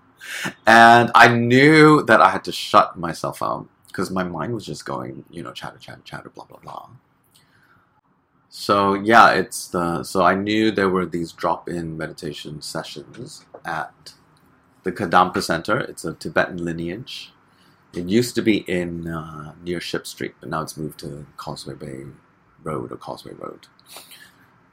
and 0.68 1.12
I 1.16 1.28
knew 1.28 2.04
that 2.04 2.22
I 2.22 2.30
had 2.30 2.44
to 2.46 2.52
shut 2.52 2.98
myself 2.98 3.42
out 3.42 3.68
because 3.88 4.12
my 4.12 4.24
mind 4.24 4.54
was 4.54 4.66
just 4.66 4.86
going, 4.86 5.26
you 5.30 5.44
know, 5.44 5.52
chatter, 5.52 5.78
chatter, 5.78 6.02
chatter, 6.04 6.30
blah, 6.30 6.46
blah, 6.46 6.60
blah. 6.60 6.90
So 8.50 8.94
yeah, 8.94 9.32
it's 9.32 9.68
the 9.68 10.04
so 10.04 10.24
I 10.24 10.36
knew 10.36 10.70
there 10.70 10.90
were 10.90 11.08
these 11.08 11.32
drop-in 11.32 11.98
meditation 11.98 12.62
sessions 12.62 13.46
at 13.66 14.14
the 14.84 14.92
Kadampa 14.92 15.42
Center. 15.42 15.80
It's 15.80 16.06
a 16.06 16.14
Tibetan 16.14 16.64
lineage. 16.64 17.32
It 17.94 18.06
used 18.06 18.36
to 18.36 18.42
be 18.42 18.58
in 18.58 19.08
uh, 19.08 19.54
near 19.64 19.80
Ship 19.80 20.06
Street, 20.08 20.36
but 20.40 20.50
now 20.50 20.62
it's 20.62 20.78
moved 20.78 21.00
to 21.00 21.26
Causeway 21.38 21.76
Bay 21.76 22.06
Road 22.64 22.92
or 22.92 22.98
Causeway 22.98 23.34
Road, 23.34 23.68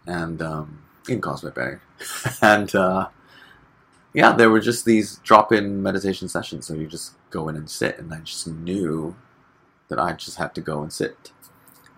and 0.07 0.41
um, 0.41 0.83
in 1.09 1.21
Causeway 1.21 1.51
Bay, 1.51 1.75
and 2.43 2.75
uh, 2.75 3.09
yeah, 4.15 4.33
there 4.33 4.51
were 4.51 4.61
just 4.61 4.85
these 4.85 5.19
drop-in 5.19 5.83
meditation 5.83 6.29
sessions. 6.29 6.67
So 6.67 6.75
you 6.75 6.87
just 6.87 7.15
go 7.31 7.49
in 7.49 7.57
and 7.57 7.69
sit, 7.69 7.99
and 7.99 8.13
I 8.13 8.21
just 8.21 8.47
knew 8.47 9.17
that 9.89 9.99
I 9.99 10.13
just 10.13 10.39
had 10.39 10.55
to 10.55 10.61
go 10.61 10.83
and 10.83 10.93
sit 10.93 11.33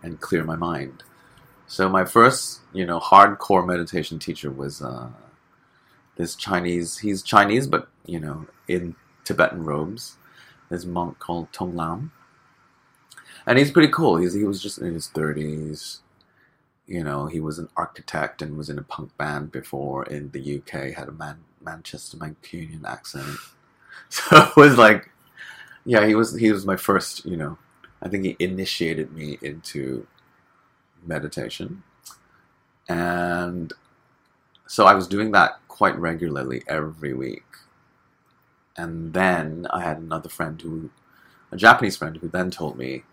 and 0.03 0.21
clear 0.21 0.43
my 0.43 0.57
mind. 0.57 1.05
So 1.69 1.89
my 1.89 2.05
first, 2.05 2.61
you 2.73 2.85
know, 2.85 2.99
hardcore 2.99 3.67
meditation 3.67 4.19
teacher 4.19 4.51
was 4.51 4.83
uh, 4.83 5.09
this 6.17 6.35
Chinese. 6.35 6.99
He's 6.99 7.23
Chinese, 7.23 7.67
but 7.67 7.89
you 8.07 8.21
know, 8.21 8.47
in 8.69 8.95
Tibetan 9.25 9.65
robes. 9.65 10.17
This 10.69 10.85
monk 10.85 11.19
called 11.19 11.53
Tong 11.53 11.77
Lam, 11.77 12.13
and 13.47 13.59
he's 13.59 13.71
pretty 13.71 13.93
cool. 13.93 14.17
He's 14.17 14.33
he 14.33 14.45
was 14.45 14.63
just 14.63 14.79
in 14.79 14.95
his 14.95 15.09
thirties. 15.09 16.01
You 16.87 17.05
know, 17.05 17.27
he 17.27 17.41
was 17.41 17.59
an 17.59 17.69
architect 17.77 18.43
and 18.43 18.57
was 18.57 18.71
in 18.71 18.79
a 18.79 18.83
punk 18.83 19.17
band 19.19 19.53
before 19.53 20.05
in 20.05 20.31
the 20.31 20.59
UK. 20.59 20.95
Had 20.95 21.09
a 21.09 21.13
man 21.13 21.39
Manchester 21.61 22.17
Mancunian 22.17 22.85
accent, 22.85 23.37
so 24.09 24.37
it 24.37 24.57
was 24.57 24.79
like, 24.79 25.11
yeah, 25.85 26.07
he 26.07 26.15
was 26.15 26.35
he 26.35 26.51
was 26.51 26.65
my 26.65 26.77
first. 26.77 27.27
You 27.27 27.37
know, 27.37 27.59
I 28.03 28.09
think 28.09 28.25
he 28.25 28.37
initiated 28.39 29.13
me 29.13 29.39
into 29.43 30.07
meditation, 31.05 31.83
and 32.89 33.75
so 34.67 34.87
I 34.87 34.95
was 34.95 35.07
doing 35.07 35.33
that 35.33 35.61
quite 35.69 35.99
regularly 35.99 36.63
every 36.67 37.13
week. 37.13 37.45
And 38.77 39.13
then 39.13 39.67
I 39.71 39.83
had 39.83 39.99
another 39.99 40.29
friend 40.29 40.61
who, 40.61 40.91
a 41.51 41.57
Japanese 41.57 41.97
friend, 41.97 42.17
who 42.17 42.29
then 42.29 42.51
told 42.51 42.79
me 42.79 43.05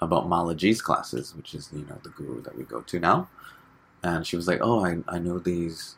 about 0.00 0.28
Malaji's 0.28 0.82
classes, 0.82 1.34
which 1.34 1.54
is, 1.54 1.70
you 1.72 1.84
know, 1.86 1.98
the 2.02 2.10
guru 2.10 2.42
that 2.42 2.56
we 2.56 2.64
go 2.64 2.80
to 2.82 3.00
now. 3.00 3.28
And 4.02 4.26
she 4.26 4.36
was 4.36 4.46
like, 4.46 4.60
Oh, 4.62 4.84
I, 4.84 4.98
I 5.08 5.18
know 5.18 5.38
these 5.38 5.96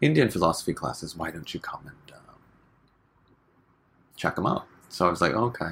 Indian 0.00 0.30
philosophy 0.30 0.74
classes. 0.74 1.16
Why 1.16 1.30
don't 1.30 1.52
you 1.52 1.60
come 1.60 1.80
and 1.86 2.16
um, 2.16 2.36
check 4.16 4.34
them 4.34 4.46
out? 4.46 4.66
So 4.88 5.06
I 5.06 5.10
was 5.10 5.20
like, 5.20 5.32
oh, 5.32 5.44
Okay. 5.44 5.70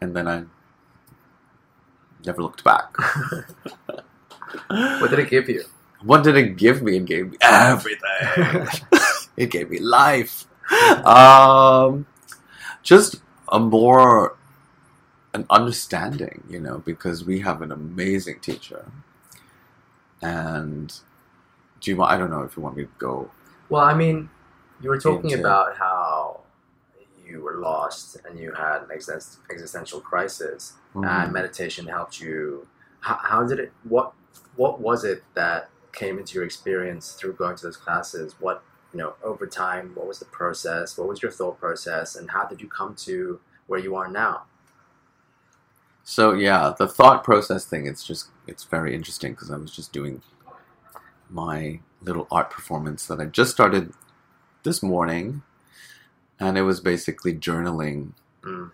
And 0.00 0.14
then 0.14 0.28
I 0.28 0.44
never 2.24 2.42
looked 2.42 2.62
back. 2.64 2.94
What 4.68 5.10
did 5.10 5.18
it 5.18 5.30
give 5.30 5.48
you? 5.48 5.64
What 6.02 6.24
did 6.24 6.36
it 6.36 6.56
give 6.56 6.82
me? 6.82 6.96
It 6.96 7.04
gave 7.04 7.30
me 7.30 7.38
everything. 7.42 8.66
it 9.36 9.50
gave 9.50 9.70
me 9.70 9.78
life. 9.78 10.46
Um, 11.04 12.06
just 12.82 13.16
a 13.50 13.58
more 13.58 14.36
an 15.34 15.46
understanding, 15.50 16.42
you 16.48 16.60
know, 16.60 16.78
because 16.78 17.24
we 17.24 17.40
have 17.40 17.62
an 17.62 17.70
amazing 17.72 18.40
teacher. 18.40 18.90
And 20.20 20.92
do 21.80 21.90
you 21.90 21.96
want? 21.96 22.12
I 22.12 22.18
don't 22.18 22.30
know 22.30 22.42
if 22.42 22.56
you 22.56 22.62
want 22.62 22.76
me 22.76 22.84
to 22.84 22.90
go. 22.98 23.30
Well, 23.68 23.84
I 23.84 23.94
mean, 23.94 24.30
you 24.80 24.90
were 24.90 24.98
talking 24.98 25.30
Into- 25.30 25.40
about 25.40 25.76
how 25.76 26.40
you 27.24 27.42
were 27.42 27.56
lost 27.56 28.16
and 28.24 28.38
you 28.38 28.52
had 28.52 28.82
an 28.82 28.90
exist- 28.90 29.38
existential 29.50 30.00
crisis, 30.00 30.74
and 30.94 31.32
meditation 31.32 31.86
helped 31.86 32.20
you. 32.20 32.66
How, 33.00 33.18
how 33.22 33.44
did 33.46 33.60
it? 33.60 33.72
What 33.84 34.12
What 34.56 34.80
was 34.80 35.04
it 35.04 35.22
that 35.34 35.70
came 35.92 36.18
into 36.18 36.34
your 36.34 36.44
experience 36.44 37.12
through 37.12 37.34
going 37.34 37.56
to 37.56 37.62
those 37.62 37.76
classes? 37.76 38.34
What 38.40 38.62
you 38.92 38.98
know 38.98 39.14
over 39.22 39.46
time? 39.46 39.92
What 39.94 40.06
was 40.06 40.18
the 40.18 40.24
process? 40.26 40.96
What 40.98 41.08
was 41.08 41.22
your 41.22 41.32
thought 41.32 41.58
process? 41.60 42.16
And 42.16 42.30
how 42.30 42.44
did 42.46 42.60
you 42.60 42.68
come 42.68 42.94
to 43.06 43.40
where 43.66 43.80
you 43.80 43.94
are 43.96 44.08
now? 44.08 44.44
So 46.04 46.32
yeah, 46.32 46.72
the 46.78 46.88
thought 46.88 47.22
process 47.24 47.64
thing. 47.66 47.86
It's 47.86 48.04
just 48.04 48.28
it's 48.46 48.64
very 48.64 48.94
interesting 48.94 49.32
because 49.32 49.50
I 49.50 49.56
was 49.56 49.74
just 49.74 49.92
doing 49.92 50.22
my 51.30 51.80
little 52.00 52.26
art 52.30 52.50
performance 52.50 53.06
that 53.06 53.20
I 53.20 53.26
just 53.26 53.50
started 53.50 53.92
this 54.62 54.82
morning, 54.82 55.42
and 56.40 56.56
it 56.58 56.62
was 56.62 56.80
basically 56.80 57.34
journaling 57.34 58.12
Mm. 58.42 58.70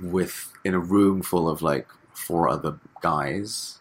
with 0.00 0.52
in 0.64 0.74
a 0.74 0.78
room 0.78 1.22
full 1.22 1.48
of 1.48 1.62
like 1.62 1.88
four 2.14 2.48
other 2.48 2.78
guys, 3.02 3.78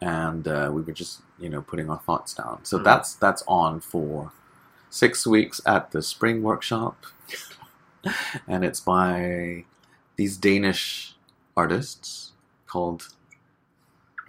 and 0.00 0.46
uh, 0.48 0.70
we 0.72 0.82
were 0.82 0.92
just 0.92 1.20
you 1.38 1.48
know 1.50 1.60
putting 1.60 1.90
our 1.90 1.98
thoughts 1.98 2.32
down. 2.34 2.64
So 2.64 2.78
Mm. 2.78 2.84
that's 2.84 3.14
that's 3.14 3.42
on 3.46 3.80
for 3.80 4.32
six 4.94 5.26
weeks 5.26 5.60
at 5.66 5.90
the 5.90 6.00
spring 6.00 6.40
workshop, 6.42 7.04
and 8.46 8.64
it's 8.64 8.78
by 8.78 9.64
these 10.14 10.36
Danish 10.36 11.16
artists 11.56 12.30
called 12.66 13.08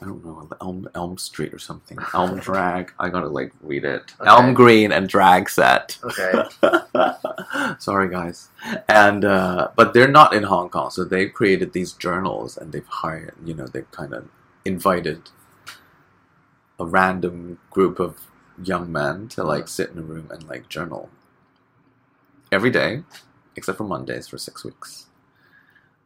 I 0.01 0.05
don't 0.05 0.25
know 0.25 0.49
Elm 0.59 0.89
Elm 0.95 1.17
Street 1.19 1.53
or 1.53 1.59
something 1.59 1.99
Elm 2.13 2.39
Drag. 2.47 2.91
I 2.99 3.09
gotta 3.09 3.27
like 3.27 3.53
read 3.61 3.85
it. 3.85 4.13
Okay. 4.19 4.29
Elmgreen 4.29 4.91
and 4.91 5.07
Dragset. 5.07 6.03
Okay. 6.03 7.75
Sorry, 7.79 8.09
guys. 8.09 8.49
And 8.89 9.23
uh, 9.23 9.69
but 9.75 9.93
they're 9.93 10.11
not 10.11 10.33
in 10.33 10.43
Hong 10.43 10.69
Kong, 10.69 10.89
so 10.89 11.03
they've 11.03 11.31
created 11.31 11.73
these 11.73 11.93
journals, 11.93 12.57
and 12.57 12.71
they've 12.71 12.87
hired, 12.87 13.35
you 13.45 13.53
know, 13.53 13.67
they've 13.67 13.89
kind 13.91 14.13
of 14.13 14.27
invited 14.65 15.29
a 16.79 16.85
random 16.85 17.59
group 17.69 17.99
of 17.99 18.17
young 18.63 18.91
man 18.91 19.27
to 19.29 19.43
like 19.43 19.67
sit 19.67 19.91
in 19.91 19.99
a 19.99 20.01
room 20.03 20.29
and 20.31 20.47
like 20.47 20.69
journal 20.69 21.09
every 22.51 22.71
day, 22.71 23.03
except 23.55 23.77
for 23.77 23.83
Mondays 23.85 24.27
for 24.27 24.37
six 24.37 24.63
weeks. 24.65 25.07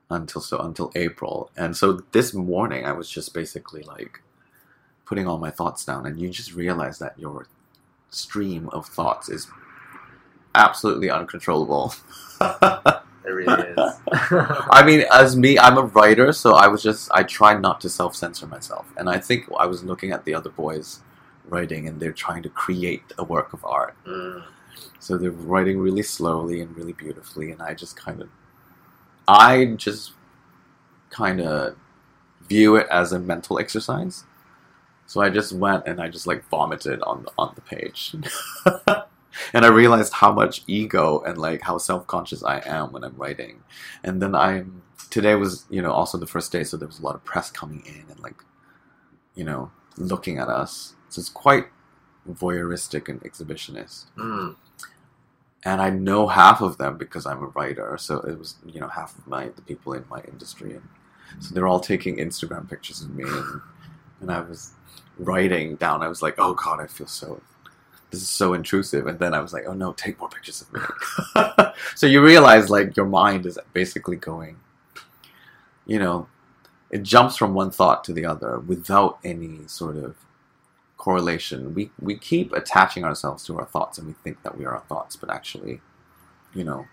until 0.10 0.42
so 0.42 0.60
until 0.60 0.92
April. 0.96 1.52
And 1.58 1.76
so 1.78 2.02
this 2.12 2.34
morning 2.34 2.86
I 2.86 2.94
was 2.94 3.10
just 3.10 3.34
basically 3.34 3.84
like 3.84 4.22
putting 5.06 5.28
all 5.28 5.38
my 5.38 5.52
thoughts 5.52 5.86
down 5.86 6.06
and 6.06 6.20
you 6.20 6.30
just 6.30 6.54
realize 6.54 7.00
that 7.00 7.20
your 7.20 7.48
stream 8.10 8.70
of 8.70 8.88
thoughts 8.88 9.30
is 9.30 9.48
absolutely 10.56 11.10
uncontrollable. 11.10 11.94
It 13.26 13.32
really 13.32 13.64
is. 13.78 13.94
I 14.12 14.84
mean, 14.86 15.06
as 15.14 15.36
me, 15.36 15.60
I'm 15.60 15.78
a 15.78 15.84
writer, 15.84 16.32
so 16.32 16.56
I 16.56 16.68
was 16.68 16.82
just 16.82 17.12
I 17.14 17.24
tried 17.24 17.62
not 17.62 17.82
to 17.82 17.90
self 17.90 18.16
censor 18.16 18.48
myself. 18.48 18.92
And 18.98 19.10
I 19.10 19.20
think 19.20 19.46
I 19.60 19.66
was 19.68 19.84
looking 19.84 20.12
at 20.12 20.26
the 20.26 20.34
other 20.34 20.50
boys 20.50 21.02
writing 21.50 21.88
and 21.88 22.00
they're 22.00 22.12
trying 22.12 22.44
to 22.44 22.50
create 22.50 23.04
a 23.18 23.24
work 23.24 23.54
of 23.54 23.64
art. 23.66 23.96
Mm. 24.06 24.44
So 25.00 25.18
they're 25.18 25.32
writing 25.32 25.80
really 25.80 26.04
slowly 26.04 26.62
and 26.62 26.76
really 26.76 26.94
beautifully, 26.94 27.52
and 27.52 27.62
I 27.62 27.74
just 27.74 27.96
kind 27.96 28.22
of, 28.22 28.30
I 29.28 29.66
just 29.78 30.14
kind 31.10 31.42
of 31.42 31.76
view 32.48 32.76
it 32.76 32.88
as 32.90 33.14
a 33.14 33.20
mental 33.20 33.60
exercise. 33.60 34.26
So 35.06 35.22
I 35.22 35.30
just 35.30 35.54
went 35.54 35.88
and 35.88 36.00
I 36.00 36.08
just 36.08 36.28
like 36.28 36.48
vomited 36.50 37.02
on 37.02 37.24
the 37.24 37.32
on 37.38 37.54
the 37.56 37.62
page, 37.62 38.16
and 39.54 39.66
I 39.66 39.70
realized 39.70 40.14
how 40.14 40.32
much 40.32 40.64
ego 40.68 41.22
and 41.22 41.38
like 41.38 41.62
how 41.62 41.78
self 41.78 42.06
conscious 42.08 42.44
I 42.44 42.62
am 42.66 42.92
when 42.92 43.04
I'm 43.04 43.16
writing. 43.16 43.64
And 44.04 44.22
then 44.22 44.36
I'm 44.36 44.84
today 45.10 45.36
was 45.36 45.66
you 45.70 45.82
know 45.82 45.92
also 45.92 46.18
the 46.18 46.28
first 46.28 46.52
day, 46.52 46.64
so 46.64 46.78
there 46.78 46.88
was 46.88 47.00
a 47.00 47.04
lot 47.04 47.16
of 47.16 47.24
press 47.24 47.50
coming 47.50 47.84
in 47.86 48.06
and 48.10 48.20
like, 48.20 48.36
you 49.36 49.44
know, 49.44 49.72
looking 49.98 50.38
at 50.38 50.48
us. 50.48 50.96
So 51.10 51.20
it's 51.20 51.30
quite 51.30 51.68
voyeuristic 52.30 53.10
and 53.10 53.22
exhibitionist 53.24 54.06
Mm. 54.18 54.56
and 55.66 55.82
I 55.82 55.90
know 55.90 56.28
half 56.28 56.62
of 56.62 56.78
them 56.78 56.98
because 56.98 57.26
I'm 57.26 57.42
a 57.44 57.48
writer. 57.48 57.98
So 57.98 58.20
it 58.20 58.38
was 58.38 58.56
you 58.66 58.80
know 58.80 58.88
half 58.88 59.18
of 59.18 59.28
my 59.28 59.48
the 59.50 59.62
people 59.62 59.94
in 59.94 60.06
my 60.10 60.22
industry, 60.22 60.74
and 60.74 60.88
so 61.40 61.54
they're 61.54 61.68
all 61.68 61.80
taking 61.80 62.18
Instagram 62.18 62.70
pictures 62.70 63.02
of 63.02 63.10
me, 63.16 63.24
and, 63.24 63.62
and 64.22 64.32
I 64.32 64.42
was 64.42 64.74
writing 65.18 65.76
down. 65.76 66.02
I 66.02 66.08
was 66.08 66.22
like, 66.22 66.36
oh 66.38 66.54
god, 66.54 66.80
I 66.80 66.88
feel 66.88 67.08
so. 67.08 67.42
This 68.12 68.22
is 68.22 68.30
so 68.30 68.54
intrusive, 68.54 69.06
and 69.08 69.20
then 69.20 69.34
I 69.36 69.40
was 69.40 69.54
like, 69.54 69.66
oh 69.68 69.74
no, 69.74 69.94
take 69.94 70.20
more 70.20 70.30
pictures 70.30 70.62
of 70.62 70.74
me. 70.74 70.82
so 71.96 72.08
you 72.08 72.24
realize 72.24 72.70
like 72.70 72.96
your 72.98 73.06
mind 73.06 73.46
is 73.46 73.60
basically 73.74 74.16
going, 74.18 74.58
you 75.86 76.00
know, 76.00 76.28
it 76.90 77.04
jumps 77.04 77.36
from 77.38 77.54
one 77.54 77.70
thought 77.72 78.04
to 78.06 78.14
the 78.14 78.26
other 78.26 78.60
without 78.60 79.20
any 79.24 79.68
sort 79.68 79.96
of 79.98 80.16
correlation. 81.00 81.74
We 81.74 81.90
we 82.00 82.16
keep 82.16 82.54
attaching 82.54 83.04
ourselves 83.04 83.44
to 83.46 83.58
our 83.58 83.66
thoughts 83.66 83.98
and 83.98 84.06
we 84.06 84.14
think 84.14 84.44
that 84.44 84.58
we 84.58 84.66
are 84.66 84.76
our 84.76 84.84
thoughts, 84.88 85.16
but 85.16 85.32
actually, 85.32 85.82
you 86.54 86.64
know, 86.64 86.86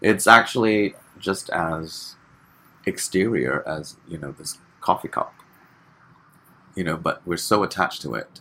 it's 0.00 0.26
actually 0.26 0.94
just 1.18 1.50
as 1.50 2.16
exterior 2.86 3.62
as, 3.68 3.96
you 4.08 4.18
know, 4.18 4.32
this 4.32 4.58
coffee 4.80 5.08
cup. 5.08 5.34
You 6.74 6.84
know, 6.84 6.96
but 6.96 7.20
we're 7.26 7.36
so 7.36 7.62
attached 7.62 8.00
to 8.02 8.14
it 8.14 8.40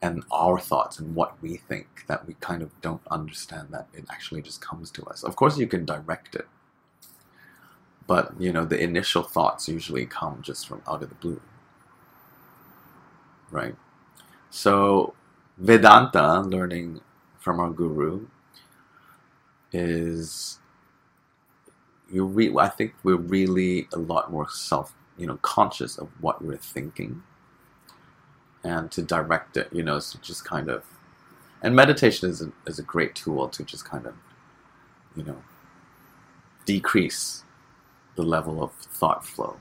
and 0.00 0.22
our 0.30 0.58
thoughts 0.60 0.98
and 0.98 1.14
what 1.14 1.40
we 1.42 1.56
think 1.56 2.04
that 2.06 2.26
we 2.26 2.34
kind 2.34 2.62
of 2.62 2.70
don't 2.82 3.00
understand 3.10 3.68
that 3.70 3.88
it 3.92 4.04
actually 4.10 4.42
just 4.42 4.60
comes 4.60 4.90
to 4.92 5.04
us. 5.06 5.24
Of 5.24 5.34
course 5.34 5.58
you 5.58 5.66
can 5.66 5.84
direct 5.84 6.36
it. 6.36 6.46
But, 8.06 8.38
you 8.38 8.52
know, 8.52 8.64
the 8.64 8.80
initial 8.80 9.24
thoughts 9.24 9.68
usually 9.68 10.06
come 10.06 10.42
just 10.42 10.68
from 10.68 10.82
out 10.86 11.02
of 11.02 11.08
the 11.08 11.16
blue 11.16 11.40
right? 13.50 13.74
So, 14.50 15.14
Vedanta, 15.58 16.40
learning 16.40 17.00
from 17.38 17.60
our 17.60 17.70
guru, 17.70 18.26
is 19.72 20.58
you 22.10 22.24
re- 22.24 22.54
I 22.56 22.68
think 22.68 22.94
we're 23.02 23.16
really 23.16 23.88
a 23.92 23.98
lot 23.98 24.30
more 24.30 24.48
self, 24.48 24.94
you 25.18 25.26
know, 25.26 25.38
conscious 25.42 25.98
of 25.98 26.08
what 26.20 26.42
we're 26.42 26.56
thinking, 26.56 27.22
and 28.64 28.90
to 28.92 29.02
direct 29.02 29.56
it, 29.56 29.68
you 29.72 29.82
know, 29.82 29.98
so 29.98 30.18
just 30.22 30.44
kind 30.44 30.68
of, 30.68 30.84
and 31.62 31.74
meditation 31.74 32.30
is 32.30 32.42
a, 32.42 32.52
is 32.66 32.78
a 32.78 32.82
great 32.82 33.14
tool 33.14 33.48
to 33.48 33.64
just 33.64 33.84
kind 33.84 34.06
of, 34.06 34.14
you 35.16 35.24
know, 35.24 35.42
decrease 36.64 37.44
the 38.16 38.22
level 38.22 38.62
of 38.62 38.72
thought 38.72 39.24
flow. 39.24 39.56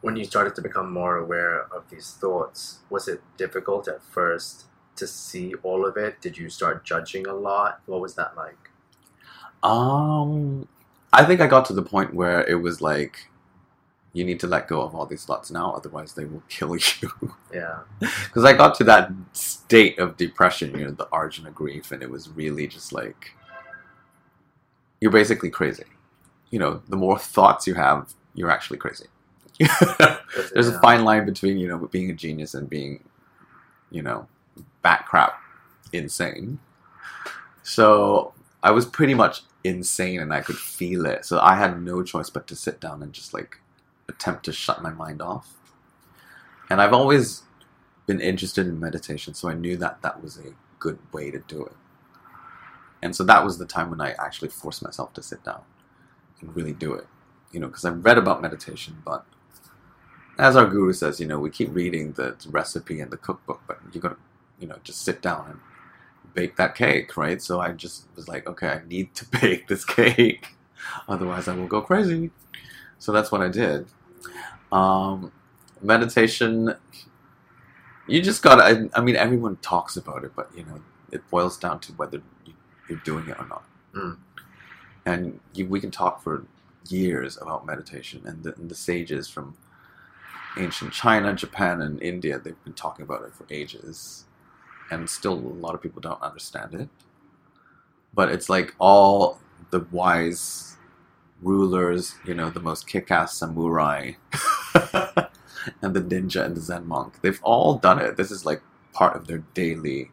When 0.00 0.16
you 0.16 0.24
started 0.24 0.54
to 0.54 0.62
become 0.62 0.92
more 0.92 1.16
aware 1.18 1.62
of 1.74 1.88
these 1.90 2.12
thoughts, 2.12 2.80
was 2.88 3.06
it 3.06 3.22
difficult 3.36 3.86
at 3.86 4.02
first 4.02 4.64
to 4.96 5.06
see 5.06 5.54
all 5.62 5.86
of 5.86 5.96
it? 5.96 6.20
Did 6.20 6.38
you 6.38 6.48
start 6.48 6.84
judging 6.84 7.26
a 7.26 7.34
lot? 7.34 7.80
What 7.86 8.00
was 8.00 8.14
that 8.14 8.36
like? 8.36 8.70
Um, 9.62 10.68
I 11.12 11.24
think 11.24 11.40
I 11.40 11.46
got 11.46 11.66
to 11.66 11.72
the 11.72 11.82
point 11.82 12.14
where 12.14 12.46
it 12.46 12.62
was 12.62 12.80
like, 12.80 13.28
you 14.12 14.24
need 14.24 14.40
to 14.40 14.46
let 14.46 14.68
go 14.68 14.80
of 14.80 14.94
all 14.94 15.06
these 15.06 15.24
thoughts 15.24 15.50
now, 15.50 15.72
otherwise 15.72 16.14
they 16.14 16.24
will 16.24 16.42
kill 16.48 16.76
you. 17.00 17.34
Yeah. 17.52 17.80
Because 18.00 18.44
I 18.44 18.54
got 18.54 18.74
to 18.76 18.84
that 18.84 19.10
state 19.32 19.98
of 19.98 20.16
depression, 20.16 20.76
you 20.76 20.86
know, 20.86 20.92
the 20.92 21.08
Arjuna 21.12 21.50
grief, 21.50 21.92
and 21.92 22.02
it 22.02 22.10
was 22.10 22.28
really 22.30 22.66
just 22.66 22.92
like, 22.92 23.34
you're 25.00 25.12
basically 25.12 25.50
crazy. 25.50 25.84
You 26.50 26.58
know, 26.58 26.82
the 26.88 26.96
more 26.96 27.18
thoughts 27.18 27.66
you 27.66 27.74
have, 27.74 28.14
you're 28.34 28.50
actually 28.50 28.78
crazy. 28.78 29.06
There's 30.54 30.68
a 30.68 30.80
fine 30.80 31.04
line 31.04 31.26
between, 31.26 31.58
you 31.58 31.68
know, 31.68 31.78
being 31.78 32.10
a 32.10 32.14
genius 32.14 32.54
and 32.54 32.68
being, 32.68 33.04
you 33.90 34.02
know, 34.02 34.26
bat 34.82 35.06
crap 35.06 35.40
insane. 35.92 36.58
So 37.62 38.32
I 38.62 38.70
was 38.70 38.86
pretty 38.86 39.14
much 39.14 39.42
insane 39.64 40.20
and 40.20 40.32
I 40.32 40.40
could 40.40 40.56
feel 40.56 41.06
it. 41.06 41.24
So 41.24 41.38
I 41.40 41.56
had 41.56 41.82
no 41.82 42.02
choice 42.02 42.30
but 42.30 42.46
to 42.48 42.56
sit 42.56 42.80
down 42.80 43.02
and 43.02 43.12
just 43.12 43.34
like 43.34 43.58
attempt 44.08 44.44
to 44.46 44.52
shut 44.52 44.82
my 44.82 44.90
mind 44.90 45.20
off. 45.20 45.54
And 46.70 46.80
I've 46.80 46.92
always 46.92 47.42
been 48.06 48.20
interested 48.20 48.66
in 48.66 48.80
meditation, 48.80 49.34
so 49.34 49.48
I 49.48 49.54
knew 49.54 49.76
that 49.76 50.02
that 50.02 50.22
was 50.22 50.38
a 50.38 50.54
good 50.78 50.98
way 51.12 51.30
to 51.30 51.38
do 51.40 51.64
it. 51.64 51.76
And 53.02 53.14
so 53.14 53.24
that 53.24 53.44
was 53.44 53.58
the 53.58 53.66
time 53.66 53.90
when 53.90 54.00
I 54.00 54.12
actually 54.12 54.48
forced 54.48 54.82
myself 54.82 55.12
to 55.14 55.22
sit 55.22 55.42
down 55.42 55.62
and 56.40 56.54
really 56.54 56.72
do 56.72 56.92
it. 56.94 57.06
You 57.52 57.60
know, 57.60 57.66
because 57.66 57.84
I've 57.84 58.04
read 58.04 58.18
about 58.18 58.42
meditation, 58.42 59.02
but 59.04 59.24
as 60.40 60.56
our 60.56 60.66
guru 60.66 60.92
says, 60.92 61.20
you 61.20 61.26
know, 61.26 61.38
we 61.38 61.50
keep 61.50 61.68
reading 61.74 62.12
the 62.12 62.34
recipe 62.48 63.00
and 63.00 63.10
the 63.10 63.16
cookbook, 63.16 63.60
but 63.66 63.78
you 63.92 64.00
gotta, 64.00 64.16
you 64.58 64.66
know, 64.66 64.76
just 64.82 65.02
sit 65.02 65.20
down 65.20 65.46
and 65.50 65.60
bake 66.34 66.56
that 66.56 66.74
cake, 66.74 67.16
right? 67.16 67.42
So 67.42 67.60
I 67.60 67.72
just 67.72 68.06
was 68.16 68.26
like, 68.26 68.46
okay, 68.46 68.68
I 68.68 68.82
need 68.88 69.14
to 69.16 69.26
bake 69.40 69.68
this 69.68 69.84
cake, 69.84 70.54
otherwise 71.08 71.46
I 71.46 71.54
will 71.54 71.66
go 71.66 71.82
crazy. 71.82 72.30
So 72.98 73.12
that's 73.12 73.30
what 73.30 73.42
I 73.42 73.48
did. 73.48 73.86
Um, 74.72 75.32
meditation, 75.82 76.74
you 78.06 78.22
just 78.22 78.42
gotta. 78.42 78.62
I, 78.62 78.98
I 78.98 79.02
mean, 79.02 79.16
everyone 79.16 79.56
talks 79.56 79.96
about 79.96 80.24
it, 80.24 80.32
but 80.34 80.50
you 80.56 80.64
know, 80.64 80.80
it 81.12 81.28
boils 81.30 81.58
down 81.58 81.80
to 81.80 81.92
whether 81.92 82.22
you, 82.44 82.54
you're 82.88 82.98
doing 82.98 83.28
it 83.28 83.38
or 83.38 83.46
not. 83.46 83.64
Mm. 83.94 84.16
And 85.06 85.40
you, 85.54 85.66
we 85.66 85.80
can 85.80 85.90
talk 85.90 86.22
for 86.22 86.46
years 86.88 87.38
about 87.40 87.66
meditation, 87.66 88.22
and 88.24 88.42
the, 88.42 88.54
and 88.54 88.70
the 88.70 88.74
sages 88.74 89.28
from 89.28 89.56
ancient 90.56 90.92
China, 90.92 91.34
Japan, 91.34 91.80
and 91.80 92.02
India, 92.02 92.38
they've 92.38 92.64
been 92.64 92.72
talking 92.72 93.04
about 93.04 93.22
it 93.22 93.34
for 93.34 93.46
ages, 93.50 94.24
and 94.90 95.08
still 95.08 95.34
a 95.34 95.60
lot 95.64 95.74
of 95.74 95.82
people 95.82 96.00
don't 96.00 96.20
understand 96.22 96.74
it. 96.74 96.88
But 98.12 98.30
it's 98.30 98.48
like 98.48 98.74
all 98.78 99.38
the 99.70 99.86
wise 99.92 100.76
rulers, 101.42 102.16
you 102.24 102.34
know, 102.34 102.50
the 102.50 102.60
most 102.60 102.86
kick-ass 102.86 103.34
samurai, 103.34 104.12
and 105.82 105.94
the 105.94 106.00
ninja 106.00 106.44
and 106.44 106.56
the 106.56 106.60
Zen 106.60 106.86
monk, 106.86 107.20
they've 107.22 107.40
all 107.42 107.74
done 107.74 107.98
it. 108.00 108.16
This 108.16 108.30
is 108.30 108.44
like 108.44 108.62
part 108.92 109.16
of 109.16 109.26
their 109.26 109.44
daily, 109.54 110.10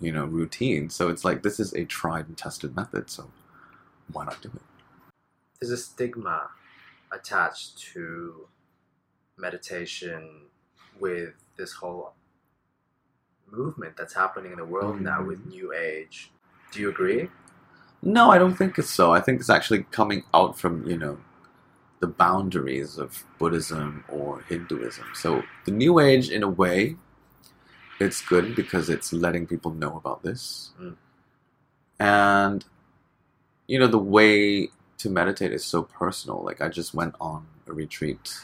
you 0.00 0.12
know, 0.12 0.24
routine. 0.24 0.90
So 0.90 1.08
it's 1.08 1.24
like 1.24 1.42
this 1.42 1.58
is 1.58 1.72
a 1.74 1.84
tried 1.84 2.28
and 2.28 2.36
tested 2.36 2.76
method. 2.76 3.10
So 3.10 3.30
why 4.12 4.24
not 4.24 4.40
do 4.42 4.50
it? 4.54 4.62
There's 5.60 5.72
a 5.72 5.76
stigma 5.76 6.50
attached 7.12 7.78
to 7.78 8.48
meditation 9.36 10.42
with 11.00 11.34
this 11.56 11.72
whole 11.72 12.14
movement 13.50 13.96
that's 13.96 14.14
happening 14.14 14.52
in 14.52 14.58
the 14.58 14.64
world 14.64 15.00
now 15.00 15.22
with 15.22 15.44
New 15.46 15.72
Age. 15.72 16.30
Do 16.72 16.80
you 16.80 16.88
agree? 16.88 17.28
No, 18.02 18.30
I 18.30 18.38
don't 18.38 18.54
think 18.54 18.78
it's 18.78 18.90
so. 18.90 19.12
I 19.12 19.20
think 19.20 19.40
it's 19.40 19.50
actually 19.50 19.84
coming 19.84 20.24
out 20.34 20.58
from, 20.58 20.86
you 20.86 20.98
know, 20.98 21.18
the 22.00 22.06
boundaries 22.06 22.98
of 22.98 23.24
Buddhism 23.38 24.04
or 24.08 24.42
Hinduism. 24.42 25.06
So 25.14 25.42
the 25.64 25.72
New 25.72 26.00
Age, 26.00 26.30
in 26.30 26.42
a 26.42 26.48
way, 26.48 26.96
it's 28.00 28.20
good 28.20 28.54
because 28.54 28.90
it's 28.90 29.12
letting 29.12 29.46
people 29.46 29.72
know 29.72 29.96
about 29.96 30.22
this. 30.22 30.72
Mm. 30.80 30.96
And, 32.00 32.64
you 33.66 33.78
know, 33.78 33.86
the 33.86 33.98
way 33.98 34.68
to 34.98 35.08
meditate 35.08 35.52
is 35.52 35.64
so 35.64 35.82
personal. 35.82 36.42
Like, 36.42 36.60
I 36.60 36.68
just 36.68 36.92
went 36.92 37.14
on 37.20 37.46
a 37.68 37.72
retreat 37.72 38.34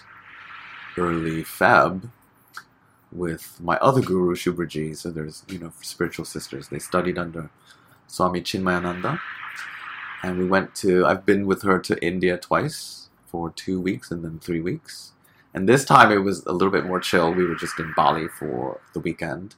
early 0.99 1.43
Feb 1.45 2.11
with 3.13 3.61
my 3.61 3.77
other 3.79 4.03
guru, 4.03 4.35
Shubraji. 4.37 4.97
So 4.97 5.11
there's, 5.11 5.45
you 5.49 5.59
know, 5.59 5.73
spiritual 5.83 6.25
sisters. 6.27 6.69
They 6.69 6.79
studied 6.81 7.19
under 7.19 7.51
Swami 8.09 8.43
Chinmayananda. 8.43 9.21
and 10.23 10.39
we 10.39 10.47
went 10.47 10.75
to. 10.77 11.07
I've 11.07 11.27
been 11.27 11.47
with 11.47 11.63
her 11.63 11.81
to 11.81 12.05
India 12.05 12.39
twice 12.39 13.09
for 13.27 13.51
two 13.51 13.81
weeks 13.81 14.13
and 14.13 14.25
then 14.25 14.41
three 14.41 14.61
weeks. 14.61 15.13
And 15.55 15.69
this 15.69 15.85
time 15.85 16.13
it 16.13 16.19
was 16.19 16.45
a 16.47 16.53
little 16.53 16.73
bit 16.73 16.87
more 16.87 17.01
chill. 17.01 17.35
We 17.35 17.47
were 17.47 17.57
just 17.57 17.81
in 17.81 17.93
Bali 17.97 18.29
for 18.29 18.81
the 18.95 19.01
weekend, 19.01 19.57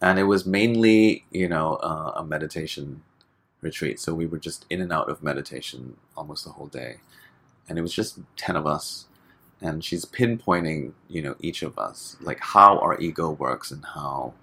and 0.00 0.18
it 0.18 0.24
was 0.24 0.46
mainly, 0.46 1.24
you 1.32 1.48
know, 1.48 1.76
uh, 1.76 2.12
a 2.16 2.24
meditation 2.24 3.02
retreat. 3.62 4.00
So 4.00 4.14
we 4.14 4.26
were 4.26 4.38
just 4.38 4.66
in 4.70 4.80
and 4.80 4.92
out 4.92 5.10
of 5.10 5.22
meditation 5.22 5.96
almost 6.16 6.44
the 6.44 6.52
whole 6.52 6.68
day, 6.68 6.98
and 7.68 7.78
it 7.78 7.82
was 7.82 7.94
just 7.94 8.20
ten 8.36 8.56
of 8.56 8.66
us. 8.66 9.06
And 9.62 9.84
she's 9.84 10.04
pinpointing, 10.04 10.92
you 11.08 11.22
know, 11.22 11.36
each 11.40 11.62
of 11.62 11.78
us, 11.78 12.16
like 12.20 12.40
how 12.40 12.78
our 12.80 12.98
ego 13.00 13.30
works 13.30 13.70
and 13.70 13.84
how 13.84 14.34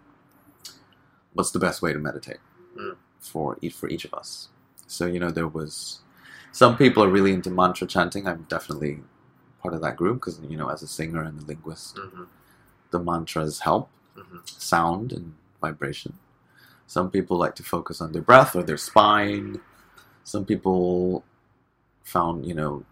what's 1.34 1.52
the 1.52 1.60
best 1.60 1.82
way 1.82 1.94
to 1.94 2.00
meditate 2.00 2.40
Mm. 2.78 2.96
for 3.20 3.58
each 3.62 3.74
for 3.74 3.90
each 3.90 4.06
of 4.06 4.14
us. 4.14 4.50
So 4.88 5.06
you 5.06 5.20
know, 5.20 5.32
there 5.32 5.48
was 5.48 6.00
some 6.52 6.78
people 6.78 7.04
are 7.04 7.10
really 7.10 7.34
into 7.34 7.50
mantra 7.50 7.88
chanting. 7.88 8.28
I'm 8.28 8.44
definitely 8.50 9.02
part 9.62 9.74
of 9.74 9.82
that 9.82 9.98
group 9.98 10.18
because 10.18 10.40
you 10.48 10.58
know, 10.58 10.70
as 10.70 10.82
a 10.84 10.88
singer 10.88 11.22
and 11.24 11.42
a 11.42 11.46
linguist, 11.46 11.98
hmm 11.98 12.24
the 12.92 13.00
mantras 13.00 13.60
help 13.60 13.90
hmm 14.16 14.38
sound 14.46 15.12
and 15.14 15.36
vibration. 15.62 16.14
Some 16.88 17.12
people 17.12 17.38
like 17.38 17.56
to 17.56 17.64
focus 17.64 18.02
on 18.02 18.14
their 18.14 18.22
breath 18.22 18.56
or 18.56 18.64
their 18.64 18.78
spine. 18.78 19.62
Some 20.24 20.46
people 20.46 21.24
found, 22.04 22.46
you 22.48 22.54
know, 22.56 22.86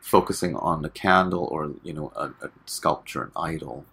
focusing 0.00 0.56
on 0.56 0.84
a 0.84 0.90
candle 0.90 1.44
or, 1.50 1.72
you 1.82 1.92
know, 1.92 2.12
a, 2.16 2.26
a 2.44 2.50
sculpture, 2.66 3.22
an 3.22 3.30
idol 3.36 3.84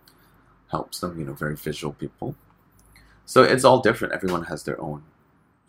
helps 0.72 1.00
them, 1.00 1.20
you 1.20 1.26
know, 1.26 1.34
very 1.34 1.56
visual 1.56 1.93
people. 1.93 2.36
So 3.26 3.43
it's 3.43 3.63
all 3.63 3.80
different. 3.82 4.13
Everyone 4.13 4.46
has 4.46 4.63
their 4.63 4.80
own, 4.82 5.04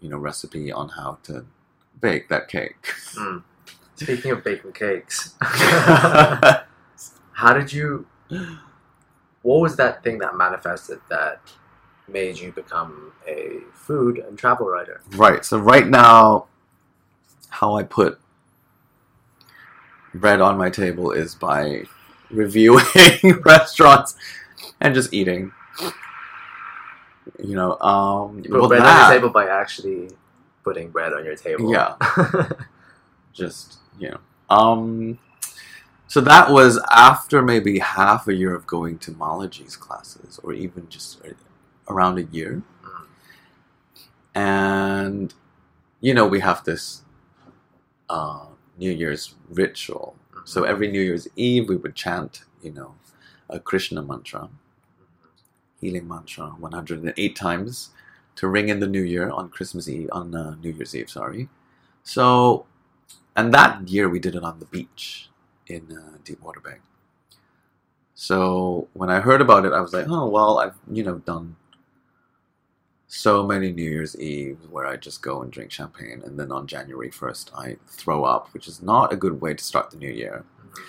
you 0.00 0.08
know, 0.08 0.18
recipe 0.18 0.70
on 0.70 0.90
how 0.90 1.18
to 1.24 1.44
bake 2.00 2.28
that 2.28 2.48
cake. 2.48 2.76
Mm. 3.14 3.42
Speaking 3.96 4.30
of 4.30 4.44
baking 4.44 4.72
cakes, 4.72 5.34
how 5.40 6.62
did 7.52 7.72
you? 7.72 8.06
What 9.42 9.60
was 9.60 9.74
that 9.76 10.04
thing 10.04 10.18
that 10.18 10.36
manifested 10.36 11.00
that 11.10 11.40
made 12.06 12.38
you 12.38 12.52
become 12.52 13.12
a 13.26 13.58
food 13.72 14.18
and 14.18 14.38
travel 14.38 14.68
writer? 14.68 15.00
Right. 15.16 15.44
So 15.44 15.58
right 15.58 15.88
now, 15.88 16.46
how 17.50 17.76
I 17.76 17.82
put 17.82 18.20
bread 20.14 20.40
on 20.40 20.56
my 20.58 20.70
table 20.70 21.12
is 21.12 21.34
by 21.34 21.84
reviewing 22.30 22.84
restaurants 23.44 24.14
and 24.80 24.94
just 24.94 25.12
eating. 25.14 25.52
You 27.42 27.54
know, 27.54 27.78
um, 27.80 28.38
You 28.38 28.50
put 28.50 28.60
well, 28.60 28.68
bread 28.68 28.82
that- 28.82 29.06
on 29.06 29.12
your 29.12 29.20
table 29.20 29.30
by 29.32 29.46
actually 29.48 30.10
putting 30.64 30.90
bread 30.90 31.12
on 31.12 31.24
your 31.24 31.36
table. 31.36 31.72
Yeah. 31.72 31.94
just 33.32 33.76
you 34.00 34.10
know 34.10 34.18
um 34.50 35.16
so 36.08 36.20
that 36.20 36.50
was 36.50 36.80
after 36.90 37.40
maybe 37.40 37.78
half 37.78 38.26
a 38.26 38.34
year 38.34 38.52
of 38.52 38.66
going 38.66 38.98
to 38.98 39.12
Malaji's 39.12 39.76
classes 39.76 40.40
or 40.42 40.52
even 40.52 40.88
just 40.88 41.20
around 41.88 42.18
a 42.18 42.22
year 42.24 42.62
Mm. 42.82 43.06
and 44.34 45.34
you 46.00 46.14
know 46.14 46.26
we 46.26 46.40
have 46.40 46.64
this 46.64 47.02
uh 48.08 48.46
new 48.78 48.90
year's 48.90 49.34
ritual 49.48 50.14
so 50.44 50.64
every 50.64 50.88
new 50.88 51.00
year's 51.00 51.28
eve 51.36 51.68
we 51.68 51.76
would 51.76 51.94
chant 51.94 52.44
you 52.62 52.72
know 52.72 52.94
a 53.50 53.58
krishna 53.58 54.02
mantra 54.02 54.48
healing 55.80 56.06
mantra 56.08 56.46
108 56.58 57.36
times 57.36 57.90
to 58.34 58.48
ring 58.48 58.68
in 58.68 58.80
the 58.80 58.86
new 58.86 59.02
year 59.02 59.30
on 59.30 59.48
christmas 59.48 59.88
eve 59.88 60.08
on 60.12 60.34
uh, 60.34 60.54
new 60.62 60.70
year's 60.70 60.94
eve 60.94 61.10
sorry 61.10 61.48
so 62.02 62.66
and 63.36 63.54
that 63.54 63.88
year 63.88 64.08
we 64.08 64.18
did 64.18 64.34
it 64.34 64.42
on 64.42 64.58
the 64.58 64.66
beach 64.66 65.30
in 65.68 65.96
uh, 65.96 66.18
Deepwater 66.24 66.60
Bay. 66.60 66.78
So 68.14 68.88
when 68.94 69.10
I 69.10 69.20
heard 69.20 69.40
about 69.40 69.64
it, 69.64 69.72
I 69.72 69.80
was 69.80 69.92
like, 69.92 70.06
oh 70.08 70.28
well, 70.28 70.58
I've 70.58 70.74
you 70.90 71.04
know 71.04 71.18
done 71.18 71.54
so 73.08 73.42
many 73.42 73.72
New 73.72 73.90
Year's 73.90 74.20
Eve 74.20 74.58
where 74.70 74.86
I 74.86 74.96
just 74.96 75.22
go 75.22 75.40
and 75.40 75.50
drink 75.50 75.70
champagne, 75.72 76.22
and 76.24 76.38
then 76.38 76.52
on 76.52 76.66
January 76.66 77.10
first 77.10 77.50
I 77.56 77.78
throw 77.86 78.22
up, 78.24 78.52
which 78.52 78.68
is 78.68 78.82
not 78.82 79.12
a 79.12 79.16
good 79.16 79.40
way 79.40 79.54
to 79.54 79.64
start 79.64 79.90
the 79.90 79.96
new 79.96 80.10
year. 80.10 80.44
Mhm. 80.60 80.82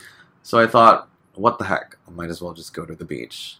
So 0.44 0.60
I 0.60 0.68
thought, 0.68 1.08
what 1.36 1.58
the 1.58 1.64
heck? 1.64 1.98
I 2.06 2.12
might 2.12 2.30
as 2.30 2.42
well 2.42 2.54
just 2.54 2.74
go 2.74 2.86
to 2.86 2.94
the 2.94 3.06
beach 3.06 3.60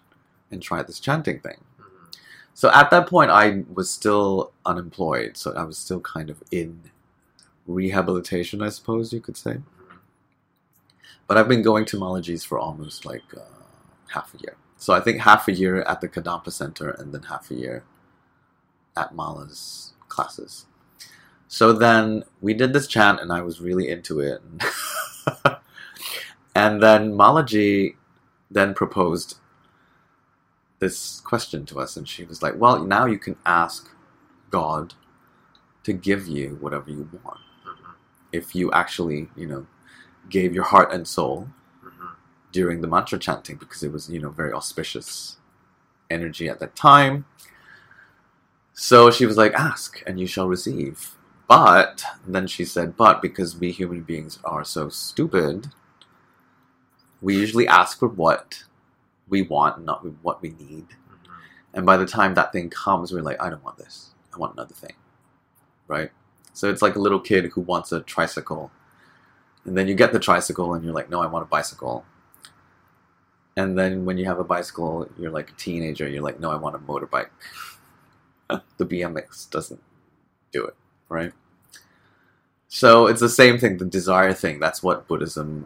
and 0.52 0.62
try 0.62 0.84
this 0.84 1.00
chanting 1.00 1.40
thing. 1.40 1.64
Mhm. 1.80 2.18
So 2.54 2.70
at 2.72 2.90
that 2.92 3.08
point, 3.08 3.32
I 3.32 3.64
was 3.74 3.90
still 3.90 4.52
unemployed, 4.66 5.38
so 5.38 5.54
I 5.54 5.64
was 5.64 5.78
still 5.78 6.02
kind 6.02 6.30
of 6.30 6.44
in 6.52 6.92
rehabilitation, 7.66 8.62
I 8.62 8.70
suppose 8.70 9.14
you 9.14 9.22
could 9.22 9.38
say. 9.38 9.54
Mhm. 9.54 10.00
But 11.28 11.38
I've 11.38 11.48
been 11.48 11.62
going 11.62 11.86
to 11.86 11.98
Malaji's 11.98 12.44
for 12.44 12.60
almost 12.60 13.06
like 13.06 13.24
uh, 13.34 13.64
half 14.08 14.34
a 14.34 14.38
year. 14.40 14.58
So 14.76 14.94
I 14.94 15.00
think 15.00 15.22
half 15.22 15.48
a 15.48 15.54
year 15.54 15.82
at 15.84 16.02
the 16.02 16.10
Kadampa 16.10 16.52
Center 16.52 16.90
and 16.90 17.14
then 17.14 17.24
half 17.24 17.52
a 17.52 17.56
year 17.56 17.86
at 19.00 19.16
Mala's 19.16 19.94
classes. 20.10 20.66
So 21.48 21.74
then 21.74 22.24
we 22.42 22.54
did 22.54 22.74
this 22.74 22.88
chant 22.88 23.22
and 23.22 23.32
I 23.32 23.42
was 23.42 23.62
really 23.62 23.90
into 23.90 24.20
it. 24.20 24.42
and 26.56 26.82
then 26.84 27.14
Malaji 27.14 27.96
then 28.52 28.74
proposed 28.74 29.38
this 30.80 31.22
question 31.22 31.66
to 31.68 31.80
us 31.80 31.98
and 31.98 32.08
she 32.08 32.24
was 32.26 32.42
like, 32.44 32.56
well, 32.58 32.84
now 32.86 33.06
you 33.06 33.20
can 33.20 33.36
ask 33.46 33.90
God 34.52 34.94
to 35.84 35.94
give 35.94 36.28
you 36.28 36.58
whatever 36.62 36.90
you 36.92 37.10
want 37.24 37.40
Mhm. 37.66 37.96
if 38.32 38.56
you 38.56 38.72
actually, 38.72 39.30
you 39.36 39.48
know, 39.48 39.68
gave 40.30 40.54
your 40.54 40.66
heart 40.66 40.92
and 40.92 41.08
soul 41.08 41.50
Mhm. 41.84 42.12
during 42.52 42.82
the 42.82 42.88
mantra 42.88 43.20
chanting 43.20 43.58
because 43.58 43.84
it 43.84 43.92
was, 43.92 44.10
you 44.10 44.20
know, 44.20 44.30
very 44.30 44.54
auspicious 44.54 45.38
energy 46.10 46.50
at 46.50 46.60
that 46.60 46.76
time. 46.76 47.26
So 48.82 49.12
she 49.12 49.26
was 49.26 49.36
like, 49.36 49.54
ask 49.56 50.02
and 50.08 50.18
you 50.18 50.26
shall 50.26 50.48
receive. 50.48 51.12
But 51.50 52.02
then 52.26 52.48
she 52.48 52.64
said, 52.64 52.96
but 52.96 53.22
because 53.22 53.58
we 53.58 53.72
human 53.72 54.04
beings 54.04 54.40
are 54.46 54.64
so 54.64 54.88
stupid, 54.88 55.68
we 57.22 57.36
usually 57.36 57.68
ask 57.68 58.00
for 58.00 58.08
what 58.08 58.64
we 59.28 59.42
want, 59.42 59.84
not 59.84 60.06
what 60.24 60.42
we 60.42 60.52
need. 60.52 60.88
Mhm. 60.88 61.30
And 61.74 61.86
by 61.86 61.98
the 61.98 62.06
time 62.06 62.36
that 62.36 62.54
thing 62.54 62.70
comes, 62.70 63.12
we're 63.12 63.22
like, 63.22 63.42
I 63.42 63.50
don't 63.50 63.64
want 63.66 63.78
this. 63.78 64.12
I 64.34 64.38
want 64.38 64.54
another 64.54 64.74
thing. 64.74 64.94
Right? 65.90 66.12
So 66.54 66.70
it's 66.70 66.82
like 66.82 66.96
a 66.96 67.00
little 67.00 67.20
kid 67.20 67.52
who 67.52 67.60
wants 67.60 67.92
a 67.92 68.00
tricycle. 68.00 68.72
And 69.66 69.78
then 69.78 69.90
you 69.90 69.94
get 69.94 70.14
the 70.14 70.20
tricycle 70.20 70.74
and 70.74 70.86
you're 70.86 70.94
like, 70.94 71.10
no, 71.10 71.22
I 71.22 71.26
want 71.26 71.44
a 71.44 71.50
bicycle. 71.50 72.06
And 73.58 73.78
then 73.78 74.06
when 74.06 74.18
you 74.18 74.24
have 74.24 74.40
a 74.40 74.46
bicycle, 74.46 75.10
you're 75.18 75.32
like 75.32 75.50
a 75.50 75.56
teenager, 75.56 76.08
you're 76.08 76.24
like, 76.24 76.40
no, 76.40 76.50
I 76.50 76.56
want 76.56 76.78
a 76.78 76.80
motorbike. 76.80 77.28
The 78.50 78.86
BMX 78.86 79.50
doesn't 79.50 79.82
do 80.52 80.66
it, 80.66 80.76
right? 81.08 81.34
So 82.68 83.08
it's 83.08 83.22
the 83.22 83.30
same 83.30 83.58
thing, 83.58 83.78
the 83.78 83.86
desire 83.86 84.34
thing. 84.34 84.60
That's 84.60 84.84
what 84.84 85.08
Buddhism 85.08 85.66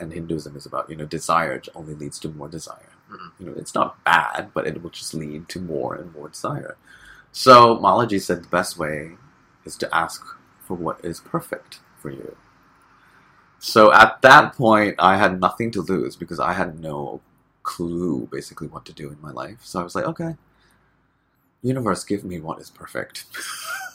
and 0.00 0.12
Hinduism 0.12 0.56
is 0.56 0.66
about. 0.66 0.88
You 0.88 0.96
know, 0.96 1.04
desire 1.04 1.60
only 1.74 1.94
leads 1.94 2.18
to 2.20 2.28
more 2.28 2.48
desire. 2.48 2.92
Mhm. 3.10 3.32
You 3.38 3.46
know, 3.46 3.52
it's 3.56 3.74
not 3.74 4.02
bad, 4.04 4.50
but 4.54 4.66
it 4.66 4.82
will 4.82 4.90
just 4.90 5.14
lead 5.14 5.48
to 5.50 5.60
more 5.60 5.94
and 5.94 6.12
more 6.14 6.28
desire. 6.28 6.76
So 7.32 7.76
Malaji 7.76 8.20
said 8.20 8.44
the 8.44 8.48
best 8.48 8.78
way 8.78 9.16
is 9.64 9.76
to 9.76 9.94
ask 9.94 10.24
for 10.60 10.74
what 10.74 11.04
is 11.04 11.20
perfect 11.20 11.80
for 11.96 12.10
you. 12.10 12.36
So 13.58 13.92
at 13.92 14.22
that 14.22 14.54
point, 14.54 14.94
I 14.98 15.16
had 15.16 15.40
nothing 15.40 15.70
to 15.72 15.82
lose 15.82 16.16
because 16.16 16.40
I 16.40 16.52
had 16.52 16.80
no 16.80 17.20
clue 17.62 18.28
basically 18.30 18.68
what 18.68 18.84
to 18.86 18.92
do 18.92 19.10
in 19.10 19.20
my 19.20 19.30
life. 19.30 19.58
So 19.62 19.80
I 19.80 19.82
was 19.82 19.94
like, 19.94 20.04
okay, 20.06 20.36
universe, 21.62 22.04
give 22.04 22.24
me 22.24 22.40
what 22.40 22.60
is 22.60 22.70
perfect. 22.70 23.24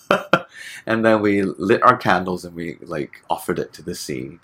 and 0.85 1.05
then 1.05 1.21
we 1.21 1.41
lit 1.41 1.83
our 1.83 1.97
candles 1.97 2.45
and 2.45 2.55
we 2.55 2.77
like 2.81 3.23
offered 3.29 3.59
it 3.59 3.73
to 3.73 3.81
the 3.81 3.95
sea. 3.95 4.39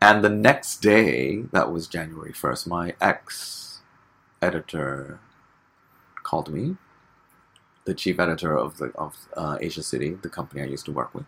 And 0.00 0.22
the 0.22 0.28
next 0.30 0.80
day, 0.80 1.42
that 1.52 1.72
was 1.72 1.88
January 1.88 2.32
1st, 2.32 2.66
my 2.68 2.94
ex 3.00 3.80
editor 4.40 5.18
called 6.22 6.52
me, 6.52 6.76
the 7.84 7.94
chief 7.94 8.20
editor 8.20 8.56
of 8.56 8.76
the 8.76 8.86
of 8.94 9.16
uh, 9.36 9.58
Asia 9.60 9.82
City, 9.82 10.10
the 10.10 10.28
company 10.28 10.62
I 10.62 10.66
used 10.66 10.84
to 10.84 10.92
work 10.92 11.14
with. 11.14 11.24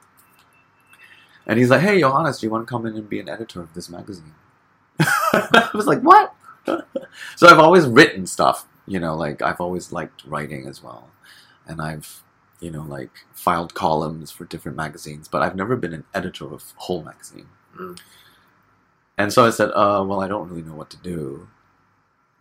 And 1.47 1.59
he's 1.59 1.71
like, 1.71 1.81
"Hey, 1.81 2.01
Johannes, 2.01 2.39
do 2.39 2.47
you 2.47 2.51
want 2.51 2.67
to 2.67 2.71
come 2.71 2.87
in 2.87 2.95
and 2.95 3.09
be 3.09 3.19
an 3.19 3.29
editor 3.29 3.61
of 3.61 3.75
this 3.75 3.89
magazine?" 3.89 4.35
I 5.01 5.71
was 5.75 5.87
like, 5.87 6.03
"What?" 6.03 6.35
so 7.37 7.49
I've 7.49 7.59
always 7.59 7.87
written 7.87 8.27
stuff, 8.27 8.67
you 8.91 8.99
know, 8.99 9.15
like 9.15 9.41
I've 9.41 9.61
always 9.61 9.93
liked 9.93 10.25
writing 10.25 10.67
as 10.67 10.83
well, 10.83 11.09
and 11.65 11.81
I've, 11.81 12.25
you 12.59 12.73
know, 12.73 12.83
like 12.83 13.13
filed 13.33 13.73
columns 13.73 14.33
for 14.33 14.45
different 14.45 14.77
magazines, 14.77 15.29
but 15.29 15.43
I've 15.43 15.55
never 15.55 15.77
been 15.77 15.93
an 15.93 16.05
editor 16.13 16.47
of 16.47 16.53
a 16.55 16.81
whole 16.81 17.05
magazine. 17.05 17.47
Mm. 17.79 18.01
And 19.17 19.33
so 19.33 19.47
I 19.47 19.51
said, 19.51 19.71
uh, 19.71 20.05
"Well, 20.05 20.21
I 20.21 20.27
don't 20.27 20.49
really 20.49 20.63
know 20.63 20.75
what 20.75 20.91
to 20.91 20.97
do. 20.97 21.47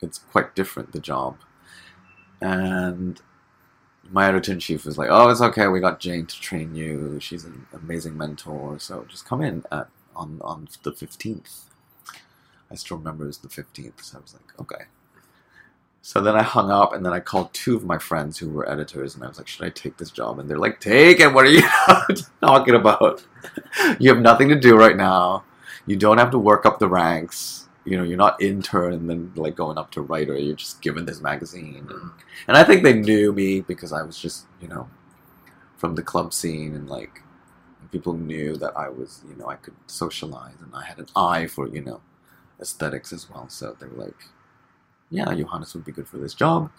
It's 0.02 0.18
quite 0.18 0.56
different 0.56 0.92
the 0.92 1.00
job." 1.00 1.38
And 2.42 3.22
my 4.12 4.28
editor 4.28 4.54
in 4.54 4.60
chief 4.60 4.86
was 4.86 4.98
like, 4.98 5.10
"Oh, 5.12 5.30
it's 5.30 5.42
okay. 5.42 5.68
We 5.68 5.80
got 5.80 6.00
Jane 6.00 6.26
to 6.26 6.42
train 6.42 6.74
you. 6.74 7.20
She's 7.20 7.46
an 7.46 7.68
amazing 7.74 8.18
mentor. 8.18 8.80
So 8.80 9.06
just 9.08 9.26
come 9.26 9.42
in 9.44 9.64
at, 9.72 9.88
on 10.16 10.40
on 10.42 10.68
the 10.84 10.94
fifteenth. 10.94 11.66
I 12.72 12.76
still 12.76 12.98
remember 12.98 13.26
it 13.26 13.28
was 13.28 13.38
the 13.40 13.50
fifteenth. 13.50 14.04
So 14.04 14.18
I 14.18 14.22
was 14.22 14.34
like, 14.34 14.60
"Okay." 14.60 14.86
So 16.02 16.22
then 16.22 16.36
I 16.36 16.44
hung 16.44 16.72
up, 16.72 16.94
and 16.94 17.06
then 17.06 17.14
I 17.14 17.20
called 17.20 17.54
two 17.54 17.76
of 17.76 17.84
my 17.84 17.98
friends 17.98 18.38
who 18.38 18.50
were 18.50 18.70
editors, 18.70 19.16
and 19.16 19.24
I 19.24 19.28
was 19.28 19.38
like, 19.38 19.48
"Should 19.48 19.66
I 19.66 19.70
take 19.70 19.98
this 19.98 20.12
job?" 20.12 20.40
And 20.40 20.50
they're 20.50 20.58
like, 20.58 20.80
"Take 20.80 21.20
it. 21.20 21.34
What 21.34 21.46
are 21.46 21.50
you 21.50 21.62
talking 22.42 22.76
about? 22.76 23.26
you 24.00 24.10
have 24.10 24.22
nothing 24.22 24.50
to 24.50 24.60
do 24.60 24.78
right 24.78 24.96
now. 24.96 25.44
You 25.86 25.98
don't 25.98 26.18
have 26.18 26.32
to 26.32 26.40
work 26.40 26.66
up 26.66 26.80
the 26.80 26.88
ranks." 26.88 27.68
You 27.86 27.98
know, 27.98 28.04
you're 28.04 28.18
not 28.18 28.42
intern 28.42 28.94
and 28.94 29.10
then 29.10 29.32
like 29.36 29.56
going 29.56 29.78
up 29.78 29.92
to 29.92 30.02
writer. 30.02 30.38
You're 30.38 30.56
just 30.56 30.82
given 30.82 31.06
this 31.06 31.22
magazine, 31.22 31.88
and 31.90 32.12
and 32.48 32.58
I 32.58 32.64
think 32.64 32.84
they 32.84 32.94
knew 32.94 33.34
me 33.34 33.62
because 33.62 33.92
I 33.92 34.04
was 34.04 34.18
just, 34.18 34.46
you 34.62 34.68
know, 34.68 34.90
from 35.78 35.96
the 35.96 36.04
club 36.04 36.34
scene 36.34 36.76
and 36.76 36.90
like 36.90 37.22
people 37.92 38.14
knew 38.14 38.56
that 38.58 38.78
I 38.78 38.90
was, 38.90 39.24
you 39.28 39.36
know, 39.36 39.48
I 39.48 39.56
could 39.56 39.76
socialize 39.88 40.56
and 40.62 40.74
I 40.76 40.86
had 40.86 41.00
an 41.00 41.08
eye 41.16 41.48
for, 41.48 41.68
you 41.68 41.82
know, 41.82 42.02
aesthetics 42.60 43.12
as 43.14 43.30
well. 43.30 43.50
So 43.50 43.76
they 43.80 43.88
were 43.88 44.06
like, 44.06 44.26
yeah, 45.10 45.34
Johannes 45.34 45.74
would 45.74 45.86
be 45.86 45.92
good 45.92 46.08
for 46.08 46.18
this 46.18 46.34
job. 46.34 46.72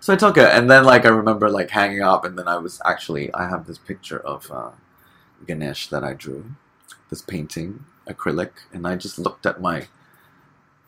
So 0.00 0.12
I 0.12 0.16
took 0.16 0.36
it. 0.36 0.48
And 0.52 0.70
then 0.70 0.84
like 0.84 1.04
I 1.04 1.08
remember 1.08 1.48
like 1.48 1.70
hanging 1.70 2.02
up 2.02 2.24
and 2.24 2.38
then 2.38 2.48
I 2.48 2.58
was 2.58 2.80
actually, 2.84 3.32
I 3.34 3.48
have 3.48 3.66
this 3.66 3.78
picture 3.78 4.20
of 4.20 4.50
uh, 4.50 4.70
Ganesh 5.46 5.88
that 5.88 6.04
I 6.04 6.12
drew, 6.14 6.52
this 7.10 7.22
painting, 7.22 7.84
acrylic, 8.08 8.50
and 8.72 8.86
I 8.86 8.96
just 8.96 9.18
looked 9.18 9.46
at 9.46 9.60
my 9.60 9.88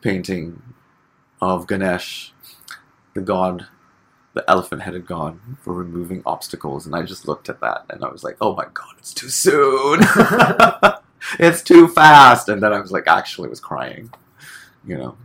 painting 0.03 0.63
of 1.41 1.67
Ganesh 1.67 2.33
the 3.15 3.21
god, 3.21 3.67
the 4.35 4.49
elephant 4.49 4.83
headed 4.83 5.07
god, 5.07 5.39
for 5.63 5.73
removing 5.73 6.23
obstacles. 6.25 6.87
And 6.87 6.95
I 6.95 7.03
just 7.03 7.27
looked 7.27 7.49
at 7.49 7.61
that 7.61 7.85
and 7.91 8.05
I 8.05 8.09
was 8.09 8.23
like, 8.23 8.37
oh 8.41 8.55
my 8.55 8.67
god, 8.73 8.95
it's 8.99 9.15
too 9.15 9.29
soon. 9.29 10.01
it's 11.39 11.63
too 11.63 11.89
fast. 11.89 12.49
And 12.49 12.63
then 12.63 12.73
I 12.73 12.81
was 12.81 12.93
like, 12.93 13.09
actually, 13.09 13.49
was 13.49 13.61
crying, 13.61 14.13
you 14.87 14.97
know. 14.97 15.17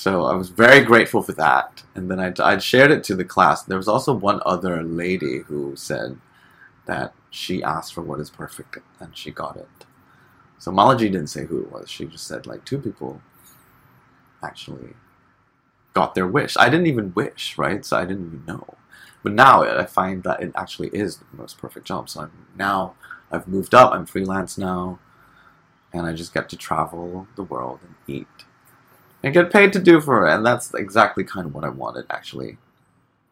So 0.00 0.24
I 0.24 0.32
was 0.32 0.48
very 0.48 0.82
grateful 0.82 1.22
for 1.22 1.32
that. 1.32 1.82
And 1.94 2.10
then 2.10 2.18
I, 2.18 2.32
I 2.42 2.56
shared 2.56 2.90
it 2.90 3.04
to 3.04 3.14
the 3.14 3.22
class. 3.22 3.64
There 3.64 3.76
was 3.76 3.86
also 3.86 4.14
one 4.14 4.40
other 4.46 4.82
lady 4.82 5.40
who 5.40 5.76
said 5.76 6.18
that 6.86 7.12
she 7.28 7.62
asked 7.62 7.92
for 7.92 8.00
what 8.00 8.18
is 8.18 8.30
perfect 8.30 8.78
and 8.98 9.14
she 9.14 9.30
got 9.30 9.58
it. 9.58 9.84
So 10.58 10.72
Malaji 10.72 11.00
didn't 11.00 11.26
say 11.26 11.44
who 11.44 11.60
it 11.60 11.70
was. 11.70 11.90
She 11.90 12.06
just 12.06 12.26
said 12.26 12.46
like 12.46 12.64
two 12.64 12.78
people 12.78 13.20
actually 14.42 14.94
got 15.92 16.14
their 16.14 16.26
wish. 16.26 16.56
I 16.56 16.70
didn't 16.70 16.86
even 16.86 17.12
wish, 17.12 17.58
right? 17.58 17.84
So 17.84 17.98
I 17.98 18.06
didn't 18.06 18.28
even 18.28 18.46
know. 18.46 18.78
But 19.22 19.32
now 19.32 19.64
I 19.64 19.84
find 19.84 20.22
that 20.22 20.42
it 20.42 20.52
actually 20.54 20.88
is 20.94 21.18
the 21.18 21.26
most 21.34 21.58
perfect 21.58 21.86
job. 21.86 22.08
So 22.08 22.22
I'm 22.22 22.46
now 22.56 22.94
I've 23.30 23.46
moved 23.46 23.74
up. 23.74 23.92
I'm 23.92 24.06
freelance 24.06 24.56
now, 24.56 24.98
and 25.92 26.06
I 26.06 26.14
just 26.14 26.32
get 26.32 26.48
to 26.48 26.56
travel 26.56 27.28
the 27.36 27.42
world 27.42 27.80
and 27.82 27.94
eat 28.06 28.46
and 29.22 29.34
get 29.34 29.52
paid 29.52 29.72
to 29.74 29.78
do 29.78 30.00
for 30.00 30.26
it. 30.26 30.34
And 30.34 30.44
that's 30.44 30.72
exactly 30.74 31.24
kind 31.24 31.46
of 31.46 31.54
what 31.54 31.64
I 31.64 31.68
wanted, 31.68 32.06
actually. 32.10 32.56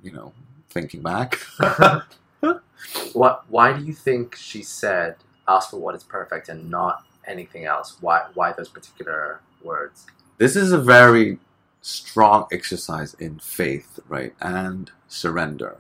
You 0.03 0.13
know, 0.13 0.33
thinking 0.71 1.03
back. 1.03 1.39
what? 3.13 3.45
Why 3.49 3.73
do 3.73 3.85
you 3.85 3.93
think 3.93 4.37
she 4.37 4.63
said 4.63 5.17
ask 5.47 5.71
for 5.71 5.79
what 5.79 5.95
is 5.95 6.05
perfect 6.05 6.49
and 6.49 6.71
not 6.71 7.05
anything 7.27 7.65
else? 7.65 7.97
Why? 8.01 8.27
Why 8.35 8.53
those 8.53 8.69
particular 8.69 9.41
words? 9.63 10.07
This 10.39 10.55
is 10.55 10.73
a 10.73 10.79
very 10.79 11.39
strong 11.81 12.47
exercise 12.53 13.15
in 13.15 13.39
faith, 13.39 13.99
right, 14.09 14.35
and 14.41 14.91
surrender. 15.09 15.79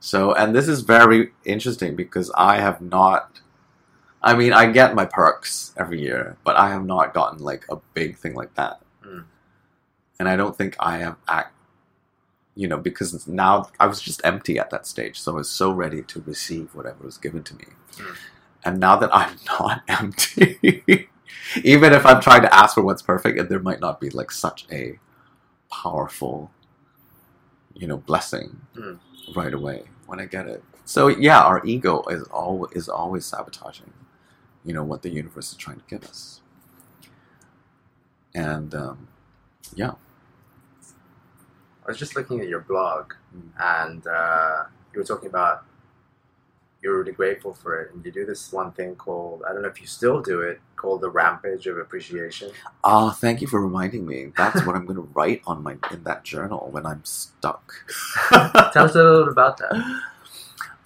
So, 0.00 0.32
and 0.32 0.54
this 0.54 0.66
is 0.66 0.80
very 0.80 1.32
interesting 1.44 1.94
because 1.94 2.30
I 2.34 2.56
have 2.56 2.80
not. 2.80 3.40
I 4.22 4.34
mean, 4.34 4.52
I 4.52 4.70
get 4.70 4.94
my 4.94 5.06
perks 5.06 5.72
every 5.76 6.00
year, 6.00 6.36
but 6.44 6.56
I 6.56 6.70
have 6.70 6.84
not 6.84 7.14
gotten 7.14 7.38
like 7.38 7.64
a 7.70 7.76
big 7.94 8.16
thing 8.16 8.34
like 8.34 8.54
that. 8.54 8.80
And 10.20 10.28
I 10.28 10.36
don't 10.36 10.54
think 10.56 10.76
I 10.78 10.98
am 10.98 11.16
act. 11.26 11.54
You 12.54 12.68
know, 12.68 12.76
because 12.76 13.26
now 13.26 13.70
I 13.80 13.86
was 13.86 14.02
just 14.02 14.20
empty 14.22 14.58
at 14.58 14.68
that 14.68 14.86
stage, 14.86 15.18
so 15.18 15.32
I 15.32 15.36
was 15.36 15.48
so 15.48 15.70
ready 15.72 16.02
to 16.02 16.20
receive 16.20 16.74
whatever 16.74 17.04
was 17.04 17.16
given 17.16 17.42
to 17.44 17.54
me. 17.56 17.64
Mm. 17.96 18.16
And 18.66 18.80
now 18.80 18.96
that 18.96 19.08
I'm 19.16 19.36
not 19.60 19.82
empty, 19.88 20.58
even 21.64 21.94
if 21.94 22.04
I'm 22.04 22.20
trying 22.20 22.42
to 22.42 22.54
ask 22.54 22.74
for 22.74 22.82
what's 22.82 23.00
perfect, 23.00 23.38
and 23.38 23.48
there 23.48 23.60
might 23.60 23.80
not 23.80 23.98
be 23.98 24.10
like 24.10 24.30
such 24.30 24.66
a 24.70 24.98
powerful, 25.72 26.50
you 27.74 27.86
know, 27.86 27.96
blessing 27.96 28.60
Mm. 28.76 28.98
right 29.34 29.54
away 29.54 29.84
when 30.06 30.20
I 30.20 30.26
get 30.26 30.46
it. 30.46 30.62
So 30.84 31.08
yeah, 31.08 31.40
our 31.40 31.64
ego 31.64 32.02
is 32.10 32.28
al- 32.34 32.68
is 32.72 32.90
always 32.90 33.24
sabotaging, 33.24 33.92
you 34.66 34.74
know, 34.74 34.84
what 34.84 35.00
the 35.00 35.08
universe 35.08 35.50
is 35.52 35.56
trying 35.56 35.78
to 35.78 35.84
give 35.88 36.04
us. 36.04 36.42
And 38.34 38.74
um, 38.74 39.08
yeah, 39.74 39.92
was 41.90 41.98
just 41.98 42.16
looking 42.16 42.40
at 42.40 42.48
your 42.48 42.60
blog, 42.60 43.12
Mm. 43.36 43.50
and 43.84 44.06
uh, 44.06 44.64
you 44.92 44.98
were 45.00 45.04
talking 45.04 45.28
about 45.28 45.64
you're 46.82 46.98
really 46.98 47.12
grateful 47.12 47.52
for 47.52 47.78
it, 47.80 47.92
and 47.92 48.04
you 48.04 48.10
do 48.10 48.24
this 48.24 48.50
one 48.52 48.72
thing 48.72 48.96
called 48.96 49.42
I 49.46 49.52
don't 49.52 49.62
know 49.62 49.68
if 49.68 49.80
you 49.80 49.86
still 49.86 50.20
do 50.22 50.40
it 50.40 50.60
called 50.76 51.02
the 51.02 51.10
Rampage 51.10 51.66
of 51.66 51.76
Appreciation. 51.78 52.50
ah, 52.82 53.10
thank 53.10 53.40
you 53.42 53.46
for 53.46 53.60
reminding 53.60 54.06
me. 54.06 54.32
That's 54.36 54.64
what 54.64 54.74
I'm 54.76 54.86
going 54.86 54.96
to 55.04 55.08
write 55.14 55.42
on 55.46 55.62
my 55.62 55.76
in 55.92 56.02
that 56.04 56.24
journal 56.24 56.68
when 56.72 56.86
I'm 56.86 57.04
stuck. 57.04 57.64
Tell 58.72 58.84
us 58.86 58.94
a 58.94 59.02
little 59.02 59.24
bit 59.24 59.32
about 59.32 59.58
that. 59.58 59.74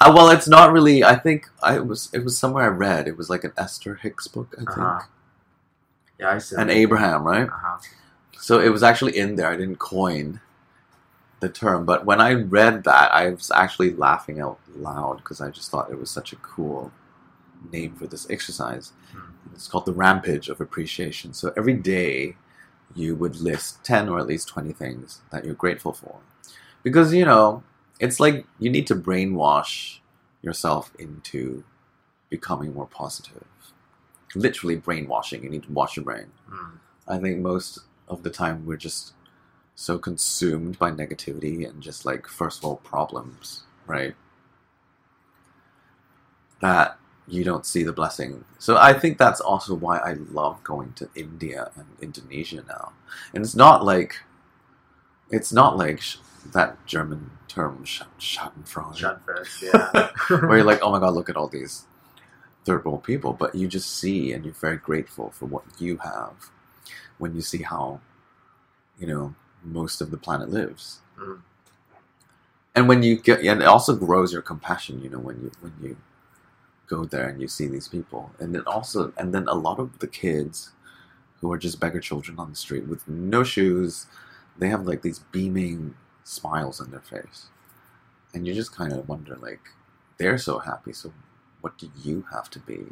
Uh, 0.00 0.12
well, 0.14 0.28
it's 0.30 0.48
not 0.48 0.72
really. 0.72 1.04
I 1.04 1.14
think 1.14 1.48
I 1.62 1.76
it 1.76 1.86
was 1.86 2.10
it 2.12 2.24
was 2.24 2.36
somewhere 2.36 2.64
I 2.64 2.68
read. 2.86 3.06
It 3.08 3.16
was 3.16 3.30
like 3.30 3.44
an 3.44 3.52
Esther 3.56 3.94
Hicks 3.94 4.26
book, 4.28 4.48
I 4.54 4.64
think, 4.66 4.76
Uh-huh. 4.76 5.00
Yeah, 6.18 6.30
I 6.30 6.38
see. 6.38 6.56
and 6.58 6.70
Abraham, 6.70 7.22
right? 7.22 7.48
Uh-huh. 7.48 7.78
So 8.38 8.60
it 8.60 8.68
was 8.70 8.82
actually 8.82 9.16
in 9.16 9.36
there. 9.36 9.48
I 9.48 9.56
didn't 9.56 9.78
coin 9.78 10.40
the 11.44 11.50
term, 11.50 11.84
but 11.84 12.06
when 12.06 12.20
I 12.20 12.32
read 12.32 12.84
that, 12.84 13.12
I 13.12 13.28
was 13.28 13.50
actually 13.54 13.94
laughing 13.94 14.40
out 14.40 14.58
loud 14.74 15.18
because 15.18 15.40
I 15.40 15.50
just 15.50 15.70
thought 15.70 15.90
it 15.90 15.98
was 15.98 16.10
such 16.10 16.32
a 16.32 16.36
cool 16.36 16.90
name 17.70 17.94
for 17.94 18.06
this 18.06 18.28
exercise. 18.30 18.92
Hmm. 19.12 19.52
It's 19.52 19.68
called 19.68 19.84
the 19.84 19.92
Rampage 19.92 20.48
of 20.48 20.60
Appreciation. 20.60 21.34
So 21.34 21.52
every 21.56 21.74
day 21.74 22.36
you 22.94 23.14
would 23.16 23.36
list 23.36 23.84
10 23.84 24.08
or 24.08 24.18
at 24.18 24.26
least 24.26 24.48
20 24.48 24.72
things 24.72 25.20
that 25.30 25.44
you're 25.44 25.54
grateful 25.54 25.92
for. 25.92 26.16
Because, 26.82 27.12
you 27.12 27.24
know, 27.24 27.62
it's 28.00 28.18
like 28.18 28.46
you 28.58 28.70
need 28.70 28.86
to 28.86 28.94
brainwash 28.94 29.98
yourself 30.42 30.92
into 30.98 31.62
becoming 32.30 32.72
more 32.72 32.86
positive. 32.86 33.44
Literally 34.34 34.76
brainwashing. 34.76 35.44
You 35.44 35.50
need 35.50 35.64
to 35.64 35.72
wash 35.72 35.96
your 35.96 36.04
brain. 36.04 36.26
Mm. 36.50 36.78
I 37.06 37.18
think 37.18 37.38
most 37.40 37.80
of 38.08 38.22
the 38.22 38.30
time 38.30 38.66
we're 38.66 38.76
just 38.76 39.12
so 39.74 39.98
consumed 39.98 40.78
by 40.78 40.90
negativity 40.90 41.68
and 41.68 41.82
just 41.82 42.04
like 42.04 42.26
first 42.26 42.62
world 42.62 42.82
problems, 42.84 43.64
right? 43.86 44.14
That 46.60 46.98
you 47.26 47.42
don't 47.44 47.66
see 47.66 47.82
the 47.82 47.92
blessing. 47.92 48.44
So 48.58 48.76
I 48.76 48.92
think 48.92 49.18
that's 49.18 49.40
also 49.40 49.74
why 49.74 49.98
I 49.98 50.12
love 50.12 50.62
going 50.62 50.92
to 50.94 51.08
India 51.14 51.70
and 51.76 51.86
Indonesia 52.00 52.64
now. 52.68 52.92
And 53.32 53.44
it's 53.44 53.56
not 53.56 53.84
like 53.84 54.16
it's 55.30 55.52
not 55.52 55.76
like 55.76 56.00
sh- 56.00 56.18
that 56.52 56.84
German 56.86 57.30
term 57.48 57.84
sh- 57.84 58.02
Schadenfreude 58.18 59.18
yeah. 59.62 60.10
where 60.28 60.58
you're 60.58 60.66
like, 60.66 60.80
oh 60.82 60.92
my 60.92 61.00
god, 61.00 61.14
look 61.14 61.28
at 61.28 61.36
all 61.36 61.48
these 61.48 61.86
third 62.64 62.84
world 62.84 63.04
people, 63.04 63.32
but 63.32 63.54
you 63.54 63.66
just 63.68 63.98
see 63.98 64.32
and 64.32 64.44
you're 64.44 64.54
very 64.54 64.76
grateful 64.76 65.30
for 65.30 65.46
what 65.46 65.64
you 65.78 65.98
have 65.98 66.50
when 67.18 67.34
you 67.34 67.40
see 67.40 67.62
how, 67.62 68.00
you 68.98 69.06
know, 69.06 69.34
most 69.64 70.00
of 70.00 70.10
the 70.10 70.16
planet 70.16 70.50
lives. 70.50 71.00
Mm. 71.18 71.40
And 72.74 72.88
when 72.88 73.02
you 73.02 73.16
get, 73.20 73.40
and 73.40 73.62
it 73.62 73.66
also 73.66 73.94
grows 73.94 74.32
your 74.32 74.42
compassion, 74.42 75.02
you 75.02 75.08
know, 75.08 75.18
when 75.18 75.36
you 75.36 75.52
when 75.60 75.72
you 75.82 75.96
go 76.86 77.04
there 77.04 77.28
and 77.28 77.40
you 77.40 77.48
see 77.48 77.66
these 77.66 77.88
people, 77.88 78.32
and 78.40 78.54
then 78.54 78.62
also, 78.66 79.12
and 79.16 79.32
then 79.32 79.46
a 79.48 79.54
lot 79.54 79.78
of 79.78 79.98
the 80.00 80.08
kids 80.08 80.72
who 81.40 81.52
are 81.52 81.58
just 81.58 81.80
beggar 81.80 82.00
children 82.00 82.38
on 82.38 82.50
the 82.50 82.56
street 82.56 82.86
with 82.86 83.06
no 83.08 83.44
shoes, 83.44 84.06
they 84.58 84.68
have 84.68 84.86
like 84.86 85.02
these 85.02 85.20
beaming 85.20 85.94
smiles 86.24 86.80
on 86.80 86.90
their 86.90 87.00
face, 87.00 87.46
and 88.34 88.46
you 88.46 88.54
just 88.54 88.74
kind 88.74 88.92
of 88.92 89.08
wonder, 89.08 89.36
like, 89.36 89.60
they're 90.18 90.38
so 90.38 90.58
happy, 90.58 90.92
so 90.92 91.12
what 91.60 91.78
do 91.78 91.90
you 92.02 92.26
have 92.32 92.50
to 92.50 92.58
be 92.60 92.84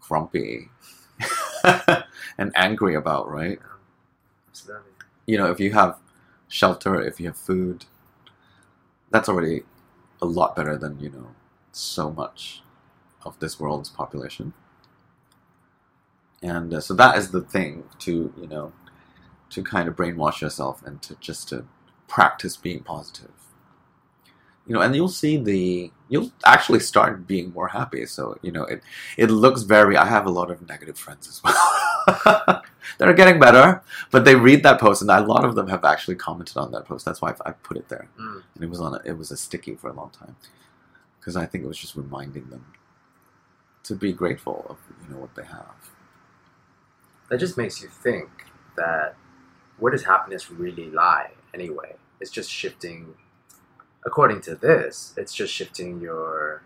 grumpy 0.00 0.70
and 2.38 2.52
angry 2.56 2.94
about, 2.94 3.30
right? 3.30 3.58
Absolutely. 4.50 4.91
You 5.26 5.38
know, 5.38 5.50
if 5.50 5.60
you 5.60 5.72
have 5.72 5.98
shelter, 6.48 7.00
if 7.00 7.20
you 7.20 7.26
have 7.26 7.36
food, 7.36 7.84
that's 9.10 9.28
already 9.28 9.62
a 10.20 10.26
lot 10.26 10.56
better 10.56 10.76
than, 10.76 10.98
you 11.00 11.10
know, 11.10 11.28
so 11.72 12.10
much 12.10 12.62
of 13.24 13.38
this 13.38 13.58
world's 13.58 13.88
population. 13.88 14.52
And 16.42 16.74
uh, 16.74 16.80
so 16.80 16.94
that 16.94 17.16
is 17.16 17.30
the 17.30 17.40
thing 17.40 17.84
to, 18.00 18.32
you 18.36 18.46
know, 18.46 18.72
to 19.50 19.62
kind 19.62 19.88
of 19.88 19.96
brainwash 19.96 20.40
yourself 20.40 20.82
and 20.84 21.00
to 21.02 21.14
just 21.20 21.48
to 21.50 21.66
practice 22.08 22.56
being 22.56 22.82
positive. 22.82 23.30
You 24.66 24.74
know, 24.74 24.80
and 24.80 24.94
you'll 24.94 25.08
see 25.08 25.36
the 25.36 25.90
you'll 26.08 26.30
actually 26.46 26.80
start 26.80 27.26
being 27.26 27.52
more 27.52 27.68
happy. 27.68 28.06
So 28.06 28.38
you 28.42 28.52
know, 28.52 28.64
it 28.64 28.82
it 29.16 29.30
looks 29.30 29.62
very. 29.62 29.96
I 29.96 30.06
have 30.06 30.26
a 30.26 30.30
lot 30.30 30.50
of 30.50 30.66
negative 30.68 30.98
friends 30.98 31.28
as 31.28 31.42
well. 31.42 32.62
They're 32.98 33.12
getting 33.14 33.38
better, 33.40 33.82
but 34.10 34.24
they 34.24 34.34
read 34.34 34.62
that 34.64 34.80
post, 34.80 35.02
and 35.02 35.10
a 35.10 35.20
lot 35.20 35.44
of 35.44 35.54
them 35.54 35.68
have 35.68 35.84
actually 35.84 36.16
commented 36.16 36.56
on 36.56 36.70
that 36.72 36.84
post. 36.84 37.04
That's 37.04 37.20
why 37.22 37.30
I, 37.44 37.50
I 37.50 37.52
put 37.52 37.76
it 37.76 37.88
there, 37.88 38.08
Mm. 38.18 38.42
and 38.54 38.64
it 38.64 38.70
was 38.70 38.80
on 38.80 38.94
a, 38.94 39.00
it 39.04 39.16
was 39.18 39.30
a 39.30 39.36
sticky 39.36 39.74
for 39.76 39.88
a 39.90 39.92
long 39.92 40.10
time 40.10 40.36
because 41.18 41.36
I 41.36 41.46
think 41.46 41.64
it 41.64 41.68
was 41.68 41.78
just 41.78 41.94
reminding 41.96 42.50
them 42.50 42.66
to 43.84 43.94
be 43.94 44.12
grateful 44.12 44.66
of 44.68 44.78
you 45.04 45.14
know 45.14 45.20
what 45.20 45.34
they 45.34 45.44
have. 45.44 45.90
That 47.30 47.38
just 47.38 47.56
makes 47.56 47.80
you 47.82 47.88
think 47.88 48.28
that 48.76 49.16
where 49.78 49.90
does 49.92 50.04
happiness 50.04 50.50
really 50.50 50.90
lie 50.90 51.30
anyway? 51.54 51.96
It's 52.20 52.30
just 52.30 52.50
shifting. 52.50 53.14
According 54.04 54.40
to 54.42 54.54
this, 54.54 55.14
it's 55.16 55.32
just 55.32 55.52
shifting 55.52 56.00
your 56.00 56.62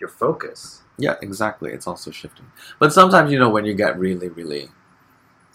your 0.00 0.08
focus. 0.08 0.82
Yeah, 0.98 1.16
exactly. 1.22 1.72
It's 1.72 1.86
also 1.86 2.10
shifting. 2.10 2.46
But 2.78 2.92
sometimes, 2.92 3.30
you 3.30 3.38
know, 3.38 3.50
when 3.50 3.64
you 3.64 3.74
get 3.74 3.98
really, 3.98 4.28
really 4.28 4.70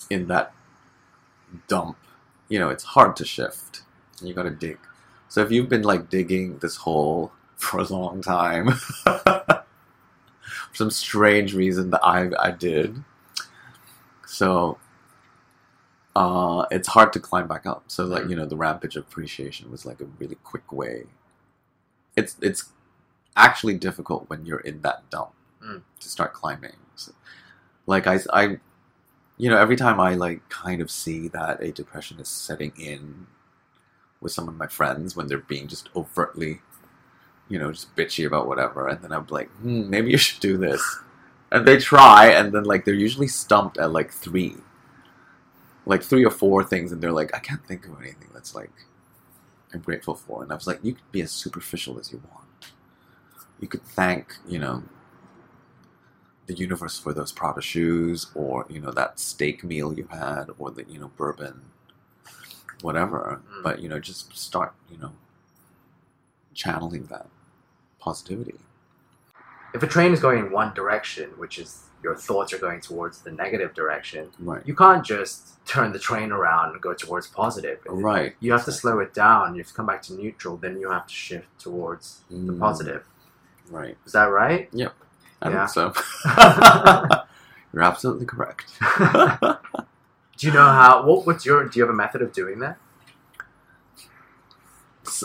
in 0.09 0.27
that 0.27 0.53
dump, 1.67 1.97
you 2.47 2.59
know, 2.59 2.69
it's 2.69 2.83
hard 2.83 3.15
to 3.17 3.25
shift. 3.25 3.81
You 4.21 4.33
gotta 4.33 4.51
dig. 4.51 4.79
So 5.27 5.41
if 5.41 5.51
you've 5.51 5.69
been 5.69 5.83
like 5.83 6.09
digging 6.09 6.59
this 6.59 6.77
hole 6.77 7.31
for 7.57 7.79
a 7.79 7.83
long 7.83 8.21
time, 8.21 8.71
for 9.05 9.63
some 10.73 10.91
strange 10.91 11.53
reason 11.53 11.89
that 11.89 12.03
I 12.03 12.29
I 12.39 12.51
did, 12.51 13.03
so 14.25 14.77
uh, 16.16 16.66
it's 16.72 16.88
hard 16.88 17.11
to 17.13 17.20
climb 17.20 17.47
back 17.47 17.66
up. 17.66 17.84
So 17.88 18.05
like 18.05 18.30
you 18.30 18.36
know, 18.36 18.45
the 18.45 18.55
rampage 18.55 18.95
of 18.95 19.03
appreciation 19.03 19.70
was 19.72 19.86
like 19.86 19.99
a 20.01 20.05
really 20.20 20.38
quick 20.43 20.72
way. 20.72 21.03
It's 22.16 22.38
it's 22.41 22.70
actually 23.36 23.76
difficult 23.76 24.30
when 24.30 24.45
you're 24.45 24.59
in 24.59 24.82
that 24.82 25.09
dump 25.09 25.32
Mm. 25.63 25.82
to 25.99 26.09
start 26.09 26.34
climbing. 26.34 26.76
So, 26.95 27.11
like 27.88 28.05
I, 28.05 28.20
I, 28.32 28.59
you 29.38 29.49
know, 29.49 29.57
every 29.57 29.76
time 29.76 29.99
I 29.99 30.13
like 30.13 30.47
kind 30.49 30.80
of 30.82 30.91
see 30.91 31.28
that 31.30 31.61
a 31.63 31.72
depression 31.72 32.20
is 32.20 32.28
setting 32.28 32.72
in 32.78 33.26
with 34.22 34.32
some 34.32 34.47
of 34.47 34.55
my 34.55 34.68
friends 34.68 35.16
when 35.16 35.26
they're 35.28 35.39
being 35.39 35.68
just 35.68 35.89
overtly, 35.95 36.61
you 37.49 37.57
know, 37.57 37.72
just 37.72 37.95
bitchy 37.95 38.28
about 38.28 38.47
whatever, 38.47 38.88
and 38.88 39.01
then 39.01 39.11
I'm 39.11 39.26
like, 39.30 39.49
hmm, 39.53 39.89
maybe 39.89 40.11
you 40.11 40.18
should 40.18 40.39
do 40.39 40.55
this, 40.57 40.82
and 41.51 41.66
they 41.68 41.78
try, 41.78 42.28
and 42.28 42.51
then 42.53 42.63
like 42.66 42.86
they're 42.86 42.93
usually 42.93 43.28
stumped 43.28 43.78
at 43.80 43.91
like 43.91 44.11
three, 44.11 44.55
like 45.86 46.03
three 46.03 46.25
or 46.25 46.31
four 46.31 46.63
things, 46.63 46.91
and 46.91 47.01
they're 47.01 47.11
like, 47.11 47.36
I 47.36 47.39
can't 47.39 47.65
think 47.65 47.86
of 47.88 47.99
anything 47.99 48.29
that's 48.33 48.55
like 48.55 48.71
I'm 49.73 49.81
grateful 49.81 50.15
for, 50.15 50.43
and 50.43 50.51
I 50.51 50.55
was 50.55 50.67
like, 50.67 50.79
you 50.83 50.93
could 50.93 51.11
be 51.11 51.21
as 51.21 51.31
superficial 51.31 51.99
as 51.99 52.11
you 52.11 52.21
want. 52.31 52.47
You 53.59 53.67
could 53.67 53.83
thank, 53.83 54.36
you 54.47 54.59
know, 54.59 54.83
the 56.47 56.53
universe 56.53 56.97
for 56.99 57.13
those 57.13 57.31
Prada 57.31 57.61
shoes, 57.61 58.27
or 58.36 58.65
you 58.69 58.79
know 58.79 58.91
that 58.91 59.19
steak 59.19 59.63
meal 59.63 59.93
you 59.93 60.07
had, 60.11 60.45
or 60.57 60.71
the 60.71 60.86
you 60.88 60.99
know 60.99 61.11
bourbon, 61.17 61.61
whatever. 62.81 63.41
Mm. 63.49 63.63
But 63.63 63.79
you 63.79 63.89
know, 63.89 63.99
just 63.99 64.36
start 64.38 64.73
you 64.89 64.97
know 64.97 65.11
channeling 66.53 67.05
that 67.07 67.27
positivity. 67.99 68.55
If 69.73 69.83
a 69.83 69.88
train 69.88 70.13
is 70.13 70.21
going 70.21 70.39
in 70.39 70.51
one 70.51 70.73
direction, 70.73 71.31
which 71.31 71.59
is 71.59 71.89
your 72.06 72.16
thoughts 72.16 72.53
are 72.53 72.60
going 72.68 72.80
towards 72.89 73.16
the 73.26 73.32
negative 73.43 73.72
direction, 73.74 74.24
Right. 74.39 74.62
you 74.70 74.76
can't 74.84 75.03
just 75.03 75.38
turn 75.66 75.91
the 75.91 75.99
train 76.10 76.30
around 76.32 76.68
and 76.74 76.82
go 76.88 76.93
towards 76.93 77.26
positive. 77.28 77.80
Right. 77.88 78.36
You 78.39 78.51
have 78.51 78.66
to 78.66 78.72
slow 78.72 78.99
it 78.99 79.12
down. 79.14 79.56
You 79.56 79.62
have 79.64 79.70
to 79.70 79.74
come 79.80 79.88
back 79.91 80.01
to 80.03 80.14
neutral. 80.14 80.56
Then 80.58 80.74
you 80.80 80.91
have 80.91 81.08
to 81.08 81.14
shift 81.14 81.49
towards 81.60 82.22
the 82.30 82.53
Mm, 82.53 82.60
positive. 82.60 83.03
Right. 83.78 83.97
Is 84.06 84.12
that 84.14 84.26
right? 84.41 84.70
Yep. 84.72 84.93
I 85.41 85.49
Yeah. 85.49 85.66
think 85.66 85.70
so. 85.78 85.84
You're 87.74 87.84
absolutely 87.91 88.28
correct. 88.28 88.68
Do 90.38 90.47
you 90.47 90.53
know 90.53 90.70
how? 90.82 90.91
What, 91.08 91.26
what's 91.26 91.43
your? 91.47 91.58
Do 91.68 91.80
you 91.80 91.84
have 91.86 91.93
a 91.93 91.97
method 92.06 92.22
of 92.22 92.32
doing 92.34 92.60
that? 92.60 92.78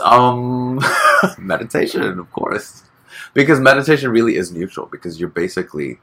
um 0.04 0.78
meditation 1.38 2.18
of 2.18 2.30
course 2.32 2.84
because 3.34 3.58
meditation 3.60 4.10
really 4.10 4.36
is 4.36 4.52
neutral 4.52 4.86
because 4.86 5.18
you're 5.18 5.28
basically 5.44 5.98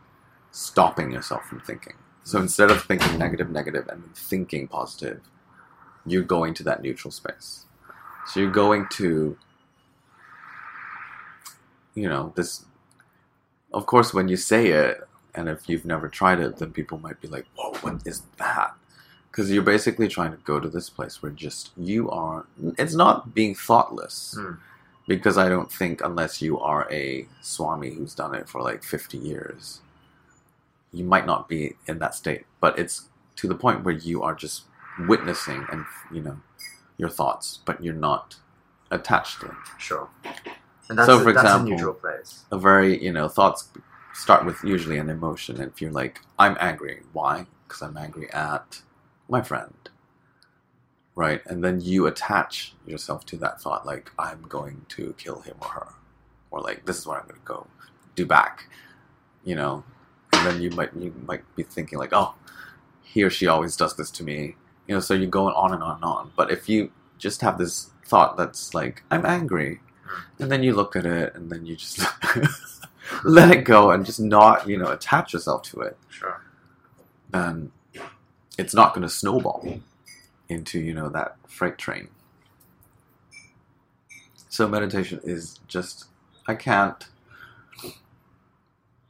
stopping 0.57 1.11
yourself 1.11 1.45
from 1.45 1.59
thinking. 1.59 1.93
So 2.23 2.39
instead 2.39 2.71
of 2.71 2.83
thinking 2.83 3.17
negative 3.19 3.51
negative 3.51 3.87
and 3.89 4.03
then 4.03 4.09
thinking 4.15 4.67
positive 4.67 5.21
you're 6.05 6.23
going 6.23 6.53
to 6.55 6.63
that 6.63 6.81
neutral 6.81 7.11
space. 7.11 7.65
So 8.25 8.39
you're 8.39 8.51
going 8.51 8.87
to 8.93 9.37
you 11.93 12.09
know 12.09 12.33
this 12.35 12.65
of 13.71 13.85
course 13.85 14.13
when 14.15 14.27
you 14.27 14.35
say 14.35 14.69
it 14.69 15.07
and 15.35 15.47
if 15.47 15.69
you've 15.69 15.85
never 15.85 16.07
tried 16.09 16.39
it 16.39 16.57
then 16.57 16.71
people 16.71 16.97
might 16.97 17.21
be 17.21 17.27
like 17.27 17.45
whoa 17.55 17.73
what 17.81 18.01
is 18.07 18.23
that? 18.37 18.73
Because 19.29 19.51
you're 19.51 19.61
basically 19.61 20.07
trying 20.07 20.31
to 20.31 20.37
go 20.37 20.59
to 20.59 20.69
this 20.69 20.89
place 20.89 21.21
where 21.21 21.31
just 21.31 21.69
you 21.77 22.09
are 22.09 22.47
it's 22.79 22.95
not 22.95 23.35
being 23.35 23.53
thoughtless. 23.53 24.35
Hmm. 24.37 24.53
because 25.07 25.37
i 25.37 25.47
don't 25.47 25.71
think 25.71 26.01
unless 26.03 26.41
you 26.41 26.59
are 26.59 26.91
a 26.91 27.27
swami 27.41 27.91
who's 27.91 28.15
done 28.15 28.33
it 28.33 28.49
for 28.49 28.61
like 28.61 28.83
50 28.83 29.17
years 29.19 29.81
you 30.93 31.03
might 31.03 31.25
not 31.25 31.47
be 31.49 31.73
in 31.87 31.99
that 31.99 32.15
state 32.15 32.45
but 32.61 32.77
it's 32.79 33.09
to 33.35 33.47
the 33.47 33.55
point 33.55 33.83
where 33.83 33.93
you 33.93 34.23
are 34.23 34.33
just 34.33 34.63
witnessing 35.07 35.65
and 35.71 35.85
you 36.11 36.21
know 36.21 36.39
your 36.97 37.09
thoughts 37.09 37.59
but 37.65 37.83
you're 37.83 37.93
not 37.93 38.35
attached 38.89 39.39
to 39.41 39.47
them. 39.47 39.57
Sure. 39.77 40.09
And 40.89 40.97
that's, 40.97 41.07
So, 41.07 41.19
for 41.19 41.33
that's 41.33 41.43
example- 41.43 41.67
a 41.67 41.69
neutral 41.75 41.93
place. 41.93 42.45
a 42.51 42.57
very 42.57 43.03
you 43.03 43.11
know 43.11 43.27
thoughts 43.27 43.69
start 44.13 44.45
with 44.45 44.63
usually 44.63 44.97
an 44.97 45.09
emotion. 45.09 45.59
And 45.61 45.71
if 45.71 45.81
you're 45.81 45.91
like 45.91 46.21
i'm 46.39 46.57
angry. 46.59 47.03
Why? 47.13 47.45
Because 47.67 47.81
i'm 47.81 47.97
angry 47.97 48.31
at 48.31 48.81
my 49.29 49.41
friend. 49.41 49.73
Right? 51.15 51.41
And 51.47 51.63
then 51.63 51.81
you 51.81 52.05
attach 52.07 52.73
yourself 52.85 53.25
to 53.27 53.37
that 53.37 53.59
thought 53.61 53.85
like 53.85 54.09
i'm 54.17 54.41
going 54.43 54.85
to 54.89 55.13
kill 55.17 55.41
him 55.41 55.55
or 55.61 55.67
her. 55.67 55.87
Or 56.49 56.61
like 56.61 56.85
this 56.85 56.97
is 56.97 57.05
what 57.05 57.17
i'm 57.19 57.27
going 57.27 57.39
to 57.41 57.45
go. 57.45 57.67
Do 58.15 58.25
back. 58.25 58.69
You 59.43 59.55
know 59.55 59.83
and 60.37 60.47
then 60.47 60.61
you 60.61 60.69
might 60.71 60.93
you 60.95 61.13
might 61.25 61.43
be 61.55 61.63
thinking 61.63 61.99
like 61.99 62.11
oh 62.13 62.33
he 63.03 63.23
or 63.23 63.29
she 63.29 63.47
always 63.47 63.75
does 63.75 63.95
this 63.95 64.11
to 64.11 64.23
me. 64.23 64.55
You 64.87 64.95
know 64.95 64.99
so 64.99 65.13
you're 65.13 65.29
going 65.29 65.53
on 65.55 65.73
and 65.73 65.83
on 65.83 65.95
and 65.95 66.03
on. 66.03 66.31
But 66.35 66.51
if 66.51 66.69
you 66.69 66.91
just 67.17 67.41
have 67.41 67.57
this 67.57 67.89
thought 68.05 68.37
that's 68.37 68.73
like 68.73 69.03
i'm 69.11 69.25
angry 69.25 69.79
mm-hmm. 70.05 70.43
and 70.43 70.51
then 70.51 70.63
you 70.63 70.73
look 70.73 70.95
at 70.95 71.05
it 71.05 71.35
and 71.35 71.49
then 71.49 71.65
you 71.65 71.75
just 71.75 71.99
let 73.23 73.51
it 73.51 73.63
go 73.63 73.91
and 73.91 74.05
just 74.05 74.19
not 74.19 74.67
you 74.67 74.77
know 74.77 74.91
attach 74.91 75.33
yourself 75.33 75.61
to 75.61 75.81
it 75.81 75.97
Sure. 76.09 76.41
then 77.31 77.71
it's 78.57 78.73
not 78.73 78.93
going 78.93 79.03
to 79.03 79.09
snowball 79.09 79.79
into 80.49 80.79
you 80.79 80.93
know 80.93 81.09
that 81.09 81.35
freight 81.47 81.77
train. 81.77 82.07
So 84.49 84.67
meditation 84.67 85.19
is 85.23 85.59
just 85.67 86.05
i 86.47 86.55
can't 86.55 87.07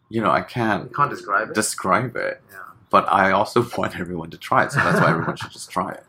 you 0.09 0.21
know 0.21 0.31
i 0.31 0.41
can't 0.41 0.93
can't 0.95 1.09
describe 1.09 1.49
it. 1.49 1.55
describe 1.55 2.15
it 2.15 2.41
yeah. 2.51 2.59
but 2.89 3.05
I 3.11 3.31
also 3.31 3.65
want 3.77 3.99
everyone 3.99 4.29
to 4.31 4.37
try 4.37 4.63
it, 4.65 4.71
so 4.71 4.79
that's 4.79 4.99
why 5.01 5.09
everyone 5.09 5.35
should 5.35 5.51
just 5.51 5.69
try 5.69 5.91
it. 5.91 6.03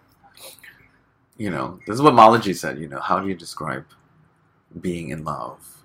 You 1.37 1.51
know, 1.51 1.79
this 1.87 1.95
is 1.95 2.03
what 2.03 2.15
Malaji 2.15 2.55
said. 2.55 2.79
You 2.79 2.89
know, 2.89 3.01
how 3.01 3.21
do 3.21 3.29
you 3.29 3.35
describe 3.35 3.85
being 4.81 5.11
in 5.11 5.25
love 5.25 5.83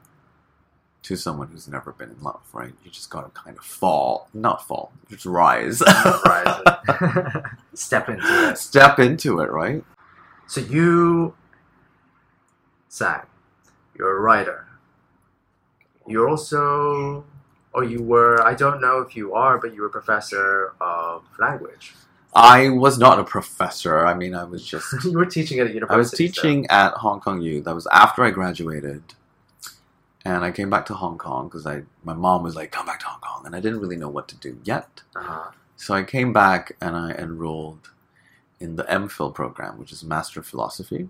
to 1.03 1.15
someone 1.15 1.47
who's 1.49 1.67
never 1.67 1.91
been 1.91 2.09
in 2.11 2.21
love? 2.21 2.41
Right? 2.53 2.73
You 2.83 2.91
just 2.91 3.09
gotta 3.09 3.29
kind 3.29 3.57
of 3.57 3.63
fall, 3.63 4.29
not 4.33 4.67
fall, 4.67 4.91
just 5.09 5.25
rise, 5.25 5.81
Rise. 6.25 6.61
Step 7.73 8.09
into 8.09 8.49
it. 8.49 8.57
step 8.57 8.99
into 8.99 9.39
it. 9.41 9.49
Right? 9.51 9.83
So 10.47 10.61
you 10.61 11.35
sang. 12.89 13.25
You're 13.97 14.17
a 14.17 14.21
writer. 14.21 14.67
You're 16.07 16.29
also, 16.29 17.25
or 17.73 17.83
you 17.83 18.01
were. 18.01 18.41
I 18.45 18.53
don't 18.53 18.81
know 18.81 18.99
if 18.99 19.15
you 19.15 19.33
are, 19.33 19.57
but 19.57 19.73
you 19.73 19.81
were 19.81 19.87
a 19.87 19.91
professor 19.91 20.73
of 20.79 21.23
language. 21.39 21.93
I 22.35 22.69
was 22.69 22.97
not 22.97 23.19
a 23.19 23.23
professor. 23.23 24.05
I 24.05 24.15
mean, 24.15 24.33
I 24.33 24.43
was 24.43 24.65
just 24.65 24.91
you 25.03 25.13
were 25.17 25.25
teaching 25.25 25.59
at 25.59 25.67
a 25.67 25.73
university. 25.73 25.93
I 25.93 25.97
was 25.97 26.11
so- 26.11 26.17
teaching 26.17 26.67
at 26.67 26.93
Hong 26.93 27.19
Kong 27.19 27.41
U. 27.41 27.61
That 27.61 27.75
was 27.75 27.87
after 27.87 28.23
I 28.23 28.31
graduated, 28.31 29.03
and 30.25 30.43
I 30.43 30.51
came 30.51 30.69
back 30.69 30.85
to 30.87 30.93
Hong 30.93 31.17
Kong 31.17 31.47
because 31.47 31.67
I 31.67 31.83
my 32.03 32.13
mom 32.13 32.43
was 32.43 32.55
like, 32.55 32.71
"Come 32.71 32.85
back 32.85 32.99
to 33.01 33.07
Hong 33.07 33.21
Kong," 33.21 33.45
and 33.45 33.55
I 33.55 33.59
didn't 33.59 33.79
really 33.79 33.97
know 33.97 34.09
what 34.09 34.27
to 34.29 34.35
do 34.35 34.59
yet. 34.63 35.01
Uh-huh. 35.15 35.51
So 35.75 35.93
I 35.93 36.03
came 36.03 36.31
back 36.31 36.75
and 36.79 36.95
I 36.95 37.11
enrolled 37.11 37.91
in 38.59 38.77
the 38.77 38.83
MPhil 38.85 39.33
program, 39.33 39.77
which 39.77 39.91
is 39.91 40.03
Master 40.03 40.39
of 40.39 40.47
Philosophy 40.47 41.09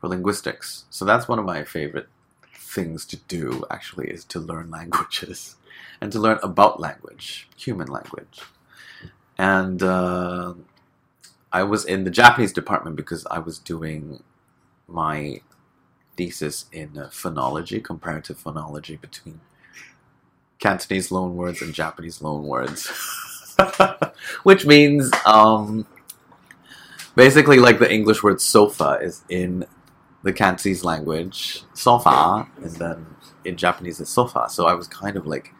for 0.00 0.08
linguistics. 0.08 0.84
So 0.90 1.04
that's 1.04 1.26
one 1.28 1.38
of 1.38 1.44
my 1.44 1.64
favorite 1.64 2.08
things 2.54 3.04
to 3.06 3.16
do. 3.16 3.64
Actually, 3.70 4.08
is 4.08 4.24
to 4.26 4.38
learn 4.38 4.70
languages 4.80 5.56
and 6.00 6.10
to 6.12 6.18
learn 6.18 6.38
about 6.42 6.80
language, 6.80 7.48
human 7.56 7.88
language. 7.88 8.40
And 9.38 9.82
uh, 9.82 10.54
I 11.52 11.62
was 11.62 11.84
in 11.84 12.04
the 12.04 12.10
Japanese 12.10 12.52
department 12.52 12.96
because 12.96 13.26
I 13.30 13.38
was 13.38 13.58
doing 13.58 14.22
my 14.86 15.40
thesis 16.16 16.66
in 16.72 16.98
uh, 16.98 17.08
phonology, 17.08 17.82
comparative 17.82 18.42
phonology 18.42 19.00
between 19.00 19.40
Cantonese 20.58 21.08
loanwords 21.08 21.62
and 21.62 21.72
Japanese 21.72 22.18
loanwords, 22.18 22.90
which 24.42 24.66
means 24.66 25.10
um, 25.24 25.86
basically 27.14 27.58
like 27.58 27.78
the 27.78 27.92
English 27.92 28.22
word 28.22 28.40
sofa 28.40 28.98
is 29.02 29.24
in 29.28 29.64
the 30.22 30.32
Cantonese 30.32 30.84
language 30.84 31.62
sofa, 31.72 32.46
and 32.62 32.72
then 32.76 33.06
in 33.44 33.56
Japanese 33.56 34.00
it's 34.00 34.10
sofa. 34.10 34.46
So 34.50 34.66
I 34.66 34.74
was 34.74 34.86
kind 34.86 35.16
of 35.16 35.26
like 35.26 35.54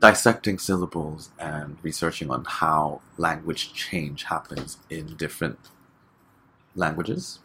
dissecting 0.00 0.58
syllables 0.58 1.30
and 1.38 1.76
researching 1.82 2.30
on 2.30 2.44
how 2.44 3.00
language 3.18 3.72
change 3.74 4.24
happens 4.24 4.78
in 4.90 5.16
different 5.16 5.58
languages. 6.74 7.40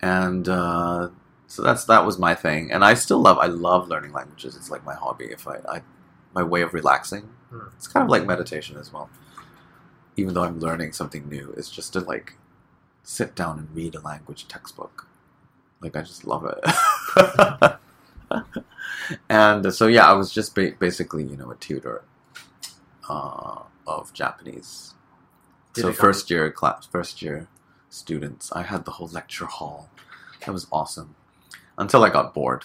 And 0.00 0.48
uh, 0.48 1.08
so 1.46 1.62
that's 1.62 1.84
that 1.86 2.04
was 2.06 2.18
my 2.18 2.34
thing, 2.34 2.70
and 2.70 2.84
I 2.84 2.94
still 2.94 3.18
love 3.20 3.38
I 3.38 3.46
love 3.46 3.88
learning 3.88 4.12
languages. 4.12 4.56
It's 4.56 4.70
like 4.70 4.84
my 4.84 4.94
hobby. 4.94 5.26
If 5.26 5.48
I, 5.48 5.56
I 5.68 5.82
my 6.34 6.42
way 6.42 6.62
of 6.62 6.74
relaxing, 6.74 7.30
Hmm. 7.50 7.68
it's 7.76 7.88
kind 7.88 8.04
of 8.04 8.10
like 8.10 8.26
meditation 8.26 8.76
as 8.76 8.92
well. 8.92 9.08
Even 10.16 10.34
though 10.34 10.44
I'm 10.44 10.60
learning 10.60 10.92
something 10.92 11.28
new, 11.28 11.54
it's 11.56 11.70
just 11.70 11.92
to 11.94 12.00
like 12.00 12.34
sit 13.02 13.34
down 13.34 13.58
and 13.58 13.74
read 13.74 13.94
a 13.94 14.00
language 14.00 14.46
textbook. 14.48 15.08
Like 15.80 15.96
I 15.96 16.02
just 16.02 16.24
love 16.26 16.44
it. 16.46 17.78
and 19.28 19.72
so 19.72 19.86
yeah, 19.86 20.08
I 20.08 20.12
was 20.12 20.32
just 20.32 20.54
ba- 20.54 20.74
basically 20.78 21.24
you 21.24 21.36
know 21.36 21.50
a 21.50 21.56
tutor 21.56 22.02
uh, 23.08 23.62
of 23.86 24.12
Japanese. 24.12 24.94
Did 25.74 25.82
so 25.82 25.92
first 25.92 26.30
year 26.30 26.50
class, 26.50 26.86
first 26.86 27.22
year 27.22 27.48
students, 27.90 28.52
I 28.52 28.62
had 28.62 28.84
the 28.84 28.92
whole 28.92 29.08
lecture 29.08 29.46
hall. 29.46 29.88
That 30.44 30.52
was 30.52 30.66
awesome. 30.72 31.14
Until 31.76 32.04
I 32.04 32.10
got 32.10 32.34
bored, 32.34 32.64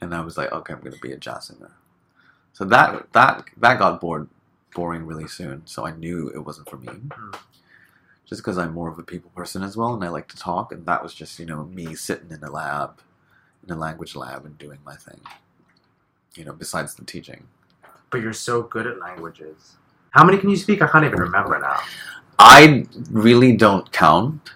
and 0.00 0.14
I 0.14 0.20
was 0.20 0.36
like, 0.36 0.52
okay, 0.52 0.72
I'm 0.72 0.80
going 0.80 0.92
to 0.92 1.00
be 1.00 1.12
a 1.12 1.16
jazz 1.16 1.46
singer. 1.46 1.72
So 2.52 2.64
that 2.66 3.12
that 3.12 3.44
that 3.58 3.78
got 3.78 4.00
bored, 4.00 4.28
boring 4.74 5.06
really 5.06 5.28
soon. 5.28 5.62
So 5.66 5.86
I 5.86 5.92
knew 5.92 6.28
it 6.28 6.38
wasn't 6.38 6.70
for 6.70 6.76
me. 6.76 6.88
Mm. 6.88 7.36
Just 8.26 8.40
because 8.40 8.56
I'm 8.56 8.72
more 8.72 8.88
of 8.88 8.98
a 8.98 9.02
people 9.02 9.30
person 9.34 9.62
as 9.62 9.76
well, 9.76 9.92
and 9.92 10.02
I 10.02 10.08
like 10.08 10.28
to 10.28 10.36
talk, 10.36 10.72
and 10.72 10.86
that 10.86 11.02
was 11.02 11.14
just 11.14 11.38
you 11.38 11.46
know 11.46 11.64
me 11.64 11.94
sitting 11.94 12.30
in 12.30 12.42
a 12.42 12.50
lab, 12.50 13.00
in 13.66 13.72
a 13.74 13.76
language 13.78 14.14
lab, 14.16 14.44
and 14.44 14.56
doing 14.58 14.78
my 14.84 14.96
thing. 14.96 15.20
You 16.34 16.44
know, 16.44 16.52
besides 16.52 16.94
the 16.94 17.04
teaching. 17.04 17.46
But 18.10 18.20
you're 18.22 18.32
so 18.32 18.62
good 18.62 18.86
at 18.86 18.98
languages. 18.98 19.76
How 20.10 20.24
many 20.24 20.38
can 20.38 20.48
you 20.50 20.56
speak? 20.56 20.82
I 20.82 20.86
can't 20.86 21.04
even 21.04 21.18
remember 21.18 21.58
now. 21.58 21.80
I 22.38 22.86
really 23.10 23.56
don't 23.56 23.90
count. 23.92 24.50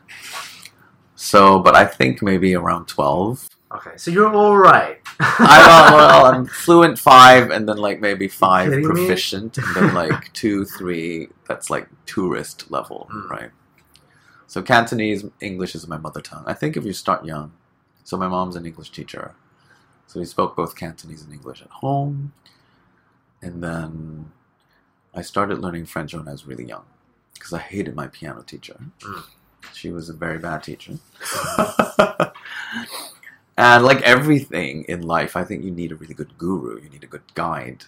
So, 1.16 1.58
but 1.58 1.74
I 1.74 1.84
think 1.84 2.22
maybe 2.22 2.54
around 2.54 2.86
twelve. 2.86 3.48
Okay, 3.74 3.90
so 3.96 4.10
you're 4.10 4.32
all 4.32 4.56
right. 4.56 4.98
I 5.20 5.90
well, 5.92 6.26
I'm 6.26 6.46
fluent 6.64 6.98
five, 6.98 7.50
and 7.50 7.68
then 7.68 7.76
like 7.76 8.00
maybe 8.00 8.28
five 8.28 8.72
proficient, 8.82 9.58
and 9.58 9.74
then 9.76 9.94
like 9.94 10.32
two, 10.40 10.64
three. 10.64 11.28
That's 11.48 11.70
like 11.70 11.88
tourist 12.06 12.70
level, 12.70 13.08
Mm. 13.12 13.28
right? 13.30 13.50
So 14.46 14.62
Cantonese 14.62 15.24
English 15.40 15.74
is 15.74 15.86
my 15.86 15.98
mother 15.98 16.20
tongue. 16.22 16.44
I 16.46 16.54
think 16.54 16.76
if 16.76 16.84
you 16.84 16.92
start 16.94 17.24
young, 17.24 17.52
so 18.08 18.16
my 18.16 18.26
mom's 18.26 18.56
an 18.56 18.64
English 18.64 18.88
teacher, 18.88 19.34
so 20.06 20.18
we 20.18 20.24
spoke 20.24 20.56
both 20.56 20.74
Cantonese 20.74 21.22
and 21.22 21.30
English 21.30 21.60
at 21.60 21.68
home, 21.68 22.32
and 23.42 23.62
then 23.62 24.32
I 25.14 25.20
started 25.20 25.58
learning 25.58 25.84
French 25.84 26.14
when 26.14 26.26
I 26.26 26.32
was 26.32 26.46
really 26.46 26.64
young 26.64 26.86
because 27.34 27.52
I 27.52 27.58
hated 27.58 27.94
my 27.94 28.06
piano 28.06 28.40
teacher. 28.40 28.80
Mm. 29.00 29.24
She 29.74 29.90
was 29.90 30.08
a 30.08 30.14
very 30.14 30.38
bad 30.38 30.62
teacher. 30.62 30.94
and 33.58 33.84
like 33.84 34.00
everything 34.00 34.84
in 34.84 35.02
life, 35.02 35.36
I 35.36 35.44
think 35.44 35.62
you 35.62 35.70
need 35.70 35.92
a 35.92 35.96
really 35.96 36.14
good 36.14 36.38
guru. 36.38 36.80
You 36.80 36.88
need 36.88 37.04
a 37.04 37.08
good 37.08 37.34
guide 37.34 37.84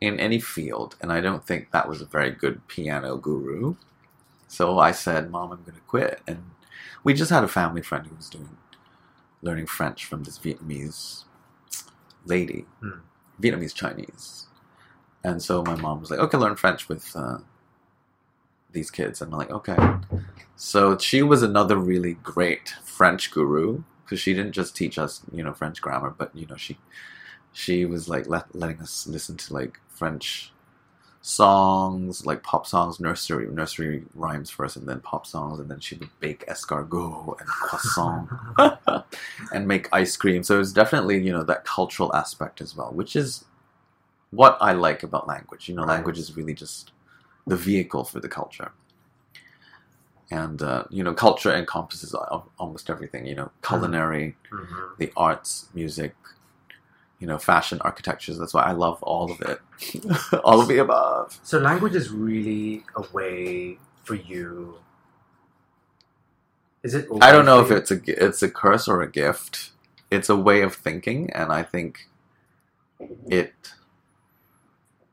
in 0.00 0.18
any 0.18 0.40
field. 0.40 0.96
And 1.00 1.12
I 1.12 1.20
don't 1.20 1.46
think 1.46 1.70
that 1.70 1.88
was 1.88 2.00
a 2.00 2.06
very 2.06 2.32
good 2.32 2.66
piano 2.66 3.16
guru. 3.16 3.76
So 4.48 4.80
I 4.80 4.90
said, 4.90 5.30
Mom, 5.30 5.52
I'm 5.52 5.62
going 5.62 5.76
to 5.76 5.82
quit. 5.82 6.20
And 6.26 6.50
we 7.04 7.14
just 7.14 7.30
had 7.30 7.44
a 7.44 7.48
family 7.48 7.82
friend 7.82 8.08
who 8.08 8.16
was 8.16 8.28
doing 8.28 8.56
learning 9.42 9.66
French 9.66 10.04
from 10.04 10.24
this 10.24 10.38
Vietnamese 10.38 11.24
lady, 12.24 12.66
Hmm. 12.80 13.00
Vietnamese 13.40 13.74
Chinese. 13.74 14.46
And 15.24 15.42
so 15.42 15.62
my 15.62 15.76
mom 15.76 16.00
was 16.00 16.10
like, 16.10 16.20
okay, 16.20 16.38
learn 16.38 16.56
French 16.56 16.88
with 16.88 17.14
uh, 17.14 17.38
these 18.72 18.90
kids. 18.90 19.20
And 19.20 19.32
I'm 19.32 19.38
like, 19.38 19.50
okay. 19.50 19.76
So 20.56 20.96
she 20.98 21.22
was 21.22 21.42
another 21.42 21.76
really 21.76 22.14
great 22.14 22.70
French 22.84 23.30
guru 23.30 23.82
because 24.04 24.20
she 24.20 24.34
didn't 24.34 24.52
just 24.52 24.76
teach 24.76 24.98
us, 24.98 25.22
you 25.32 25.42
know, 25.42 25.52
French 25.52 25.80
grammar, 25.80 26.10
but 26.16 26.34
you 26.34 26.46
know, 26.46 26.56
she 26.56 26.78
she 27.52 27.84
was 27.84 28.08
like 28.08 28.28
let, 28.28 28.54
letting 28.54 28.80
us 28.80 29.06
listen 29.06 29.36
to 29.36 29.54
like 29.54 29.78
French 29.88 30.52
songs, 31.22 32.24
like 32.24 32.42
pop 32.42 32.66
songs, 32.66 32.98
nursery 33.00 33.46
nursery 33.48 34.04
rhymes 34.14 34.50
first, 34.50 34.76
and 34.76 34.88
then 34.88 35.00
pop 35.00 35.26
songs, 35.26 35.58
and 35.58 35.70
then 35.70 35.80
she 35.80 35.96
would 35.96 36.08
bake 36.20 36.46
escargot 36.46 37.38
and 37.40 37.48
croissant 37.48 38.28
and 39.52 39.68
make 39.68 39.88
ice 39.92 40.16
cream. 40.16 40.42
So 40.42 40.56
it 40.56 40.58
was 40.58 40.72
definitely 40.72 41.22
you 41.22 41.32
know 41.32 41.44
that 41.44 41.64
cultural 41.64 42.14
aspect 42.14 42.60
as 42.60 42.76
well, 42.76 42.90
which 42.92 43.16
is 43.16 43.44
what 44.30 44.56
I 44.60 44.72
like 44.72 45.02
about 45.02 45.26
language. 45.28 45.68
You 45.68 45.74
know, 45.74 45.82
Right. 45.82 45.94
language 45.96 46.18
is 46.18 46.36
really 46.36 46.54
just 46.54 46.92
the 47.46 47.56
vehicle 47.56 48.04
for 48.04 48.20
the 48.20 48.28
culture. 48.28 48.72
And 50.30 50.62
uh, 50.62 50.84
you 50.90 51.02
know, 51.02 51.12
culture 51.12 51.52
encompasses 51.52 52.14
almost 52.58 52.88
everything. 52.88 53.26
You 53.26 53.34
know, 53.34 53.50
culinary, 53.62 54.36
Mhm. 54.52 54.96
the 54.98 55.12
arts, 55.16 55.68
music, 55.74 56.14
you 57.20 57.28
know, 57.28 57.38
fashion, 57.38 57.80
architectures. 57.82 58.38
That's 58.38 58.54
why 58.54 58.64
I 58.64 58.72
love 58.72 59.02
all 59.04 59.32
of 59.32 59.42
it, 59.42 59.60
all 60.44 60.60
of 60.62 60.68
the 60.68 60.78
above. 60.78 61.40
So 61.44 61.58
language 61.60 61.96
is 61.96 62.10
really 62.10 62.84
a 62.96 63.04
way 63.12 63.78
for 64.04 64.16
you. 64.16 64.76
Is 66.84 66.94
it? 66.94 67.08
I 67.20 67.32
don't 67.32 67.46
know 67.46 67.60
if 67.60 67.70
you- 67.70 67.76
it's 67.76 67.90
a 67.90 68.00
it's 68.26 68.42
a 68.42 68.50
curse 68.50 68.88
or 68.88 69.02
a 69.02 69.10
gift. 69.10 69.72
It's 70.10 70.30
a 70.30 70.36
way 70.36 70.62
of 70.62 70.74
thinking, 70.74 71.30
and 71.32 71.52
I 71.52 71.62
think 71.64 72.08
it. 73.30 73.54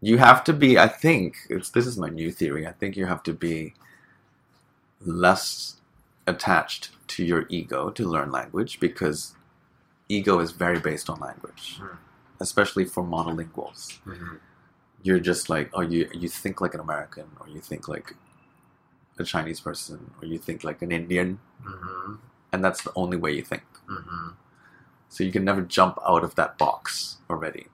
You 0.02 0.20
have 0.20 0.44
to 0.46 0.54
be. 0.54 0.80
I 0.80 0.88
think 0.90 1.36
it's. 1.50 1.72
This 1.72 1.88
is 1.88 1.98
my 1.98 2.10
new 2.10 2.32
theory. 2.32 2.68
I 2.68 2.74
think 2.74 2.98
you 2.98 3.08
have 3.08 3.24
to 3.24 3.34
be 3.34 3.74
less 5.02 5.78
attached 6.28 6.92
to 7.10 7.26
your 7.26 7.46
ego 7.50 7.90
to 7.92 8.06
learn 8.08 8.32
language 8.32 8.80
because 8.80 9.36
ego 10.10 10.40
is 10.40 10.52
very 10.52 10.80
based 10.80 11.10
on 11.10 11.20
language, 11.20 11.78
Hmm. 11.80 11.96
especially 12.40 12.86
for 12.86 13.04
monolinguals. 13.04 14.00
Mhm. 14.06 14.40
You're 15.04 15.20
just 15.20 15.50
like, 15.50 15.70
oh, 15.74 15.82
you 15.82 16.10
you 16.14 16.30
think 16.30 16.62
like 16.62 16.74
an 16.74 16.80
American, 16.80 17.28
or 17.40 17.48
you 17.48 17.60
think 17.62 17.88
like 17.88 18.16
a 19.20 19.24
Chinese 19.24 19.60
person, 19.60 20.12
or 20.22 20.28
you 20.28 20.38
think 20.38 20.64
like 20.64 20.82
an 20.82 20.92
Indian, 20.92 21.40
Mhm. 21.64 22.20
and 22.52 22.64
that's 22.64 22.84
the 22.84 22.92
only 22.96 23.18
way 23.18 23.32
you 23.34 23.44
think. 23.44 23.64
Mhm. 23.88 24.36
So 25.10 25.24
you 25.24 25.32
can 25.32 25.44
never 25.46 25.62
jump 25.62 25.98
out 26.06 26.24
of 26.24 26.36
that 26.36 26.58
box 26.58 27.18
already, 27.30 27.68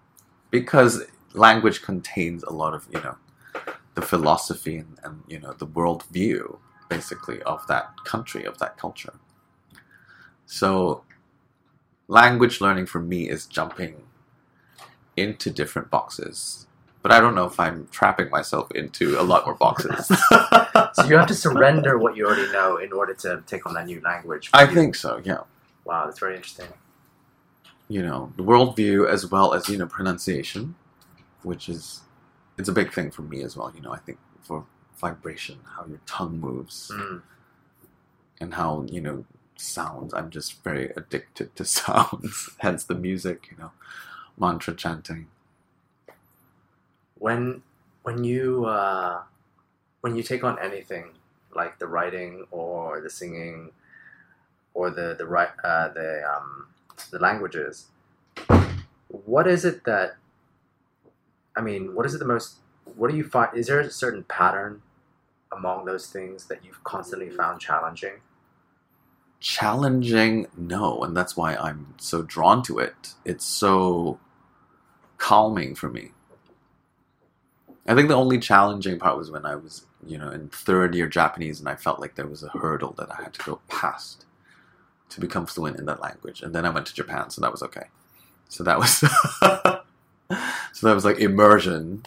because 0.51 1.03
language 1.33 1.81
contains 1.81 2.43
a 2.43 2.53
lot 2.53 2.73
of 2.73 2.87
you 2.93 3.01
know 3.01 3.17
the 3.95 4.01
philosophy 4.01 4.77
and, 4.77 4.99
and 5.03 5.23
you 5.27 5.39
know 5.39 5.53
the 5.53 5.67
worldview 5.67 6.59
basically 6.89 7.41
of 7.43 7.65
that 7.67 7.85
country 8.05 8.43
of 8.45 8.57
that 8.59 8.77
culture. 8.77 9.15
So 10.45 11.03
language 12.07 12.61
learning 12.61 12.85
for 12.87 12.99
me 12.99 13.29
is 13.29 13.45
jumping 13.45 14.03
into 15.17 15.49
different 15.49 15.89
boxes. 15.89 16.67
But 17.01 17.11
I 17.11 17.19
don't 17.19 17.35
know 17.35 17.45
if 17.45 17.59
I'm 17.59 17.87
trapping 17.91 18.29
myself 18.29 18.71
into 18.71 19.19
a 19.19 19.23
lot 19.23 19.45
more 19.45 19.55
boxes. 19.55 20.11
So 20.95 21.05
you 21.05 21.17
have 21.17 21.27
to 21.27 21.33
surrender 21.35 21.97
what 21.97 22.15
you 22.15 22.27
already 22.27 22.51
know 22.51 22.77
in 22.77 22.93
order 22.93 23.15
to 23.15 23.43
take 23.47 23.65
on 23.65 23.73
that 23.73 23.87
new 23.87 23.99
language. 24.01 24.51
I 24.53 24.67
think 24.67 24.93
so, 24.93 25.19
yeah. 25.23 25.39
Wow, 25.85 26.05
that's 26.05 26.19
very 26.19 26.35
interesting. 26.35 26.67
you 27.89 28.01
know 28.03 28.31
the 28.37 28.43
worldview 28.43 29.07
as 29.09 29.29
well 29.29 29.53
as 29.53 29.67
you 29.69 29.77
know 29.77 29.85
pronunciation 29.87 30.75
which 31.41 31.67
is 31.67 32.01
it's 32.59 32.69
a 32.69 32.71
big 32.71 32.93
thing 32.93 33.09
for 33.11 33.23
me 33.23 33.41
as 33.43 33.57
well 33.57 33.71
you 33.75 33.81
know 33.81 33.91
i 33.93 33.97
think 34.05 34.17
for 34.41 34.65
vibration 34.97 35.57
how 35.75 35.83
your 35.85 35.99
tongue 36.05 36.39
moves 36.39 36.91
Mm. 36.93 37.21
and 38.41 38.53
how 38.53 38.85
you 38.95 39.01
know 39.01 39.25
sounds 39.55 40.13
i'm 40.13 40.29
just 40.29 40.61
very 40.63 40.91
addicted 40.97 41.55
to 41.55 41.65
sounds 41.79 42.49
hence 42.59 42.83
the 42.83 42.95
music 42.95 43.47
you 43.51 43.57
know 43.57 43.71
mantra 44.37 44.75
chanting 44.75 45.27
When 47.17 47.63
when 48.03 48.23
you 48.23 48.65
uh, 48.65 49.23
when 50.01 50.15
you 50.15 50.23
take 50.23 50.43
on 50.43 50.59
anything 50.59 51.11
like 51.55 51.79
the 51.79 51.87
writing 51.87 52.45
or 52.51 53.01
the 53.01 53.09
singing 53.09 53.71
or 54.73 54.89
the 54.89 55.15
the 55.17 55.25
ri- 55.25 55.57
uh, 55.63 55.89
the 55.89 56.23
um, 56.29 56.67
the 57.11 57.19
languages, 57.19 57.87
what 59.07 59.47
is 59.47 59.65
it 59.65 59.83
that 59.85 60.17
I 61.55 61.61
mean? 61.61 61.95
What 61.95 62.05
is 62.05 62.15
it 62.15 62.19
the 62.19 62.25
most? 62.25 62.57
What 62.95 63.11
do 63.11 63.17
you 63.17 63.23
find? 63.23 63.55
Is 63.57 63.67
there 63.67 63.79
a 63.79 63.89
certain 63.91 64.23
pattern 64.23 64.81
among 65.51 65.85
those 65.85 66.07
things 66.07 66.47
that 66.47 66.65
you've 66.65 66.83
constantly 66.83 67.29
found 67.29 67.61
challenging? 67.61 68.21
Challenging, 69.43 70.47
no, 70.57 71.03
and 71.03 71.15
that's 71.15 71.35
why 71.35 71.55
I'm 71.55 71.93
so 71.97 72.21
drawn 72.21 72.63
to 72.63 72.79
it. 72.79 73.13
It's 73.25 73.45
so 73.45 74.17
calming 75.17 75.75
for 75.75 75.89
me. 75.89 76.11
I 77.85 77.93
think 77.93 78.07
the 78.07 78.15
only 78.15 78.39
challenging 78.39 78.97
part 78.97 79.17
was 79.17 79.29
when 79.29 79.45
I 79.45 79.55
was, 79.55 79.85
you 80.07 80.17
know, 80.17 80.29
in 80.29 80.47
third 80.47 80.95
year 80.95 81.07
Japanese 81.07 81.59
and 81.59 81.67
I 81.67 81.75
felt 81.75 81.99
like 81.99 82.15
there 82.15 82.25
was 82.25 82.41
a 82.41 82.49
hurdle 82.49 82.95
that 82.97 83.11
I 83.11 83.21
had 83.21 83.33
to 83.33 83.43
go 83.43 83.59
past 83.67 84.25
to 85.09 85.19
become 85.19 85.45
fluent 85.45 85.77
in 85.77 85.85
that 85.87 86.01
language. 86.01 86.41
And 86.41 86.55
then 86.55 86.65
I 86.65 86.69
went 86.69 86.85
to 86.87 86.93
Japan, 86.93 87.29
so 87.29 87.41
that 87.41 87.51
was 87.51 87.61
okay. 87.63 87.87
So 88.47 88.63
that 88.63 88.79
was 88.79 88.91
so 90.71 90.87
that 90.87 90.95
was 90.95 91.03
like 91.03 91.19
immersion. 91.19 92.05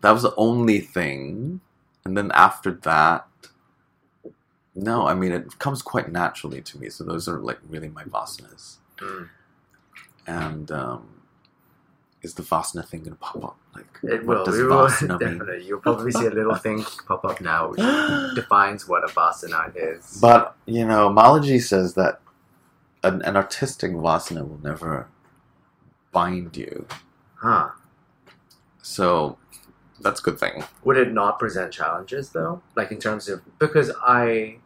That 0.00 0.10
was 0.10 0.22
the 0.22 0.34
only 0.36 0.80
thing. 0.80 1.60
And 2.04 2.16
then 2.16 2.32
after 2.34 2.72
that, 2.82 3.28
no, 4.78 5.06
I 5.06 5.14
mean 5.14 5.32
it 5.32 5.58
comes 5.58 5.82
quite 5.82 6.10
naturally 6.12 6.60
to 6.62 6.78
me. 6.78 6.88
So 6.90 7.04
those 7.04 7.28
are 7.28 7.38
like 7.38 7.58
really 7.68 7.88
my 7.88 8.04
vasanas. 8.04 8.76
Mm. 8.98 9.28
And 10.26 10.70
um, 10.70 11.22
is 12.22 12.34
the 12.34 12.42
vasana 12.42 12.86
thing 12.86 13.02
gonna 13.02 13.16
pop 13.16 13.44
up? 13.44 13.56
Like 13.74 13.86
It 14.02 14.24
what 14.26 14.38
will. 14.38 14.44
does 14.44 14.56
will 14.58 14.68
vasana 14.70 15.08
mean? 15.20 15.38
definitely. 15.38 15.64
You'll 15.66 15.80
probably 15.80 16.12
see 16.12 16.26
a 16.26 16.30
little 16.30 16.54
thing 16.54 16.84
pop 17.06 17.24
up 17.24 17.40
now 17.40 17.70
which 17.70 17.80
defines 18.34 18.86
what 18.88 19.04
a 19.04 19.08
vasana 19.12 19.72
is. 19.76 20.18
But 20.20 20.56
you 20.66 20.84
know, 20.86 21.10
Malaji 21.10 21.60
says 21.62 21.94
that 21.94 22.20
an, 23.02 23.22
an 23.22 23.36
artistic 23.36 23.92
vasana 23.92 24.46
will 24.48 24.60
never 24.62 25.08
bind 26.12 26.56
you. 26.56 26.86
huh. 27.36 27.70
So 28.82 29.38
that's 30.00 30.20
a 30.20 30.22
good 30.22 30.38
thing. 30.38 30.64
Would 30.84 30.96
it 30.96 31.12
not 31.12 31.38
present 31.38 31.72
challenges 31.72 32.30
though? 32.30 32.62
Like 32.76 32.90
in 32.92 32.98
terms 32.98 33.28
of 33.28 33.42
because 33.58 33.90
I 34.02 34.58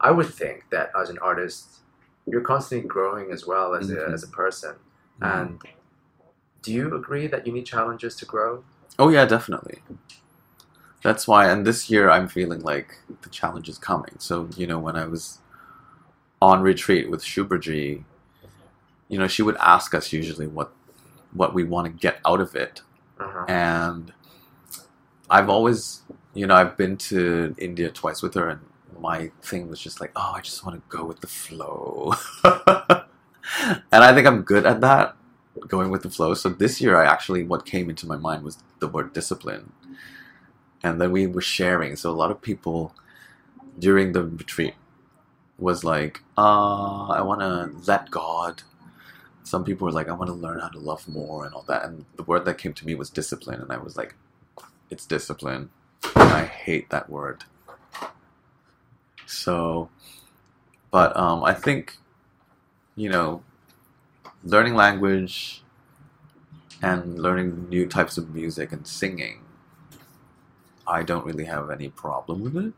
I 0.00 0.10
would 0.10 0.26
think 0.28 0.64
that 0.70 0.90
as 0.98 1.10
an 1.10 1.18
artist 1.18 1.76
you're 2.26 2.40
constantly 2.42 2.86
growing 2.88 3.30
as 3.32 3.46
well 3.46 3.74
as 3.74 3.88
Mhm. 3.90 3.96
a 3.98 4.12
as 4.12 4.22
a 4.22 4.28
person. 4.28 4.76
And 5.22 5.60
do 6.62 6.72
you 6.72 6.94
agree 6.94 7.26
that 7.26 7.46
you 7.46 7.52
need 7.52 7.66
challenges 7.66 8.14
to 8.16 8.26
grow? 8.26 8.64
Oh 8.98 9.08
yeah, 9.08 9.24
definitely. 9.24 9.82
That's 11.02 11.26
why, 11.26 11.48
and 11.50 11.66
this 11.66 11.88
year 11.90 12.10
I'm 12.10 12.28
feeling 12.28 12.60
like 12.60 12.98
the 13.22 13.30
challenge 13.30 13.68
is 13.68 13.78
coming. 13.78 14.16
So 14.18 14.48
you 14.56 14.66
know, 14.66 14.78
when 14.78 14.96
I 14.96 15.06
was 15.06 15.38
on 16.42 16.62
retreat 16.62 17.10
with 17.10 17.22
Shuberji, 17.22 18.04
you 19.08 19.18
know, 19.18 19.26
she 19.26 19.42
would 19.42 19.56
ask 19.56 19.94
us 19.94 20.12
usually 20.12 20.46
what 20.46 20.72
what 21.32 21.54
we 21.54 21.64
want 21.64 21.86
to 21.86 21.92
get 21.92 22.20
out 22.24 22.40
of 22.40 22.54
it, 22.54 22.82
Uh-huh. 23.18 23.44
and 23.48 24.12
I've 25.30 25.48
always, 25.48 26.02
you 26.34 26.46
know, 26.46 26.54
I've 26.54 26.76
been 26.76 26.96
to 26.96 27.54
India 27.58 27.90
twice 27.90 28.20
with 28.22 28.34
her, 28.34 28.48
and 28.48 28.60
my 29.00 29.30
thing 29.42 29.68
was 29.68 29.80
just 29.80 30.00
like, 30.00 30.12
oh, 30.16 30.32
I 30.36 30.40
just 30.40 30.64
want 30.64 30.76
to 30.76 30.96
go 30.96 31.04
with 31.04 31.20
the 31.20 31.26
flow, 31.26 32.14
and 32.44 33.04
I 33.92 34.14
think 34.14 34.26
I'm 34.26 34.42
good 34.42 34.66
at 34.66 34.80
that, 34.82 35.16
going 35.68 35.90
with 35.90 36.02
the 36.02 36.10
flow. 36.10 36.34
So 36.34 36.48
this 36.48 36.80
year, 36.80 36.96
I 36.96 37.06
actually 37.06 37.42
what 37.44 37.66
came 37.66 37.90
into 37.90 38.06
my 38.06 38.16
mind 38.16 38.44
was 38.44 38.58
the 38.78 38.88
word 38.88 39.12
discipline, 39.12 39.72
and 40.82 41.00
then 41.00 41.12
we 41.12 41.26
were 41.26 41.40
sharing. 41.40 41.96
So 41.96 42.10
a 42.10 42.12
lot 42.12 42.30
of 42.30 42.42
people 42.42 42.94
during 43.78 44.12
the 44.12 44.24
retreat 44.24 44.74
was 45.58 45.84
like, 45.84 46.22
uh, 46.38 47.08
I 47.08 47.22
want 47.22 47.40
to 47.40 47.70
let 47.90 48.10
God. 48.10 48.62
Some 49.42 49.64
people 49.64 49.86
were 49.86 49.92
like, 49.92 50.08
I 50.08 50.12
want 50.12 50.28
to 50.28 50.34
learn 50.34 50.60
how 50.60 50.68
to 50.68 50.78
love 50.78 51.08
more 51.08 51.44
and 51.44 51.54
all 51.54 51.64
that. 51.68 51.84
And 51.84 52.04
the 52.16 52.22
word 52.22 52.44
that 52.44 52.58
came 52.58 52.72
to 52.74 52.86
me 52.86 52.94
was 52.94 53.10
discipline, 53.10 53.60
and 53.60 53.72
I 53.72 53.78
was 53.78 53.96
like, 53.96 54.14
it's 54.90 55.06
discipline. 55.06 55.70
And 56.16 56.32
I 56.32 56.44
hate 56.44 56.90
that 56.90 57.10
word. 57.10 57.44
So, 59.30 59.90
but 60.90 61.16
um, 61.16 61.44
I 61.44 61.54
think, 61.54 61.98
you 62.96 63.08
know, 63.08 63.42
learning 64.42 64.74
language 64.74 65.62
and 66.82 67.18
learning 67.18 67.68
new 67.68 67.86
types 67.86 68.18
of 68.18 68.34
music 68.34 68.72
and 68.72 68.86
singing, 68.86 69.42
I 70.86 71.04
don't 71.04 71.24
really 71.24 71.44
have 71.44 71.70
any 71.70 71.88
problem 71.88 72.42
with 72.42 72.56
it. 72.56 72.72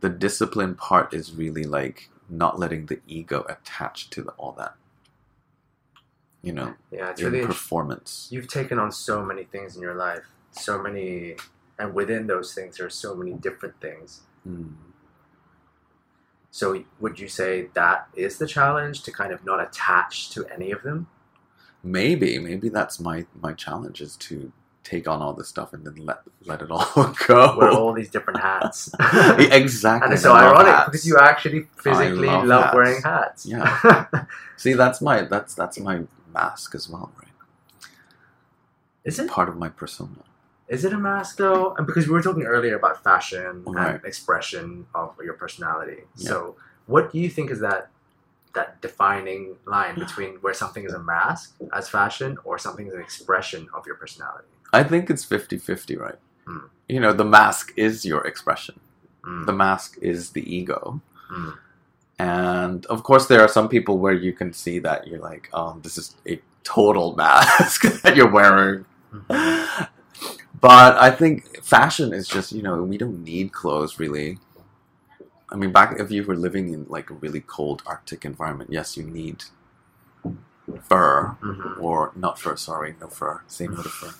The 0.00 0.08
discipline 0.08 0.76
part 0.76 1.12
is 1.12 1.32
really 1.32 1.64
like 1.64 2.10
not 2.28 2.58
letting 2.58 2.86
the 2.86 3.00
ego 3.06 3.44
attach 3.48 4.10
to 4.10 4.22
the, 4.22 4.30
all 4.32 4.52
that. 4.52 4.74
You 6.42 6.52
know, 6.52 6.74
Yeah, 6.92 7.10
it's 7.10 7.22
really 7.22 7.44
performance. 7.44 8.28
you've 8.30 8.48
taken 8.48 8.78
on 8.78 8.92
so 8.92 9.24
many 9.24 9.44
things 9.44 9.74
in 9.76 9.82
your 9.82 9.94
life. 9.94 10.24
So 10.52 10.80
many 10.80 11.36
and 11.78 11.92
within 11.92 12.28
those 12.28 12.54
things 12.54 12.76
there 12.76 12.86
are 12.86 12.90
so 12.90 13.16
many 13.16 13.32
different 13.32 13.80
things. 13.80 14.20
Mm. 14.46 14.74
So 16.54 16.84
would 17.00 17.18
you 17.18 17.26
say 17.26 17.66
that 17.74 18.06
is 18.14 18.38
the 18.38 18.46
challenge 18.46 19.02
to 19.02 19.10
kind 19.10 19.32
of 19.32 19.44
not 19.44 19.60
attach 19.60 20.30
to 20.30 20.46
any 20.46 20.70
of 20.70 20.84
them? 20.84 21.08
Maybe, 21.82 22.38
maybe 22.38 22.68
that's 22.68 23.00
my 23.00 23.26
my 23.42 23.54
challenge 23.54 24.00
is 24.00 24.14
to 24.28 24.52
take 24.84 25.08
on 25.08 25.20
all 25.20 25.32
this 25.32 25.48
stuff 25.48 25.72
and 25.72 25.84
then 25.84 25.96
let 25.96 26.18
let 26.44 26.62
it 26.62 26.70
all 26.70 27.12
go. 27.26 27.56
Wear 27.58 27.70
all 27.70 27.92
these 27.92 28.08
different 28.08 28.38
hats. 28.38 28.88
exactly. 29.00 30.04
and 30.04 30.14
it's 30.14 30.22
so 30.22 30.32
ironic 30.32 30.68
hats. 30.68 30.84
because 30.90 31.04
you 31.04 31.18
actually 31.18 31.66
physically 31.76 32.28
love 32.28 32.44
love, 32.44 32.62
hats. 32.66 32.74
wearing 32.76 33.02
hats. 33.02 33.46
Yeah. 33.46 34.24
See, 34.56 34.74
that's 34.74 35.00
my 35.00 35.22
that's 35.22 35.56
that's 35.56 35.80
my 35.80 36.02
mask 36.32 36.76
as 36.76 36.88
well, 36.88 37.10
right? 37.18 37.88
is 39.02 39.18
it 39.18 39.28
Part 39.28 39.48
of 39.48 39.56
my 39.56 39.70
persona. 39.70 40.22
Is 40.68 40.84
it 40.84 40.92
a 40.92 40.98
mask 40.98 41.36
though? 41.38 41.74
And 41.76 41.86
because 41.86 42.06
we 42.06 42.12
were 42.12 42.22
talking 42.22 42.44
earlier 42.44 42.76
about 42.76 43.02
fashion 43.04 43.62
Right. 43.66 43.94
and 43.96 44.04
expression 44.04 44.86
of 44.94 45.14
your 45.22 45.34
personality. 45.34 46.02
Yeah. 46.16 46.28
So 46.28 46.56
what 46.86 47.12
do 47.12 47.18
you 47.18 47.28
think 47.30 47.50
is 47.50 47.60
that 47.60 47.90
that 48.54 48.80
defining 48.80 49.56
line 49.66 49.96
between 49.98 50.36
where 50.36 50.54
something 50.54 50.84
is 50.84 50.92
a 50.92 50.98
mask 50.98 51.54
as 51.72 51.88
fashion 51.88 52.38
or 52.44 52.56
something 52.58 52.86
is 52.86 52.94
an 52.94 53.00
expression 53.00 53.68
of 53.74 53.84
your 53.86 53.96
personality? 53.96 54.46
I 54.72 54.84
think 54.84 55.10
it's 55.10 55.24
50-50, 55.24 55.98
right? 55.98 56.18
Hmm. 56.46 56.66
You 56.88 57.00
know, 57.00 57.12
the 57.12 57.24
mask 57.24 57.72
is 57.76 58.04
your 58.04 58.24
expression. 58.26 58.78
Mm. 59.24 59.46
The 59.46 59.52
mask 59.52 59.96
is 60.02 60.30
the 60.30 60.44
ego. 60.54 61.00
Mm. 61.32 61.54
And 62.18 62.86
of 62.86 63.02
course, 63.02 63.26
there 63.26 63.40
are 63.40 63.48
some 63.48 63.68
people 63.68 63.98
where 63.98 64.12
you 64.12 64.32
can 64.32 64.52
see 64.52 64.78
that 64.80 65.06
you're 65.08 65.20
like, 65.20 65.48
oh, 65.52 65.78
this 65.82 65.96
is 65.98 66.14
a 66.28 66.40
total 66.62 67.14
mask 67.24 67.82
that 68.02 68.14
you're 68.16 68.30
wearing. 68.30 68.84
Mhm. 69.12 69.88
But 70.64 70.96
I 70.96 71.10
think 71.10 71.62
fashion 71.62 72.14
is 72.14 72.26
just, 72.26 72.50
you 72.52 72.62
know, 72.62 72.82
we 72.82 72.96
don't 72.96 73.22
need 73.22 73.52
clothes 73.52 73.98
really. 73.98 74.38
I 75.52 75.56
mean, 75.56 75.72
back 75.72 76.00
if 76.00 76.10
you 76.10 76.24
were 76.24 76.34
living 76.46 76.72
in 76.72 76.86
like 76.88 77.10
a 77.10 77.14
really 77.14 77.42
cold 77.42 77.82
Arctic 77.84 78.24
environment, 78.24 78.70
yes, 78.72 78.96
you 78.96 79.04
need 79.04 79.44
fur 80.88 81.36
Mhm. 81.42 81.80
or 81.80 82.12
not 82.16 82.38
fur. 82.38 82.56
Sorry, 82.56 82.96
no 83.00 83.08
fur. 83.08 83.42
No 83.60 83.82
to 83.82 83.88
fur. 83.88 84.14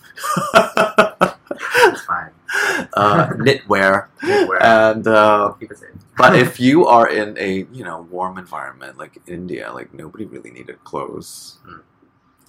Fine. 2.07 2.31
uh, 2.95 3.29
knitwear, 3.45 4.09
Knitwear. 4.21 4.59
and 4.63 5.07
uh, 5.09 5.53
Keep 5.59 5.73
it 5.73 5.79
safe. 5.79 5.91
but 6.17 6.37
if 6.37 6.61
you 6.61 6.87
are 6.87 7.09
in 7.09 7.37
a 7.39 7.67
you 7.73 7.85
know 7.85 8.03
warm 8.11 8.39
environment 8.39 8.99
like 8.99 9.19
India, 9.27 9.73
like 9.73 9.93
nobody 9.95 10.27
really 10.27 10.51
needed 10.51 10.83
clothes. 10.85 11.57
Mm. 11.67 11.81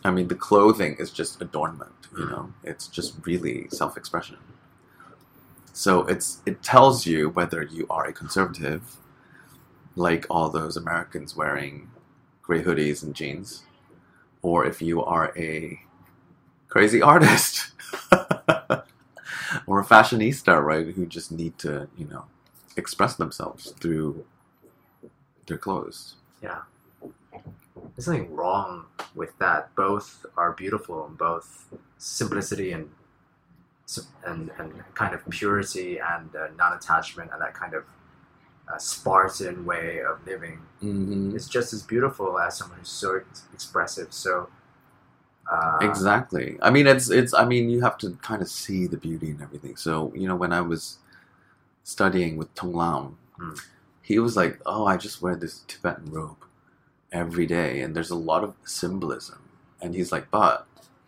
I 0.05 0.11
mean, 0.11 0.27
the 0.27 0.35
clothing 0.35 0.95
is 0.99 1.11
just 1.11 1.41
adornment. 1.41 1.91
You 2.17 2.25
Mm. 2.25 2.31
know, 2.31 2.53
it's 2.63 2.87
just 2.87 3.15
really 3.25 3.67
self-expression. 3.69 4.37
So 5.73 6.01
it's 6.05 6.41
it 6.45 6.63
tells 6.63 7.05
you 7.05 7.29
whether 7.29 7.61
you 7.63 7.85
are 7.89 8.05
a 8.05 8.13
conservative, 8.13 8.97
like 9.95 10.25
all 10.29 10.49
those 10.49 10.77
Americans 10.77 11.35
wearing 11.35 11.91
gray 12.43 12.63
hoodies 12.63 13.03
and 13.03 13.13
jeans, 13.15 13.63
or 14.41 14.65
if 14.65 14.81
you 14.81 15.03
are 15.03 15.33
a 15.37 15.81
crazy 16.69 17.01
artist 17.01 17.71
or 19.67 19.79
a 19.79 19.85
fashionista, 19.85 20.63
right, 20.63 20.87
who 20.95 21.05
just 21.05 21.31
need 21.31 21.57
to 21.59 21.89
you 21.97 22.05
know 22.07 22.25
express 22.77 23.15
themselves 23.15 23.73
through 23.81 24.23
their 25.47 25.57
clothes. 25.57 26.15
There's 27.95 28.07
nothing 28.07 28.35
wrong 28.35 28.85
with 29.15 29.37
that. 29.39 29.73
Both 29.75 30.25
are 30.37 30.51
beautiful, 30.53 31.05
and 31.05 31.17
both 31.17 31.67
simplicity 31.97 32.71
and 32.71 32.89
and, 34.25 34.51
and 34.57 34.73
kind 34.95 35.13
of 35.13 35.27
purity 35.29 35.99
and 35.99 36.35
uh, 36.35 36.47
non-attachment 36.57 37.29
and 37.31 37.39
that 37.41 37.53
kind 37.53 37.75
of 37.75 37.83
uh, 38.67 38.77
Spartan 38.77 39.65
way 39.65 40.01
of 40.01 40.25
living 40.25 40.59
Mm-hmm. 40.83 41.35
is 41.35 41.47
just 41.47 41.73
as 41.73 41.81
beautiful 41.83 42.37
as 42.39 42.57
someone 42.57 42.79
who's 42.79 42.89
so 42.89 43.21
expressive. 43.53 44.13
So 44.13 44.49
uh, 45.51 45.77
Exactly. 45.81 46.57
I 46.61 46.69
mean, 46.71 46.87
it's 46.87 47.09
it's. 47.09 47.33
I 47.33 47.45
mean, 47.45 47.69
you 47.69 47.81
have 47.81 47.97
to 47.99 48.11
kind 48.21 48.41
of 48.41 48.47
see 48.49 48.87
the 48.87 48.97
beauty 48.97 49.31
and 49.31 49.41
everything. 49.41 49.75
So 49.77 50.11
you 50.15 50.27
know, 50.27 50.35
when 50.35 50.51
I 50.53 50.61
was 50.61 50.97
studying 51.83 52.37
with 52.37 52.53
Tong 52.55 52.73
Lam, 52.73 53.17
Mm. 53.39 53.59
he 54.01 54.19
was 54.19 54.35
like, 54.37 54.59
"Oh, 54.65 54.85
I 54.85 54.97
just 54.97 55.21
wear 55.21 55.35
this 55.35 55.63
Tibetan 55.67 56.11
robe 56.11 56.37
every 57.15 57.47
day, 57.47 57.81
and 57.81 57.95
there's 57.95 58.11
a 58.11 58.15
lot 58.31 58.43
of 58.43 58.55
symbolism." 58.65 59.39
And 59.81 59.95
he's 59.95 60.11
like, 60.11 60.31
"But 60.31 60.67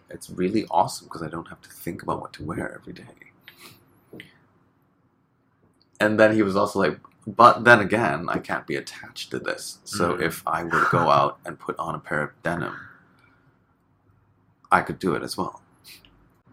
it's 0.09 0.29
really 0.31 0.65
awesome 0.71 1.07
because 1.07 1.23
I 1.23 1.29
don't 1.29 1.49
have 1.49 1.61
to 1.63 1.69
think 1.69 2.03
about 2.03 2.21
what 2.21 2.33
to 2.35 2.43
wear 2.45 2.73
every 2.75 2.93
day." 2.93 3.15
And 5.99 6.19
then 6.19 6.35
he 6.35 6.43
was 6.43 6.55
also 6.55 6.79
like, 6.79 6.99
But 7.27 7.65
then 7.65 7.81
again, 7.81 8.29
I 8.29 8.39
can't 8.39 8.65
be 8.67 8.77
attached 8.77 9.31
to 9.31 9.39
this. 9.39 9.79
So 9.83 10.15
Mm. 10.15 10.21
if 10.21 10.43
I 10.47 10.63
were 10.63 10.71
to 10.85 10.87
go 10.91 11.09
out 11.19 11.39
and 11.45 11.59
put 11.59 11.77
on 11.77 11.95
a 11.95 11.99
pair 11.99 12.21
of 12.23 12.31
denim, 12.43 12.75
I 14.71 14.81
could 14.81 14.99
do 14.99 15.13
it 15.15 15.23
as 15.23 15.37
well. 15.37 15.61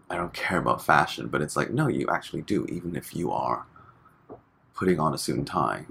I 0.09 0.17
don't 0.17 0.33
care 0.33 0.59
about 0.59 0.83
fashion, 0.83 1.27
but 1.29 1.41
it's 1.41 1.55
like, 1.55 1.71
no, 1.71 1.87
you 1.87 2.07
actually 2.09 2.43
do, 2.43 2.65
even 2.67 2.95
if 2.95 3.15
you 3.15 3.31
are 3.31 3.65
putting 4.75 4.99
on 4.99 5.13
a 5.13 5.17
suit 5.17 5.37
and 5.37 5.47
tie. 5.47 5.85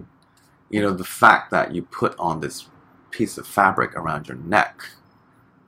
You 0.70 0.82
know, 0.82 0.92
the 0.92 1.04
fact 1.04 1.50
that 1.52 1.74
you 1.74 1.82
put 1.82 2.14
on 2.18 2.40
this 2.40 2.68
piece 3.14 3.38
of 3.38 3.46
fabric 3.46 3.94
around 3.94 4.26
your 4.26 4.36
neck 4.38 4.82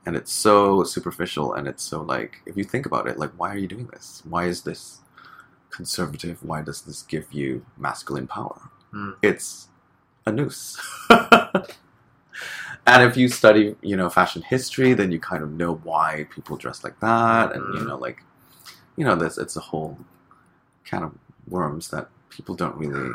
and 0.05 0.15
it's 0.15 0.31
so 0.33 0.83
superficial 0.83 1.53
and 1.53 1.65
it's 1.67 1.83
so 1.83 2.01
like, 2.01 2.41
if 2.45 2.57
you 2.57 2.63
think 2.65 2.85
about 2.85 3.07
it, 3.07 3.17
like, 3.17 3.31
why 3.37 3.49
are 3.53 3.57
you 3.57 3.67
doing 3.67 3.87
this? 3.87 4.21
Why 4.29 4.45
is 4.45 4.61
this 4.63 4.99
conservative? 5.69 6.43
Why 6.43 6.61
does 6.61 6.81
this 6.81 7.03
give 7.03 7.31
you 7.31 7.65
masculine 7.77 8.27
power? 8.27 8.59
Hmm. 8.91 9.11
It's 9.21 9.69
a 10.25 10.31
noose. 10.31 10.77
and 11.09 13.03
if 13.03 13.15
you 13.17 13.27
study, 13.29 13.75
you 13.81 13.95
know, 13.95 14.09
fashion 14.09 14.41
history, 14.41 14.93
then 14.93 15.11
you 15.11 15.19
kind 15.19 15.43
of 15.43 15.51
know 15.51 15.75
why 15.83 16.27
people 16.29 16.57
dress 16.57 16.83
like 16.83 16.99
that, 16.99 17.53
and 17.53 17.73
you 17.73 17.79
Mhm. 17.81 17.87
know, 17.87 17.97
like, 17.97 18.23
you 18.97 19.05
know, 19.05 19.15
this 19.15 19.37
it's 19.37 19.55
a 19.55 19.61
whole 19.61 19.97
kind 20.85 21.03
of 21.03 21.11
worms 21.47 21.89
that 21.89 22.09
people 22.29 22.55
don't 22.55 22.75
really 22.75 23.11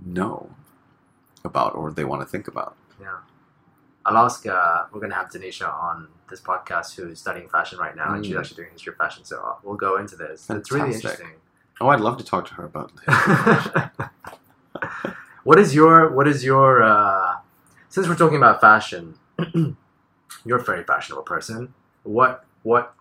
know 0.00 0.50
about 1.44 1.74
or 1.74 1.90
they 1.90 2.04
want 2.04 2.22
to 2.22 2.26
think 2.28 2.48
about. 2.48 2.76
Yeah. 3.00 3.18
Alaska, 4.06 4.88
we're 4.92 5.00
going 5.00 5.10
to 5.10 5.16
have 5.16 5.30
Denisha 5.30 5.72
on 5.72 6.08
this 6.28 6.40
podcast 6.40 6.94
who 6.94 7.08
is 7.08 7.18
studying 7.20 7.48
fashion 7.48 7.78
right 7.78 7.96
now, 7.96 8.14
and 8.14 8.24
she's 8.24 8.34
Mm. 8.34 8.40
actually 8.40 8.56
doing 8.56 8.70
history 8.72 8.92
of 8.92 8.98
fashion. 8.98 9.24
So 9.24 9.40
uh, 9.40 9.54
we'll 9.62 9.76
go 9.76 9.96
into 9.96 10.16
this. 10.16 10.48
It's 10.50 10.70
really 10.70 10.92
interesting. 10.94 11.30
Oh, 11.80 11.88
I'd 11.88 12.00
love 12.00 12.18
to 12.18 12.24
talk 12.24 12.46
to 12.48 12.54
her 12.54 12.64
about 12.66 12.92
this. 12.96 14.08
what 15.44 15.58
is 15.58 15.74
your 15.74 16.10
what 16.10 16.26
is 16.28 16.44
your 16.44 16.82
uh, 16.82 17.36
since 17.88 18.08
we're 18.08 18.16
talking 18.16 18.36
about 18.36 18.60
fashion 18.60 19.14
you're 20.44 20.58
a 20.58 20.62
very 20.64 20.82
fashionable 20.84 21.22
person 21.22 21.72
what 22.02 22.44
what 22.62 22.94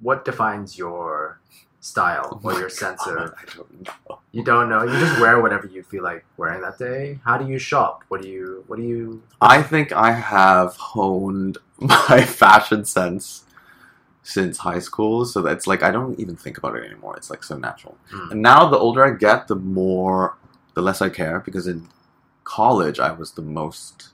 what 0.00 0.24
defines 0.24 0.78
your 0.78 1.40
style 1.80 2.38
or 2.44 2.50
Oh 2.50 2.54
my 2.54 2.58
your 2.60 2.68
sense 2.68 3.02
God, 3.04 3.16
of 3.16 3.34
I 3.38 3.44
don't 3.56 3.86
know. 3.86 4.18
you 4.32 4.44
don't 4.44 4.68
know 4.68 4.82
you 4.84 4.98
just 4.98 5.18
wear 5.20 5.40
whatever 5.40 5.66
you 5.66 5.82
feel 5.82 6.02
like 6.02 6.24
wearing 6.36 6.60
that 6.60 6.78
day 6.78 7.18
how 7.24 7.38
do 7.38 7.46
you 7.48 7.58
shop 7.58 8.04
what 8.08 8.20
do 8.22 8.28
you 8.28 8.64
what 8.66 8.76
do 8.76 8.82
you 8.82 9.22
I 9.40 9.62
think 9.62 9.90
I 9.92 10.12
have 10.12 10.76
honed 10.76 11.56
my 11.78 12.22
fashion 12.24 12.84
sense 12.84 13.44
since 14.22 14.58
high 14.58 14.78
school, 14.80 15.24
so 15.24 15.40
that's 15.40 15.66
like 15.66 15.82
I 15.82 15.90
don't 15.90 16.20
even 16.20 16.36
think 16.36 16.58
about 16.58 16.76
it 16.76 16.84
anymore. 16.84 17.16
It's 17.16 17.30
like 17.30 17.42
so 17.42 17.56
natural. 17.56 17.96
Hmm. 18.10 18.32
And 18.32 18.42
now 18.42 18.68
the 18.68 18.76
older 18.78 19.02
I 19.02 19.16
get, 19.16 19.48
the 19.48 19.56
more, 19.56 20.36
the 20.74 20.82
less 20.82 21.00
I 21.00 21.08
care 21.08 21.40
because 21.40 21.66
in 21.66 21.88
college 22.44 23.00
I 23.00 23.12
was 23.12 23.32
the 23.32 23.40
most 23.42 24.10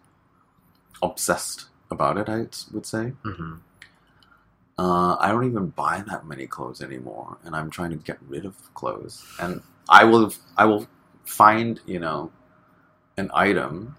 obsessed 1.03 1.67
about 1.91 2.17
it. 2.19 2.29
I 2.29 2.47
would 2.73 2.87
say. 2.87 3.12
Mhm. 3.25 3.59
Uh, 4.79 5.16
I 5.18 5.29
don't 5.29 5.45
even 5.45 5.68
buy 5.68 6.05
that 6.09 6.27
many 6.27 6.47
clothes 6.47 6.83
anymore, 6.83 7.39
and 7.45 7.57
I'm 7.57 7.70
trying 7.70 7.91
to 7.91 7.97
get 7.97 8.18
rid 8.29 8.45
of 8.45 8.55
clothes. 8.74 9.24
And 9.41 9.62
I 9.89 10.05
will, 10.05 10.33
I 10.57 10.66
will 10.66 10.87
find, 11.24 11.81
you 11.87 11.99
know, 11.99 12.31
an 13.16 13.31
item, 13.33 13.97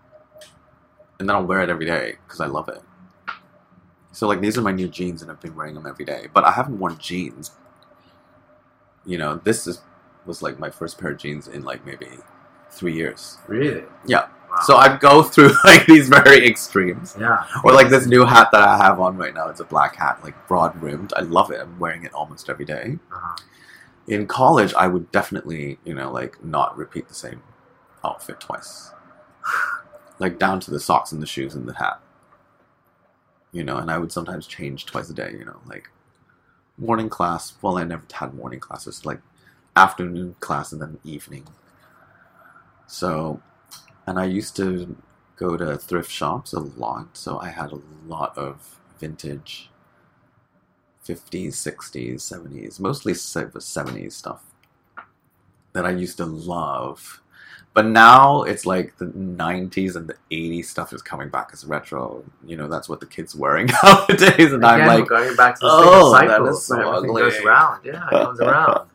and 1.20 1.28
then 1.28 1.36
I'll 1.36 1.46
wear 1.46 1.62
it 1.62 1.70
every 1.70 1.86
day 1.86 2.18
because 2.26 2.40
I 2.40 2.46
love 2.46 2.70
it. 2.70 2.82
So 4.12 4.28
like 4.28 4.42
these 4.42 4.58
are 4.58 4.62
my 4.62 4.72
new 4.72 4.88
jeans, 4.88 5.22
and 5.22 5.32
I've 5.32 5.42
been 5.42 5.56
wearing 5.56 5.74
them 5.74 5.88
every 5.88 6.06
day. 6.06 6.28
But 6.32 6.44
I 6.44 6.52
haven't 6.52 6.78
worn 6.78 6.98
jeans. 7.00 7.52
You 9.06 9.18
know, 9.18 9.38
this 9.38 9.66
is 9.66 9.82
was 10.26 10.42
like 10.42 10.60
my 10.60 10.70
first 10.70 11.00
pair 11.00 11.12
of 11.12 11.18
jeans 11.18 11.48
in 11.48 11.64
like 11.64 11.86
maybe 11.86 12.10
three 12.70 12.94
years. 12.94 13.38
really 13.48 13.84
Yeah. 14.06 14.28
Wow. 14.58 14.64
So 14.66 14.76
I 14.76 14.98
go 14.98 15.24
through 15.24 15.52
like 15.64 15.86
these 15.86 16.10
very 16.10 16.46
extremes. 16.48 17.16
yeah 17.20 17.46
Or 17.64 17.74
like 17.74 17.90
this 17.90 18.08
new 18.08 18.26
hat 18.26 18.50
that 18.52 18.62
I 18.62 18.78
have 18.78 19.00
on 19.00 19.18
right 19.18 19.34
now. 19.34 19.48
It's 19.50 19.60
a 19.60 19.66
black 19.66 19.96
hat, 19.96 20.20
like 20.24 20.36
broad 20.48 20.82
rimmed. 20.82 21.14
I 21.16 21.22
love 21.22 21.52
it. 21.52 21.62
I'm 21.62 21.78
wearing 21.80 22.04
it 22.04 22.14
almost 22.14 22.50
every 22.50 22.66
day. 22.66 22.98
Uh-huh. 23.12 23.36
In 24.08 24.26
college, 24.26 24.74
I 24.74 24.88
would 24.88 25.12
definitely, 25.12 25.80
you 25.84 25.94
know, 25.94 26.12
like 26.12 26.44
not 26.44 26.78
repeat 26.78 27.08
the 27.08 27.14
same 27.14 27.42
outfit 28.04 28.40
twice. 28.40 28.92
like 30.20 30.40
down 30.40 30.60
to 30.62 30.72
the 30.72 30.80
socks 30.80 31.12
and 31.12 31.22
the 31.22 31.28
shoes 31.28 31.56
and 31.56 31.68
the 31.68 31.74
hat. 31.74 32.00
You 33.52 33.64
know, 33.64 33.78
and 33.78 33.90
I 33.90 33.98
would 33.98 34.12
sometimes 34.12 34.48
change 34.48 34.86
twice 34.86 35.10
a 35.10 35.14
day, 35.14 35.32
you 35.38 35.46
know, 35.46 35.60
like 35.66 35.90
morning 36.78 37.10
class. 37.10 37.54
Well, 37.62 37.78
I 37.78 37.84
never 37.84 38.04
had 38.12 38.34
morning 38.34 38.60
classes, 38.60 39.06
like 39.06 39.20
afternoon 39.76 40.36
class 40.40 40.72
and 40.72 40.82
then 40.82 41.00
evening. 41.04 41.48
So, 42.88 43.42
and 44.08 44.18
I 44.18 44.26
used 44.26 44.56
to 44.56 44.96
go 45.36 45.58
to 45.58 45.78
thrift 45.78 46.10
shops 46.10 46.54
a 46.54 46.60
lot, 46.60 47.16
so 47.16 47.40
I 47.40 47.50
had 47.50 47.72
a 47.72 47.82
lot 48.08 48.36
of 48.38 48.80
vintage 49.00 49.70
50s, 51.06 51.50
60s, 51.50 52.16
70s, 52.16 52.80
mostly 52.80 53.14
70s 53.14 54.14
stuff 54.14 54.42
that 55.74 55.86
I 55.86 55.92
used 55.92 56.18
to 56.18 56.26
love. 56.26 57.22
But 57.74 57.86
now 57.86 58.42
it's 58.42 58.66
like 58.66 58.98
the 58.98 59.06
90s 59.06 59.96
and 59.96 60.10
the 60.10 60.16
80s 60.32 60.66
stuff 60.66 60.94
is 60.94 61.04
coming 61.04 61.30
back 61.30 61.52
as 61.54 61.64
retro. 61.64 62.24
You 62.44 62.58
know, 62.58 62.68
that's 62.68 62.90
what 62.90 63.00
the 63.00 63.06
kids 63.06 63.36
wearing 63.36 63.68
nowadays. 63.84 64.52
And 64.52 64.66
I'm 64.66 64.88
like, 64.88 65.08
going 65.08 65.36
back 65.36 65.56
to 65.56 65.60
the 65.60 65.70
"Oh, 65.70 66.18
same 66.18 66.28
that 66.28 66.38
cycle 66.38 66.48
is 66.48 66.66
so 66.66 66.92
ugly." 66.92 67.22
goes 67.22 67.38
around 67.42 67.86
yeah 67.86 68.08
it 68.08 68.12
comes 68.12 68.40
around 68.42 68.90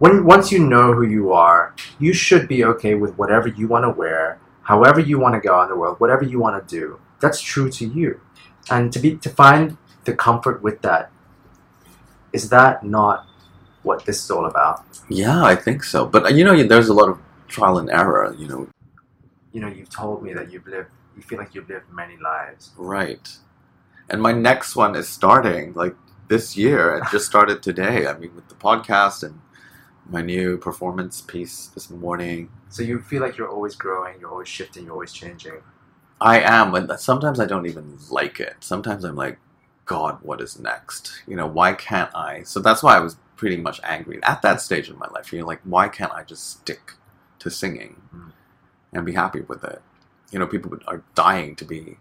when 0.00 0.24
once 0.24 0.50
you 0.50 0.58
know 0.60 0.94
who 0.94 1.06
you 1.06 1.32
are, 1.32 1.74
you 1.98 2.14
should 2.14 2.48
be 2.48 2.64
okay 2.64 2.94
with 2.94 3.16
whatever 3.18 3.48
you 3.48 3.68
want 3.68 3.84
to 3.84 3.90
wear, 3.90 4.38
however 4.72 5.00
you 5.10 5.16
want 5.24 5.34
to 5.38 5.42
go 5.48 5.54
in 5.62 5.68
the 5.68 5.76
world, 5.82 5.96
whatever 5.98 6.24
you 6.32 6.38
want 6.44 6.54
to 6.60 6.76
do. 6.80 6.84
That's 7.22 7.40
true 7.52 7.68
to 7.78 7.84
you, 7.98 8.20
and 8.70 8.92
to 8.94 8.98
be 9.04 9.10
to 9.26 9.30
find 9.42 9.76
the 10.06 10.14
comfort 10.26 10.62
with 10.66 10.78
that. 10.88 11.10
Is 12.32 12.44
that 12.56 12.84
not 12.84 13.26
what 13.82 13.98
this 14.06 14.18
is 14.24 14.30
all 14.30 14.46
about? 14.46 14.78
yeah, 15.08 15.42
I 15.52 15.56
think 15.56 15.82
so. 15.92 15.98
But 16.06 16.20
you 16.36 16.44
know, 16.44 16.54
there's 16.72 16.88
a 16.94 16.94
lot 17.00 17.08
of 17.12 17.18
trial 17.48 17.76
and 17.82 17.90
error, 17.90 18.26
you 18.38 18.46
know, 18.50 18.62
You 19.52 19.60
know, 19.62 19.68
you've 19.76 19.90
told 19.90 20.22
me 20.22 20.30
that 20.38 20.46
you've 20.52 20.68
lived. 20.74 20.90
You 21.16 21.22
feel 21.28 21.38
like 21.42 21.52
you've 21.54 21.68
lived 21.68 21.88
many 22.02 22.16
lives. 22.32 22.70
Right. 22.76 23.26
And 24.10 24.18
my 24.22 24.32
next 24.32 24.76
one 24.76 24.92
is 25.00 25.08
starting 25.08 25.64
like 25.82 25.96
this 26.28 26.56
year. 26.56 26.82
It 26.96 27.04
just 27.10 27.26
started 27.26 27.58
today. 27.68 28.06
I 28.10 28.12
mean, 28.20 28.32
with 28.38 28.48
the 28.52 28.58
podcast 28.68 29.18
and 29.26 29.34
my 30.10 30.22
new 30.22 30.56
performance 30.58 31.20
piece 31.20 31.68
this 31.68 31.90
morning. 31.90 32.50
So 32.68 32.82
you 32.82 33.00
feel 33.00 33.22
like 33.22 33.36
you're 33.36 33.48
always 33.48 33.74
growing, 33.74 34.20
you're 34.20 34.30
always 34.30 34.48
shifting, 34.48 34.84
you're 34.84 34.92
always 34.94 35.12
changing. 35.12 35.62
I 36.20 36.40
am, 36.40 36.74
and 36.74 36.90
sometimes 37.00 37.40
I 37.40 37.46
don't 37.46 37.66
even 37.66 37.96
like 38.10 38.40
it. 38.40 38.56
Sometimes 38.60 39.04
I'm 39.04 39.16
like, 39.16 39.38
God, 39.86 40.18
what 40.22 40.40
is 40.40 40.58
next? 40.58 41.22
You 41.26 41.36
know, 41.36 41.46
why 41.46 41.72
can't 41.72 42.14
I? 42.14 42.42
So 42.42 42.60
that's 42.60 42.82
why 42.82 42.96
I 42.96 43.00
was 43.00 43.16
pretty 43.36 43.56
much 43.56 43.80
angry 43.82 44.20
at 44.22 44.42
that 44.42 44.60
stage 44.60 44.90
in 44.90 44.98
my 44.98 45.08
life. 45.08 45.32
You're 45.32 45.46
like, 45.46 45.60
why 45.64 45.88
can't 45.88 46.12
I 46.12 46.24
just 46.24 46.50
stick 46.50 46.92
to 47.38 47.50
singing 47.50 48.02
Mm. 48.14 48.32
and 48.92 49.06
be 49.06 49.12
happy 49.12 49.40
with 49.40 49.64
it? 49.64 49.80
You 50.30 50.38
know, 50.38 50.46
people 50.46 50.76
are 50.86 51.02
dying 51.14 51.56
to 51.56 51.64
be 51.64 51.96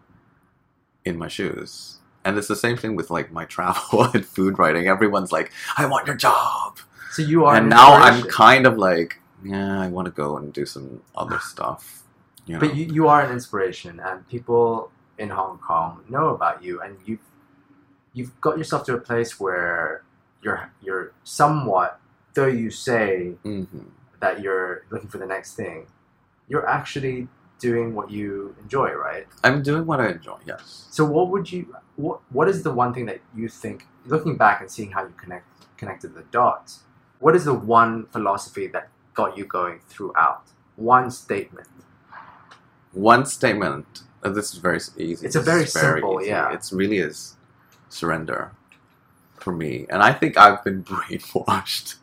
in 1.06 1.18
my 1.18 1.28
shoes. 1.28 1.98
And 2.26 2.38
it's 2.38 2.48
the 2.50 2.56
same 2.56 2.76
thing 2.78 2.96
with 2.96 3.10
like 3.10 3.32
my 3.32 3.46
travel 3.56 4.04
and 4.04 4.26
food 4.26 4.60
writing. 4.60 4.88
Everyone's 4.88 5.32
like, 5.32 5.52
I 5.78 5.86
want 5.86 6.08
your 6.08 6.18
job. 6.18 6.78
So 7.20 7.26
you 7.28 7.46
are. 7.46 7.58
and 7.58 7.70
now 7.70 7.94
I'm 7.94 8.24
kind 8.24 8.66
of 8.66 8.78
like, 8.78 9.20
yeah, 9.44 9.82
I 9.82 9.88
want 9.90 10.06
to 10.06 10.12
go 10.12 10.38
and 10.38 10.54
do 10.54 10.66
some 10.66 11.02
other 11.16 11.40
stuff. 11.40 12.04
You 12.46 12.54
know? 12.54 12.60
But 12.62 12.76
you, 12.76 12.86
you 12.86 13.08
are 13.08 13.22
an 13.22 13.32
inspiration, 13.32 14.00
and 14.00 14.28
people 14.28 14.92
in 15.18 15.30
Hong 15.30 15.58
Kong 15.58 16.04
know 16.10 16.30
about 16.30 16.64
you, 16.64 16.82
and 16.82 16.98
you've 17.06 17.20
you've 18.14 18.40
got 18.42 18.58
yourself 18.58 18.86
to 18.86 18.94
a 18.94 19.00
place 19.00 19.40
where 19.40 20.04
you're 20.42 20.72
you're 20.82 21.12
somewhat, 21.24 22.00
though 22.34 22.48
you 22.48 22.72
say 22.72 23.36
Mhm. 23.44 23.88
that 24.22 24.42
you're 24.42 24.86
looking 24.90 25.10
for 25.10 25.18
the 25.18 25.26
next 25.26 25.56
thing, 25.56 25.88
you're 26.48 26.68
actually 26.68 27.28
doing 27.60 27.94
what 27.94 28.10
you 28.10 28.56
enjoy, 28.62 28.94
right? 28.94 29.28
I'm 29.44 29.62
doing 29.62 29.86
what 29.86 30.00
I 30.00 30.08
enjoy, 30.12 30.38
yes. 30.46 30.88
So 30.90 31.04
what 31.04 31.30
would 31.30 31.52
you 31.52 31.76
what 31.98 32.22
what 32.30 32.48
is 32.48 32.64
the 32.64 32.72
one 32.72 32.94
thing 32.94 33.06
that 33.08 33.20
you 33.36 33.50
think 33.50 33.88
looking 34.06 34.38
back 34.38 34.62
and 34.62 34.72
seeing 34.72 34.92
how 34.92 35.04
you 35.04 35.14
connect 35.18 35.46
connected 35.78 36.16
the 36.16 36.24
dots? 36.32 36.84
What 37.20 37.36
is 37.36 37.46
the 37.46 37.54
one 37.54 38.08
philosophy 38.08 38.68
that 38.68 38.90
got 39.14 39.38
you 39.38 39.46
going 39.46 39.80
throughout? 39.90 40.44
One 40.78 41.12
statement. 41.12 41.68
one 42.94 43.26
statement. 43.26 44.04
Uh, 44.24 44.30
this 44.32 44.54
is 44.54 44.60
very 44.60 44.80
easy. 44.98 45.26
It's 45.28 45.36
a 45.36 45.40
This 45.40 45.46
very 45.46 45.66
simple, 45.68 46.22
easy. 46.22 46.30
yeah. 46.32 46.54
It's 46.54 46.74
really 46.74 46.98
is 47.00 47.36
surrender 47.90 48.52
for 49.36 49.54
me, 49.54 49.86
and 49.90 50.04
I 50.04 50.14
think 50.14 50.38
I've 50.38 50.64
been 50.64 50.84
brainwashed. 50.86 51.96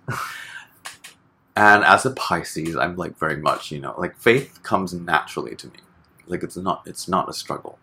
and 1.56 1.84
as 1.84 2.06
a 2.06 2.10
Pisces, 2.12 2.76
I'm 2.76 2.96
like 2.96 3.18
very 3.18 3.36
much, 3.36 3.70
you 3.70 3.80
know, 3.80 3.94
like 3.98 4.16
faith 4.18 4.62
comes 4.62 4.94
naturally 4.94 5.56
to 5.56 5.68
me. 5.68 5.78
Like 6.26 6.42
it's 6.42 6.56
not, 6.56 6.82
it's 6.86 7.08
not 7.08 7.28
a 7.28 7.32
struggle. 7.32 7.78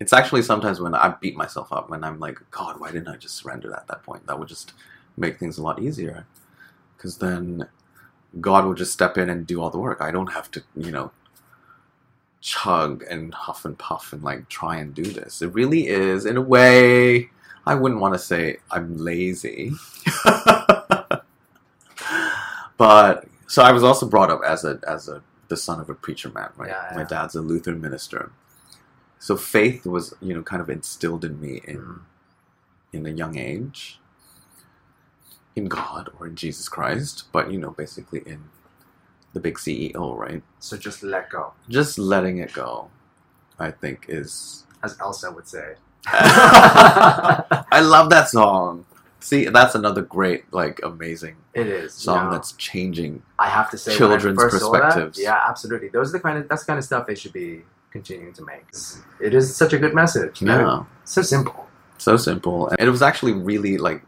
It's 0.00 0.12
actually 0.12 0.42
sometimes 0.42 0.80
when 0.80 0.94
I 0.94 1.14
beat 1.20 1.36
myself 1.36 1.72
up 1.72 1.90
when 1.90 2.04
I'm 2.04 2.18
like, 2.20 2.38
God, 2.50 2.80
why 2.80 2.90
didn't 2.92 3.08
I 3.08 3.16
just 3.16 3.36
surrender 3.36 3.72
at 3.74 3.86
that 3.88 4.02
point? 4.02 4.26
That 4.26 4.38
would 4.38 4.48
just 4.48 4.72
make 5.16 5.38
things 5.38 5.58
a 5.58 5.62
lot 5.62 5.80
easier. 5.80 6.26
Because 6.96 7.18
then 7.18 7.68
God 8.40 8.64
will 8.64 8.74
just 8.74 8.92
step 8.92 9.18
in 9.18 9.30
and 9.30 9.46
do 9.46 9.60
all 9.62 9.70
the 9.70 9.78
work. 9.78 10.00
I 10.00 10.10
don't 10.10 10.32
have 10.32 10.50
to, 10.52 10.62
you 10.76 10.90
know, 10.90 11.12
chug 12.40 13.04
and 13.10 13.34
huff 13.34 13.64
and 13.64 13.78
puff 13.78 14.12
and 14.12 14.22
like 14.22 14.48
try 14.48 14.76
and 14.76 14.94
do 14.94 15.04
this. 15.04 15.42
It 15.42 15.52
really 15.54 15.88
is, 15.88 16.26
in 16.26 16.36
a 16.36 16.42
way, 16.42 17.30
I 17.66 17.74
wouldn't 17.74 18.00
want 18.00 18.14
to 18.14 18.18
say 18.18 18.58
I'm 18.70 18.96
lazy. 18.98 19.72
but 22.76 23.26
so 23.46 23.62
I 23.62 23.72
was 23.72 23.82
also 23.84 24.06
brought 24.06 24.30
up 24.30 24.42
as 24.46 24.64
a 24.64 24.78
as 24.86 25.08
a 25.08 25.22
the 25.48 25.56
son 25.56 25.80
of 25.80 25.88
a 25.90 25.94
preacher 25.94 26.30
man, 26.30 26.50
right? 26.56 26.70
Yeah, 26.70 26.92
My 26.96 27.04
dad's 27.04 27.34
a 27.36 27.40
Lutheran 27.40 27.80
minister. 27.80 28.32
So 29.18 29.36
faith 29.36 29.86
was, 29.86 30.14
you 30.20 30.34
know, 30.34 30.42
kind 30.42 30.60
of 30.60 30.68
instilled 30.70 31.24
in 31.24 31.40
me 31.40 31.60
in 31.64 31.76
Mm. 31.78 32.00
in 32.92 33.06
a 33.06 33.10
young 33.10 33.36
age 33.36 34.00
in 35.56 35.66
God 35.66 36.10
or 36.20 36.26
in 36.26 36.36
Jesus 36.36 36.68
Christ, 36.68 37.24
but 37.32 37.50
you 37.50 37.58
know, 37.58 37.70
basically 37.70 38.20
in 38.26 38.44
the 39.32 39.40
big 39.40 39.56
CEO, 39.56 40.16
right? 40.16 40.42
So 40.60 40.76
just 40.76 41.02
let 41.02 41.30
go, 41.30 41.52
Just 41.68 41.98
letting 41.98 42.38
it 42.38 42.52
go, 42.52 42.90
I 43.58 43.70
think 43.70 44.06
is 44.08 44.64
as 44.82 44.96
Elsa 45.00 45.32
would 45.32 45.48
say. 45.48 45.74
I 46.06 47.80
love 47.82 48.10
that 48.10 48.28
song. 48.28 48.86
See, 49.18 49.46
that's 49.46 49.74
another 49.74 50.02
great, 50.02 50.44
like, 50.52 50.78
amazing 50.84 51.34
It 51.52 51.66
is 51.66 51.92
song 51.94 52.26
know, 52.26 52.32
that's 52.32 52.52
changing. 52.52 53.22
I 53.40 53.48
have 53.48 53.70
to 53.70 53.78
say 53.78 53.96
children's 53.96 54.38
saw 54.38 54.70
that, 54.70 54.82
perspectives. 54.82 55.20
yeah, 55.20 55.40
absolutely. 55.48 55.88
Those 55.88 56.10
are 56.10 56.12
the 56.12 56.20
kind 56.20 56.38
of 56.38 56.48
that's 56.48 56.62
the 56.62 56.66
kind 56.66 56.78
of 56.78 56.84
stuff 56.84 57.06
they 57.08 57.16
should 57.16 57.32
be 57.32 57.62
continuing 57.90 58.32
to 58.34 58.44
make. 58.44 58.64
It 59.20 59.34
is 59.34 59.56
such 59.56 59.72
a 59.72 59.78
good 59.78 59.94
message. 59.94 60.40
you 60.42 60.46
know? 60.46 60.60
Yeah, 60.60 60.84
so 61.04 61.22
simple. 61.22 61.66
so 61.98 62.16
simple, 62.16 62.68
and 62.68 62.86
it 62.86 62.90
was 62.90 63.02
actually 63.02 63.32
really 63.32 63.78
like 63.78 64.02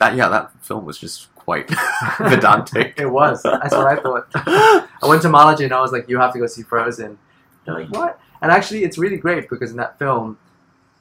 that. 0.00 0.16
Yeah, 0.16 0.28
that 0.28 0.52
film 0.64 0.84
was 0.84 0.98
just 0.98 1.32
quite 1.36 1.68
pedantic. 2.18 2.94
It 2.98 3.06
was. 3.06 3.42
That's 3.42 3.72
what 3.74 3.86
I 3.86 3.96
thought. 3.96 4.26
I 4.34 5.06
went 5.06 5.22
to 5.22 5.28
Malaji 5.28 5.64
and 5.64 5.72
I 5.72 5.80
was 5.80 5.92
like, 5.92 6.08
"You 6.08 6.18
have 6.18 6.32
to 6.32 6.38
go 6.38 6.46
see 6.46 6.62
Frozen." 6.62 7.18
They're 7.64 7.74
like, 7.74 7.90
"What?" 7.90 8.18
And 8.42 8.50
actually, 8.50 8.84
it's 8.84 8.98
really 8.98 9.18
great 9.18 9.48
because 9.48 9.70
in 9.70 9.76
that 9.76 9.98
film, 9.98 10.38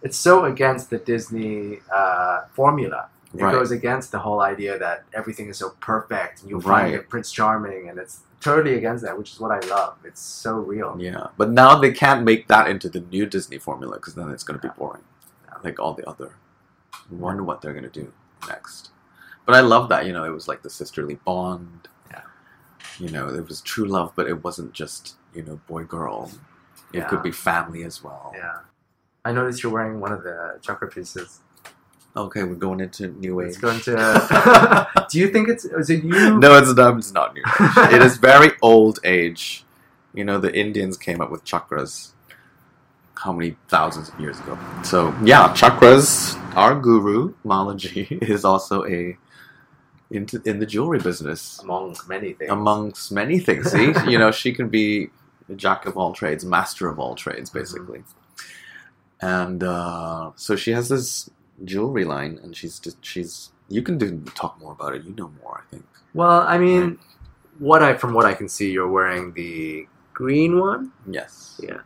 it's 0.01 0.17
so 0.17 0.45
against 0.45 0.89
the 0.89 0.97
Disney 0.99 1.79
uh, 1.93 2.41
formula. 2.53 3.07
It 3.33 3.41
Right. 3.43 3.51
goes 3.51 3.69
against 3.71 4.11
the 4.11 4.17
whole 4.19 4.41
idea 4.41 4.77
that 4.79 5.03
everything 5.13 5.49
is 5.49 5.57
so 5.59 5.69
perfect 5.81 6.41
and 6.41 6.49
you'll 6.49 6.61
Right. 6.61 6.81
find 6.85 6.95
a 6.95 6.99
Prince 7.03 7.31
Charming, 7.31 7.87
and 7.89 7.99
it's 7.99 8.21
totally 8.41 8.75
against 8.75 9.03
that, 9.03 9.15
which 9.17 9.31
is 9.31 9.39
what 9.39 9.51
I 9.51 9.59
love. 9.67 9.97
It's 10.03 10.19
so 10.21 10.53
real. 10.55 10.95
Yeah, 10.99 11.27
but 11.37 11.51
now 11.51 11.77
they 11.77 11.91
can't 11.91 12.23
make 12.23 12.47
that 12.47 12.67
into 12.67 12.89
the 12.89 13.01
new 13.01 13.25
Disney 13.27 13.59
formula 13.59 13.97
because 13.97 14.15
then 14.15 14.29
it's 14.31 14.43
going 14.43 14.59
to 14.59 14.67
be 14.67 14.73
boring, 14.77 15.03
like 15.63 15.79
all 15.79 15.93
the 15.93 16.09
other. 16.09 16.31
I 16.93 16.97
wonder 17.11 17.43
what 17.43 17.61
they're 17.61 17.73
going 17.73 17.89
to 17.89 17.89
do 18.03 18.11
next. 18.47 18.89
But 19.45 19.55
I 19.55 19.61
love 19.61 19.89
that. 19.89 20.05
You 20.05 20.13
know, 20.13 20.23
it 20.23 20.29
was 20.29 20.47
like 20.47 20.61
the 20.61 20.69
sisterly 20.69 21.15
bond. 21.25 21.87
Yeah. 22.11 22.21
You 22.99 23.09
know, 23.09 23.29
it 23.29 23.47
was 23.47 23.61
true 23.61 23.85
love, 23.85 24.13
but 24.15 24.27
it 24.27 24.43
wasn't 24.43 24.73
just 24.73 25.15
you 25.33 25.43
know 25.43 25.59
boy 25.67 25.83
girl. 25.83 26.31
It 26.93 26.99
Yeah. 26.99 27.07
could 27.07 27.23
be 27.23 27.31
family 27.31 27.83
as 27.83 28.03
well. 28.03 28.31
Yeah. 28.35 28.59
I 29.25 29.31
noticed 29.31 29.63
you're 29.63 29.71
wearing 29.71 29.99
one 29.99 30.11
of 30.11 30.23
the 30.23 30.59
chakra 30.61 30.87
pieces. 30.87 31.41
Okay, 32.15 32.43
we're 32.43 32.55
going 32.55 32.79
into 32.79 33.07
new 33.07 33.39
age. 33.41 33.49
It's 33.49 33.57
going 33.57 33.79
to. 33.81 34.87
Do 35.11 35.19
you 35.19 35.27
think 35.29 35.47
it's? 35.49 35.65
Is 35.65 35.89
it 35.89 36.03
you? 36.03 36.39
no, 36.39 36.57
it's 36.57 36.73
not. 36.73 36.97
It's 36.97 37.11
not 37.13 37.33
new 37.35 37.43
age. 37.45 37.93
it 37.93 38.01
is 38.01 38.17
very 38.17 38.51
old 38.61 38.99
age. 39.03 39.63
You 40.13 40.23
know, 40.25 40.39
the 40.39 40.53
Indians 40.57 40.97
came 40.97 41.21
up 41.21 41.29
with 41.29 41.45
chakras 41.45 42.11
how 43.23 43.33
many 43.33 43.55
thousands 43.67 44.09
of 44.09 44.19
years 44.19 44.39
ago. 44.39 44.57
So 44.83 45.13
yeah, 45.23 45.49
chakras. 45.53 46.35
Our 46.55 46.75
guru 46.79 47.33
Malaji 47.45 48.21
is 48.29 48.43
also 48.43 48.85
a 48.85 49.17
in, 50.11 50.25
in 50.45 50.59
the 50.59 50.65
jewelry 50.65 50.99
business, 50.99 51.59
Among 51.59 51.95
many 52.07 52.33
things. 52.33 52.49
amongst 52.49 53.11
many 53.11 53.37
things. 53.39 53.71
See, 53.71 53.93
you 54.07 54.17
know, 54.17 54.31
she 54.31 54.51
can 54.53 54.67
be 54.69 55.09
a 55.49 55.53
jack 55.53 55.85
of 55.85 55.97
all 55.97 56.13
trades, 56.13 56.43
master 56.43 56.89
of 56.89 56.97
all 56.99 57.13
trades, 57.15 57.49
basically. 57.51 58.03
And 59.21 59.63
uh, 59.63 60.31
so 60.35 60.55
she 60.55 60.71
has 60.71 60.89
this 60.89 61.29
jewelry 61.63 62.05
line, 62.05 62.39
and 62.41 62.55
she's 62.55 62.79
just, 62.79 63.03
she's. 63.05 63.51
You 63.67 63.83
can 63.83 63.99
do 63.99 64.19
talk 64.33 64.59
more 64.59 64.71
about 64.71 64.95
it. 64.95 65.03
You 65.03 65.13
know 65.13 65.31
more, 65.43 65.63
I 65.63 65.69
think. 65.71 65.85
Well, 66.15 66.41
I 66.41 66.57
mean, 66.57 66.97
what 67.59 67.83
I 67.83 67.93
from 67.93 68.13
what 68.13 68.25
I 68.25 68.33
can 68.33 68.49
see, 68.49 68.71
you're 68.71 68.89
wearing 68.89 69.33
the 69.33 69.87
green 70.13 70.59
one 70.59 70.91
Yes. 71.07 71.61
Yeah. 71.63 71.81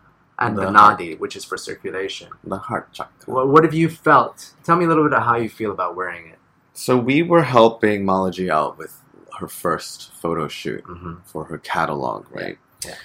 And 0.48 0.58
the, 0.58 0.62
The- 0.62 0.72
nadi, 0.72 1.20
which 1.20 1.36
is 1.36 1.44
for 1.46 1.58
circulation. 1.58 2.30
The 2.44 2.58
heart 2.58 2.92
chakra. 2.94 3.34
What, 3.34 3.48
what 3.50 3.64
have 3.64 3.74
you 3.74 3.90
felt? 3.90 4.54
Tell 4.64 4.76
me 4.76 4.86
a 4.86 4.88
little 4.88 5.04
bit 5.04 5.14
of 5.14 5.24
how 5.24 5.36
you 5.38 5.50
feel 5.50 5.72
about 5.72 5.96
wearing 5.96 6.28
it. 6.28 6.40
So 6.74 6.98
we 6.98 7.22
were 7.24 7.44
helping 7.44 8.04
Malaji 8.06 8.50
out 8.50 8.78
with 8.78 9.00
her 9.40 9.48
first 9.48 10.12
photo 10.14 10.48
shoot 10.48 10.84
Mm-hmm. 10.86 11.16
for 11.26 11.46
her 11.46 11.58
catalog, 11.58 12.26
right? 12.32 12.58
Yeah. 12.86 12.96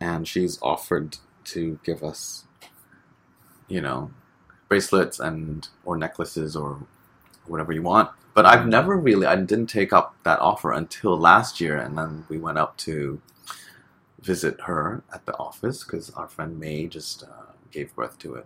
And 0.00 0.26
she's 0.28 0.58
offered 0.62 1.18
to 1.44 1.78
give 1.84 2.02
us, 2.02 2.44
you 3.68 3.80
know, 3.80 4.10
bracelets 4.68 5.20
and 5.20 5.68
or 5.84 5.96
necklaces 5.96 6.56
or 6.56 6.80
whatever 7.46 7.72
you 7.72 7.82
want. 7.82 8.10
But 8.34 8.46
I've 8.46 8.66
never 8.66 8.96
really, 8.96 9.26
I 9.26 9.36
didn't 9.36 9.68
take 9.68 9.92
up 9.92 10.14
that 10.24 10.40
offer 10.40 10.72
until 10.72 11.16
last 11.16 11.60
year, 11.60 11.76
and 11.78 11.96
then 11.96 12.24
we 12.28 12.36
went 12.38 12.58
up 12.58 12.76
to 12.78 13.20
visit 14.24 14.60
her 14.62 15.02
at 15.12 15.24
the 15.26 15.36
office 15.38 15.84
because 15.84 16.10
our 16.10 16.28
friend 16.28 16.58
May 16.58 16.86
just 16.86 17.22
uh, 17.24 17.52
gave 17.70 17.94
birth 17.94 18.18
to 18.20 18.36
a 18.36 18.42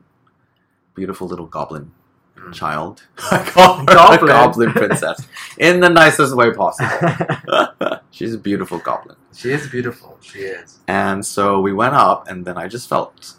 beautiful 0.95 1.27
little 1.29 1.47
goblin 1.47 1.93
Mm. 2.39 2.53
child. 2.55 3.03
I 3.33 3.43
call 3.43 3.79
her 3.79 3.85
Goblin. 3.85 4.29
goblin 4.29 4.71
princess 4.73 5.27
in 5.59 5.81
the 5.81 5.89
nicest 5.89 6.37
way 6.37 6.53
possible. 6.53 7.99
She's 8.13 8.33
a 8.33 8.39
beautiful 8.39 8.79
goblin. 8.79 9.17
she 9.35 9.51
is 9.51 9.69
beautiful. 9.69 10.17
She 10.21 10.41
is. 10.43 10.79
And 10.87 11.27
so 11.27 11.59
we 11.61 11.73
went 11.73 11.95
up, 11.97 12.29
and 12.29 12.45
then 12.45 12.57
I 12.57 12.69
just 12.69 12.89
felt 12.89 13.35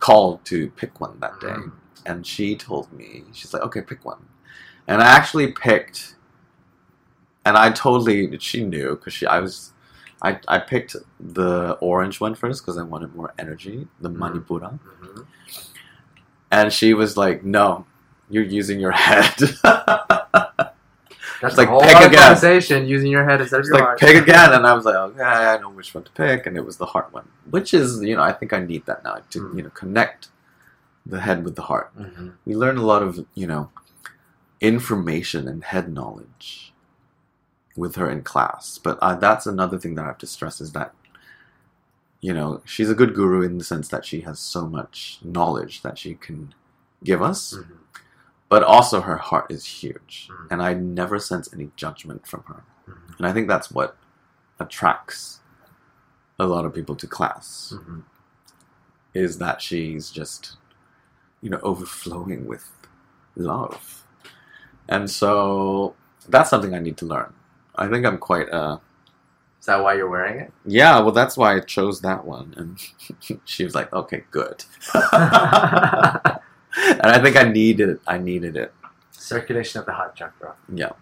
called 0.00 0.44
to 0.46 0.70
pick 0.70 0.98
one 0.98 1.20
that 1.20 1.38
day. 1.40 1.48
Mm. 1.48 1.72
And 2.06 2.26
she 2.26 2.56
told 2.56 2.90
me, 2.90 3.24
she's 3.34 3.52
like, 3.52 3.62
okay, 3.64 3.82
pick 3.82 4.02
one. 4.04 4.24
And 4.88 5.02
I 5.02 5.06
actually 5.06 5.52
picked, 5.52 6.14
and 7.44 7.54
I 7.58 7.70
totally, 7.70 8.38
she 8.38 8.64
knew, 8.64 8.90
because 8.96 9.12
she, 9.12 9.26
I 9.26 9.40
was, 9.40 9.72
I, 10.28 10.40
I 10.48 10.58
picked 10.58 10.96
the 11.20 11.78
orange 11.80 12.20
one 12.20 12.34
first 12.34 12.62
because 12.62 12.76
I 12.78 12.82
wanted 12.82 13.14
more 13.14 13.32
energy, 13.38 13.86
the 14.00 14.10
Mm. 14.10 14.18
Manipura. 14.20 14.70
hmm 15.00 15.22
And 16.50 16.72
she 16.72 16.94
was 16.94 17.16
like, 17.16 17.44
no, 17.44 17.84
you're 18.32 18.44
using 18.60 18.78
your 18.80 18.92
head. 19.06 19.34
That's 21.40 21.58
like, 21.58 21.68
pick 21.68 21.96
again. 22.00 22.12
conversation 22.18 22.86
using 22.86 23.10
your 23.10 23.24
head 23.28 23.40
instead 23.42 23.60
of 23.60 23.66
your 23.66 23.74
like 23.74 23.82
heart. 23.84 23.98
pick 24.00 24.16
again, 24.16 24.52
and 24.56 24.66
I 24.66 24.72
was 24.74 24.84
like, 24.84 24.94
okay, 24.96 25.22
I 25.22 25.58
know 25.58 25.70
which 25.70 25.94
one 25.94 26.04
to 26.04 26.10
pick, 26.12 26.46
and 26.46 26.56
it 26.56 26.64
was 26.64 26.76
the 26.78 26.86
heart 26.86 27.12
one, 27.12 27.28
which 27.50 27.74
is, 27.74 28.02
you 28.02 28.16
know, 28.16 28.22
I 28.22 28.32
think 28.32 28.52
I 28.52 28.60
need 28.60 28.86
that 28.86 29.04
now 29.04 29.18
to, 29.32 29.38
Mm. 29.40 29.56
you 29.56 29.62
know, 29.64 29.70
connect 29.70 30.28
the 31.04 31.20
head 31.20 31.44
with 31.44 31.54
the 31.56 31.62
heart. 31.70 31.90
hmm 31.96 32.30
We 32.46 32.56
learn 32.56 32.78
a 32.78 32.82
lot 32.92 33.02
of, 33.02 33.24
you 33.34 33.46
know, 33.46 33.70
information 34.60 35.46
and 35.46 35.62
head 35.62 35.92
knowledge 35.92 36.65
with 37.76 37.96
her 37.96 38.10
in 38.10 38.22
class, 38.22 38.78
but 38.78 38.98
uh, 39.02 39.14
that's 39.14 39.46
another 39.46 39.78
thing 39.78 39.94
that 39.96 40.04
I 40.04 40.08
have 40.08 40.18
to 40.18 40.26
stress 40.26 40.60
is 40.60 40.72
that, 40.72 40.94
you 42.20 42.32
know, 42.34 42.62
she's 42.64 42.90
a 42.90 42.94
good 42.94 43.14
guru 43.14 43.42
in 43.42 43.58
the 43.58 43.64
sense 43.64 43.88
that 43.88 44.04
she 44.04 44.22
has 44.22 44.38
so 44.38 44.66
much 44.66 45.18
knowledge 45.22 45.82
that 45.82 45.98
she 45.98 46.14
can 46.14 46.54
give 47.04 47.22
us, 47.22 47.52
hmm 47.52 47.74
but 48.48 48.62
also 48.62 49.00
her 49.00 49.16
heart 49.16 49.46
is 49.50 49.64
huge, 49.82 50.28
Mm. 50.30 50.52
and 50.52 50.62
I 50.62 50.72
never 50.74 51.18
sense 51.18 51.52
any 51.52 51.70
judgment 51.76 52.26
from 52.28 52.44
her. 52.46 52.62
hmm 52.86 53.12
And 53.18 53.26
I 53.26 53.32
think 53.32 53.48
that's 53.48 53.70
what 53.72 53.96
attracts 54.60 55.40
a 56.38 56.46
lot 56.46 56.64
of 56.64 56.74
people 56.74 56.96
to 56.96 57.06
class 57.06 57.74
hmm 57.76 58.00
is 59.14 59.38
that 59.38 59.62
she's 59.62 60.10
just, 60.10 60.56
you 61.40 61.50
know, 61.50 61.60
overflowing 61.62 62.46
with 62.46 62.70
love. 63.36 64.04
And 64.88 65.10
so 65.10 65.96
that's 66.28 66.50
something 66.50 66.74
I 66.74 66.78
need 66.80 66.98
to 66.98 67.06
learn. 67.06 67.32
I 67.76 67.88
think 67.88 68.06
I'm 68.06 68.18
quite, 68.18 68.48
uh, 68.50 68.78
Is 69.60 69.66
that 69.66 69.82
why 69.82 69.94
you're 69.94 70.08
wearing 70.08 70.40
it? 70.40 70.52
yeah, 70.64 70.98
well, 71.00 71.12
that's 71.12 71.36
why 71.36 71.56
I 71.56 71.60
chose 71.60 72.00
that 72.02 72.24
one. 72.24 72.54
And 72.56 73.40
she 73.44 73.64
was 73.64 73.74
like, 73.74 73.92
okay, 73.92 74.24
good. 74.30 74.64
and 74.94 75.02
I 76.76 77.20
think 77.22 77.36
I 77.36 77.44
needed 77.44 77.88
it. 77.88 78.00
I 78.06 78.18
needed 78.18 78.56
it. 78.56 78.72
Circulation 79.10 79.80
of 79.80 79.86
the 79.86 79.92
heart 79.92 80.14
chakra. 80.14 80.54
Yeah. 80.72 80.92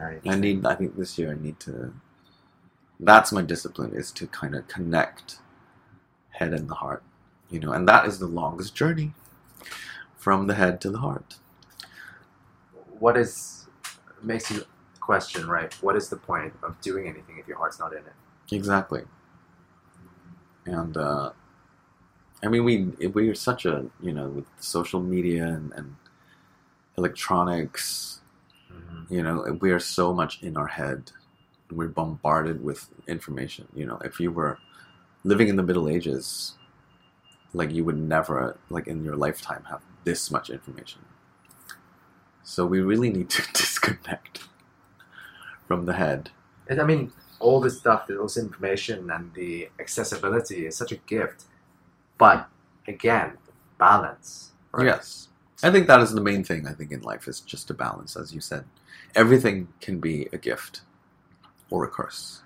I 0.00 0.34
need, 0.34 0.64
I 0.64 0.74
think 0.76 0.96
this 0.96 1.18
year 1.18 1.30
I 1.32 1.34
need 1.42 1.60
to, 1.60 1.92
that's 2.98 3.32
my 3.32 3.42
discipline 3.42 3.92
is 3.94 4.10
to 4.12 4.26
kind 4.26 4.54
of 4.54 4.66
connect 4.66 5.38
head 6.30 6.54
and 6.54 6.70
the 6.70 6.74
heart, 6.74 7.02
you 7.50 7.60
know, 7.60 7.72
and 7.72 7.86
that 7.86 8.06
is 8.06 8.18
the 8.18 8.26
longest 8.26 8.74
journey 8.74 9.12
from 10.16 10.46
the 10.46 10.54
head 10.54 10.80
to 10.80 10.90
the 10.90 10.98
heart. 10.98 11.36
What 12.98 13.16
is 13.18 13.66
makes 14.22 14.50
you 14.50 14.64
question, 15.00 15.48
right? 15.48 15.72
What 15.82 15.96
is 15.96 16.08
the 16.08 16.16
point 16.16 16.52
of 16.62 16.80
doing 16.80 17.08
anything 17.08 17.38
if 17.38 17.48
your 17.48 17.58
heart's 17.58 17.78
not 17.78 17.92
in 17.92 17.98
it? 17.98 18.12
Exactly. 18.52 19.02
And, 20.66 20.96
uh, 20.96 21.30
I 22.42 22.48
mean, 22.48 22.64
we, 22.64 23.06
we 23.08 23.28
are 23.28 23.34
such 23.34 23.66
a, 23.66 23.86
you 24.00 24.12
know, 24.12 24.28
with 24.28 24.46
social 24.60 25.00
media 25.00 25.46
and, 25.46 25.72
and 25.72 25.96
electronics, 26.96 28.16
Mm-hmm. 28.72 29.12
you 29.12 29.20
know, 29.20 29.58
we 29.60 29.72
are 29.72 29.80
so 29.80 30.14
much 30.14 30.40
in 30.44 30.56
our 30.56 30.68
head 30.68 31.10
we're 31.72 31.88
bombarded 31.88 32.62
with 32.62 32.88
information. 33.06 33.68
You 33.74 33.86
know, 33.86 33.98
if 34.04 34.20
you 34.20 34.30
were 34.30 34.58
living 35.24 35.48
in 35.48 35.56
the 35.56 35.62
Middle 35.62 35.88
Ages, 35.88 36.54
like 37.52 37.72
you 37.72 37.84
would 37.84 37.98
never, 37.98 38.58
like 38.68 38.86
in 38.86 39.04
your 39.04 39.16
lifetime, 39.16 39.64
have 39.70 39.82
this 40.04 40.30
much 40.30 40.50
information. 40.50 41.02
So 42.42 42.66
we 42.66 42.80
really 42.80 43.10
need 43.10 43.30
to 43.30 43.42
disconnect 43.52 44.40
from 45.70 45.86
the 45.86 45.92
head. 45.92 46.30
And 46.66 46.80
I 46.80 46.84
mean, 46.84 47.12
all 47.38 47.60
this 47.60 47.78
stuff, 47.78 48.10
all 48.10 48.24
this 48.24 48.36
information 48.36 49.08
and 49.08 49.32
the 49.34 49.68
accessibility 49.78 50.66
is 50.66 50.76
such 50.76 50.90
a 50.90 50.96
gift. 50.96 51.44
But 52.18 52.48
again, 52.88 53.38
balance. 53.78 54.50
right? 54.72 54.86
Yes. 54.86 55.28
I 55.62 55.70
think 55.70 55.86
that 55.86 56.00
is 56.00 56.10
the 56.10 56.20
main 56.20 56.42
thing 56.42 56.66
I 56.66 56.72
think 56.72 56.90
in 56.90 57.02
life 57.02 57.28
is 57.28 57.38
just 57.38 57.70
a 57.70 57.74
balance, 57.74 58.16
as 58.16 58.34
you 58.34 58.40
said. 58.40 58.64
Everything 59.14 59.68
can 59.80 60.00
be 60.00 60.28
a 60.32 60.38
gift 60.38 60.80
or 61.70 61.84
a 61.84 61.88
curse. 61.88 62.42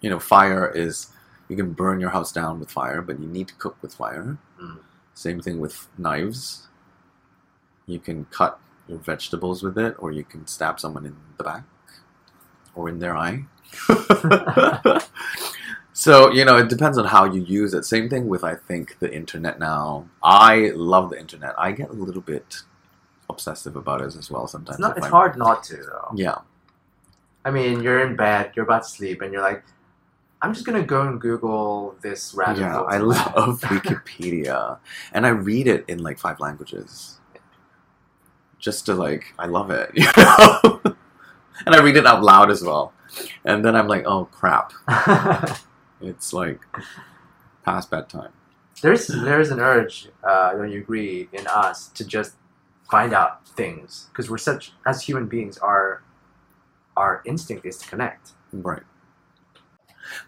You 0.00 0.10
know, 0.10 0.18
fire 0.18 0.68
is 0.68 1.10
you 1.48 1.54
can 1.54 1.74
burn 1.74 2.00
your 2.00 2.10
house 2.10 2.32
down 2.32 2.58
with 2.58 2.72
fire, 2.72 3.02
but 3.02 3.20
you 3.20 3.28
need 3.28 3.46
to 3.48 3.54
cook 3.54 3.76
with 3.82 3.94
fire. 3.94 4.36
Mm. 4.60 4.78
Same 5.14 5.40
thing 5.40 5.60
with 5.60 5.86
knives. 5.96 6.66
You 7.86 8.00
can 8.00 8.24
cut 8.32 8.58
your 8.88 8.98
vegetables 8.98 9.62
with 9.62 9.78
it, 9.78 9.94
or 10.00 10.10
you 10.10 10.24
can 10.24 10.48
stab 10.48 10.80
someone 10.80 11.06
in 11.06 11.14
the 11.38 11.44
back 11.44 11.62
or 12.74 12.88
in 12.88 12.98
their 12.98 13.16
eye. 13.16 13.44
so, 15.92 16.30
you 16.30 16.44
know, 16.44 16.56
it 16.56 16.68
depends 16.68 16.98
on 16.98 17.04
how 17.06 17.24
you 17.24 17.42
use 17.42 17.74
it. 17.74 17.84
Same 17.84 18.08
thing 18.08 18.28
with, 18.28 18.44
I 18.44 18.54
think, 18.54 18.98
the 18.98 19.12
internet 19.12 19.58
now. 19.58 20.08
I 20.22 20.72
love 20.74 21.10
the 21.10 21.18
internet. 21.18 21.54
I 21.58 21.72
get 21.72 21.90
a 21.90 21.92
little 21.92 22.22
bit 22.22 22.56
obsessive 23.30 23.76
about 23.76 24.00
it 24.00 24.14
as 24.16 24.30
well 24.30 24.46
sometimes. 24.46 24.76
It's, 24.76 24.80
not, 24.80 24.98
it's 24.98 25.06
hard 25.06 25.36
not 25.36 25.62
to, 25.64 25.76
though. 25.76 26.12
Yeah. 26.14 26.38
I 27.44 27.50
mean, 27.50 27.82
you're 27.82 28.06
in 28.06 28.16
bed, 28.16 28.52
you're 28.54 28.64
about 28.64 28.84
to 28.84 28.88
sleep, 28.88 29.20
and 29.22 29.32
you're 29.32 29.42
like, 29.42 29.62
I'm 30.40 30.52
just 30.52 30.66
gonna 30.66 30.82
go 30.82 31.02
and 31.08 31.18
Google 31.18 31.96
this 32.02 32.34
rabbit 32.34 32.60
Yeah, 32.60 32.74
hole 32.74 32.86
I 32.86 32.98
love 32.98 33.60
Wikipedia. 33.62 34.78
and 35.14 35.24
I 35.24 35.30
read 35.30 35.66
it 35.66 35.86
in 35.88 36.00
like 36.00 36.18
five 36.18 36.38
languages. 36.38 37.18
Just 38.58 38.84
to 38.86 38.94
like, 38.94 39.32
I 39.38 39.46
love 39.46 39.70
it. 39.70 39.90
You 39.96 40.06
know? 40.16 40.80
and 41.66 41.74
I 41.74 41.80
read 41.80 41.96
it 41.96 42.06
out 42.06 42.22
loud 42.22 42.50
as 42.50 42.62
well. 42.62 42.92
And 43.44 43.64
then 43.64 43.76
I'm 43.76 43.88
like, 43.88 44.04
oh 44.06 44.26
crap. 44.26 44.72
It's 46.00 46.32
like 46.32 46.60
past 47.64 47.90
bedtime. 47.90 48.32
there's 48.82 49.06
there's 49.06 49.50
an 49.50 49.60
urge, 49.60 50.08
uh, 50.22 50.52
don't 50.52 50.70
you 50.70 50.80
agree, 50.80 51.28
in 51.32 51.46
us 51.46 51.88
to 51.88 52.04
just 52.04 52.34
find 52.90 53.14
out 53.14 53.48
things 53.48 54.08
because 54.10 54.28
we're 54.28 54.38
such 54.38 54.72
as 54.86 55.02
human 55.02 55.26
beings. 55.26 55.58
Our 55.58 56.02
our 56.96 57.22
instinct 57.24 57.64
is 57.64 57.78
to 57.78 57.88
connect. 57.88 58.32
Right. 58.52 58.82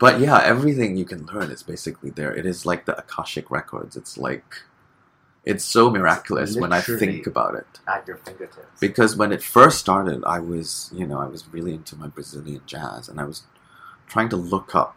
But 0.01 0.21
yeah, 0.21 0.41
everything 0.43 0.97
you 0.97 1.05
can 1.05 1.27
learn 1.27 1.51
is 1.51 1.63
basically 1.63 2.11
there. 2.11 2.35
It 2.35 2.47
is 2.47 2.65
like 2.65 2.87
the 2.87 2.99
Akashic 2.99 3.51
records. 3.51 3.97
It's 3.97 4.17
like 4.17 4.55
it's 5.47 5.65
so 5.65 5.89
miraculous 5.89 6.57
when 6.57 6.73
I 6.73 6.81
think 6.81 7.27
about 7.27 7.55
it. 7.55 7.67
at 7.87 8.07
your 8.09 8.17
fingertips. 8.17 8.81
Because 8.81 9.17
when 9.17 9.31
it 9.31 9.43
first 9.43 9.79
started, 9.79 10.25
I 10.25 10.41
was, 10.41 10.91
you 10.93 11.07
know, 11.07 11.21
I 11.21 11.29
was 11.29 11.47
really 11.53 11.73
into 11.73 11.95
my 11.95 12.09
Brazilian 12.09 12.63
jazz 12.67 13.09
and 13.09 13.21
I 13.21 13.25
was 13.25 13.45
trying 14.09 14.29
to 14.31 14.37
look 14.37 14.75
up 14.75 14.97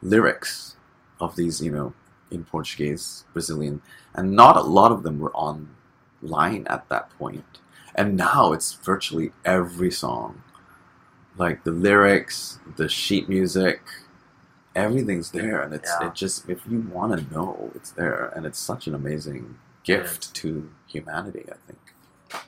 lyrics 0.00 0.76
of 1.20 1.36
these, 1.36 1.60
you 1.60 1.70
know, 1.70 1.92
in 2.30 2.44
Portuguese, 2.44 3.24
Brazilian, 3.34 3.82
and 4.14 4.32
not 4.32 4.56
a 4.56 4.62
lot 4.62 4.92
of 4.92 5.02
them 5.02 5.18
were 5.18 5.34
online 5.34 6.66
at 6.66 6.88
that 6.88 7.10
point. 7.18 7.58
And 7.94 8.16
now 8.16 8.52
it's 8.54 8.72
virtually 8.72 9.32
every 9.44 9.90
song. 9.90 10.42
Like 11.36 11.64
the 11.64 11.70
lyrics, 11.70 12.60
the 12.76 12.88
sheet 12.88 13.28
music, 13.28 13.82
everything's 14.74 15.30
there 15.30 15.62
and 15.62 15.74
it's 15.74 15.90
Yeah. 16.00 16.08
it 16.08 16.14
just 16.14 16.48
if 16.48 16.60
you 16.68 16.80
want 16.92 17.18
to 17.18 17.34
know, 17.34 17.70
it's 17.74 17.90
there 17.90 18.32
and 18.34 18.46
it's 18.46 18.58
such 18.58 18.86
an 18.86 18.94
amazing 18.94 19.58
gift 19.84 20.34
to 20.34 20.70
humanity, 20.86 21.46
I 21.50 21.56
think. 21.66 22.44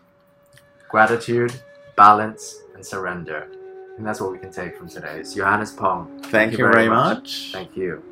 Gratitude, 0.88 1.54
balance, 1.96 2.60
and 2.74 2.84
surrender. 2.84 3.48
And 3.96 4.06
that's 4.06 4.20
what 4.20 4.32
we 4.32 4.38
can 4.38 4.52
take 4.52 4.76
from 4.76 4.88
today. 4.88 5.08
today's 5.12 5.34
Johannes 5.34 5.72
Pong. 5.72 6.20
Thank, 6.24 6.52
you 6.52 6.58
very 6.58 6.88
much. 6.88 7.50
Thank 7.52 7.76
you. 7.76 8.02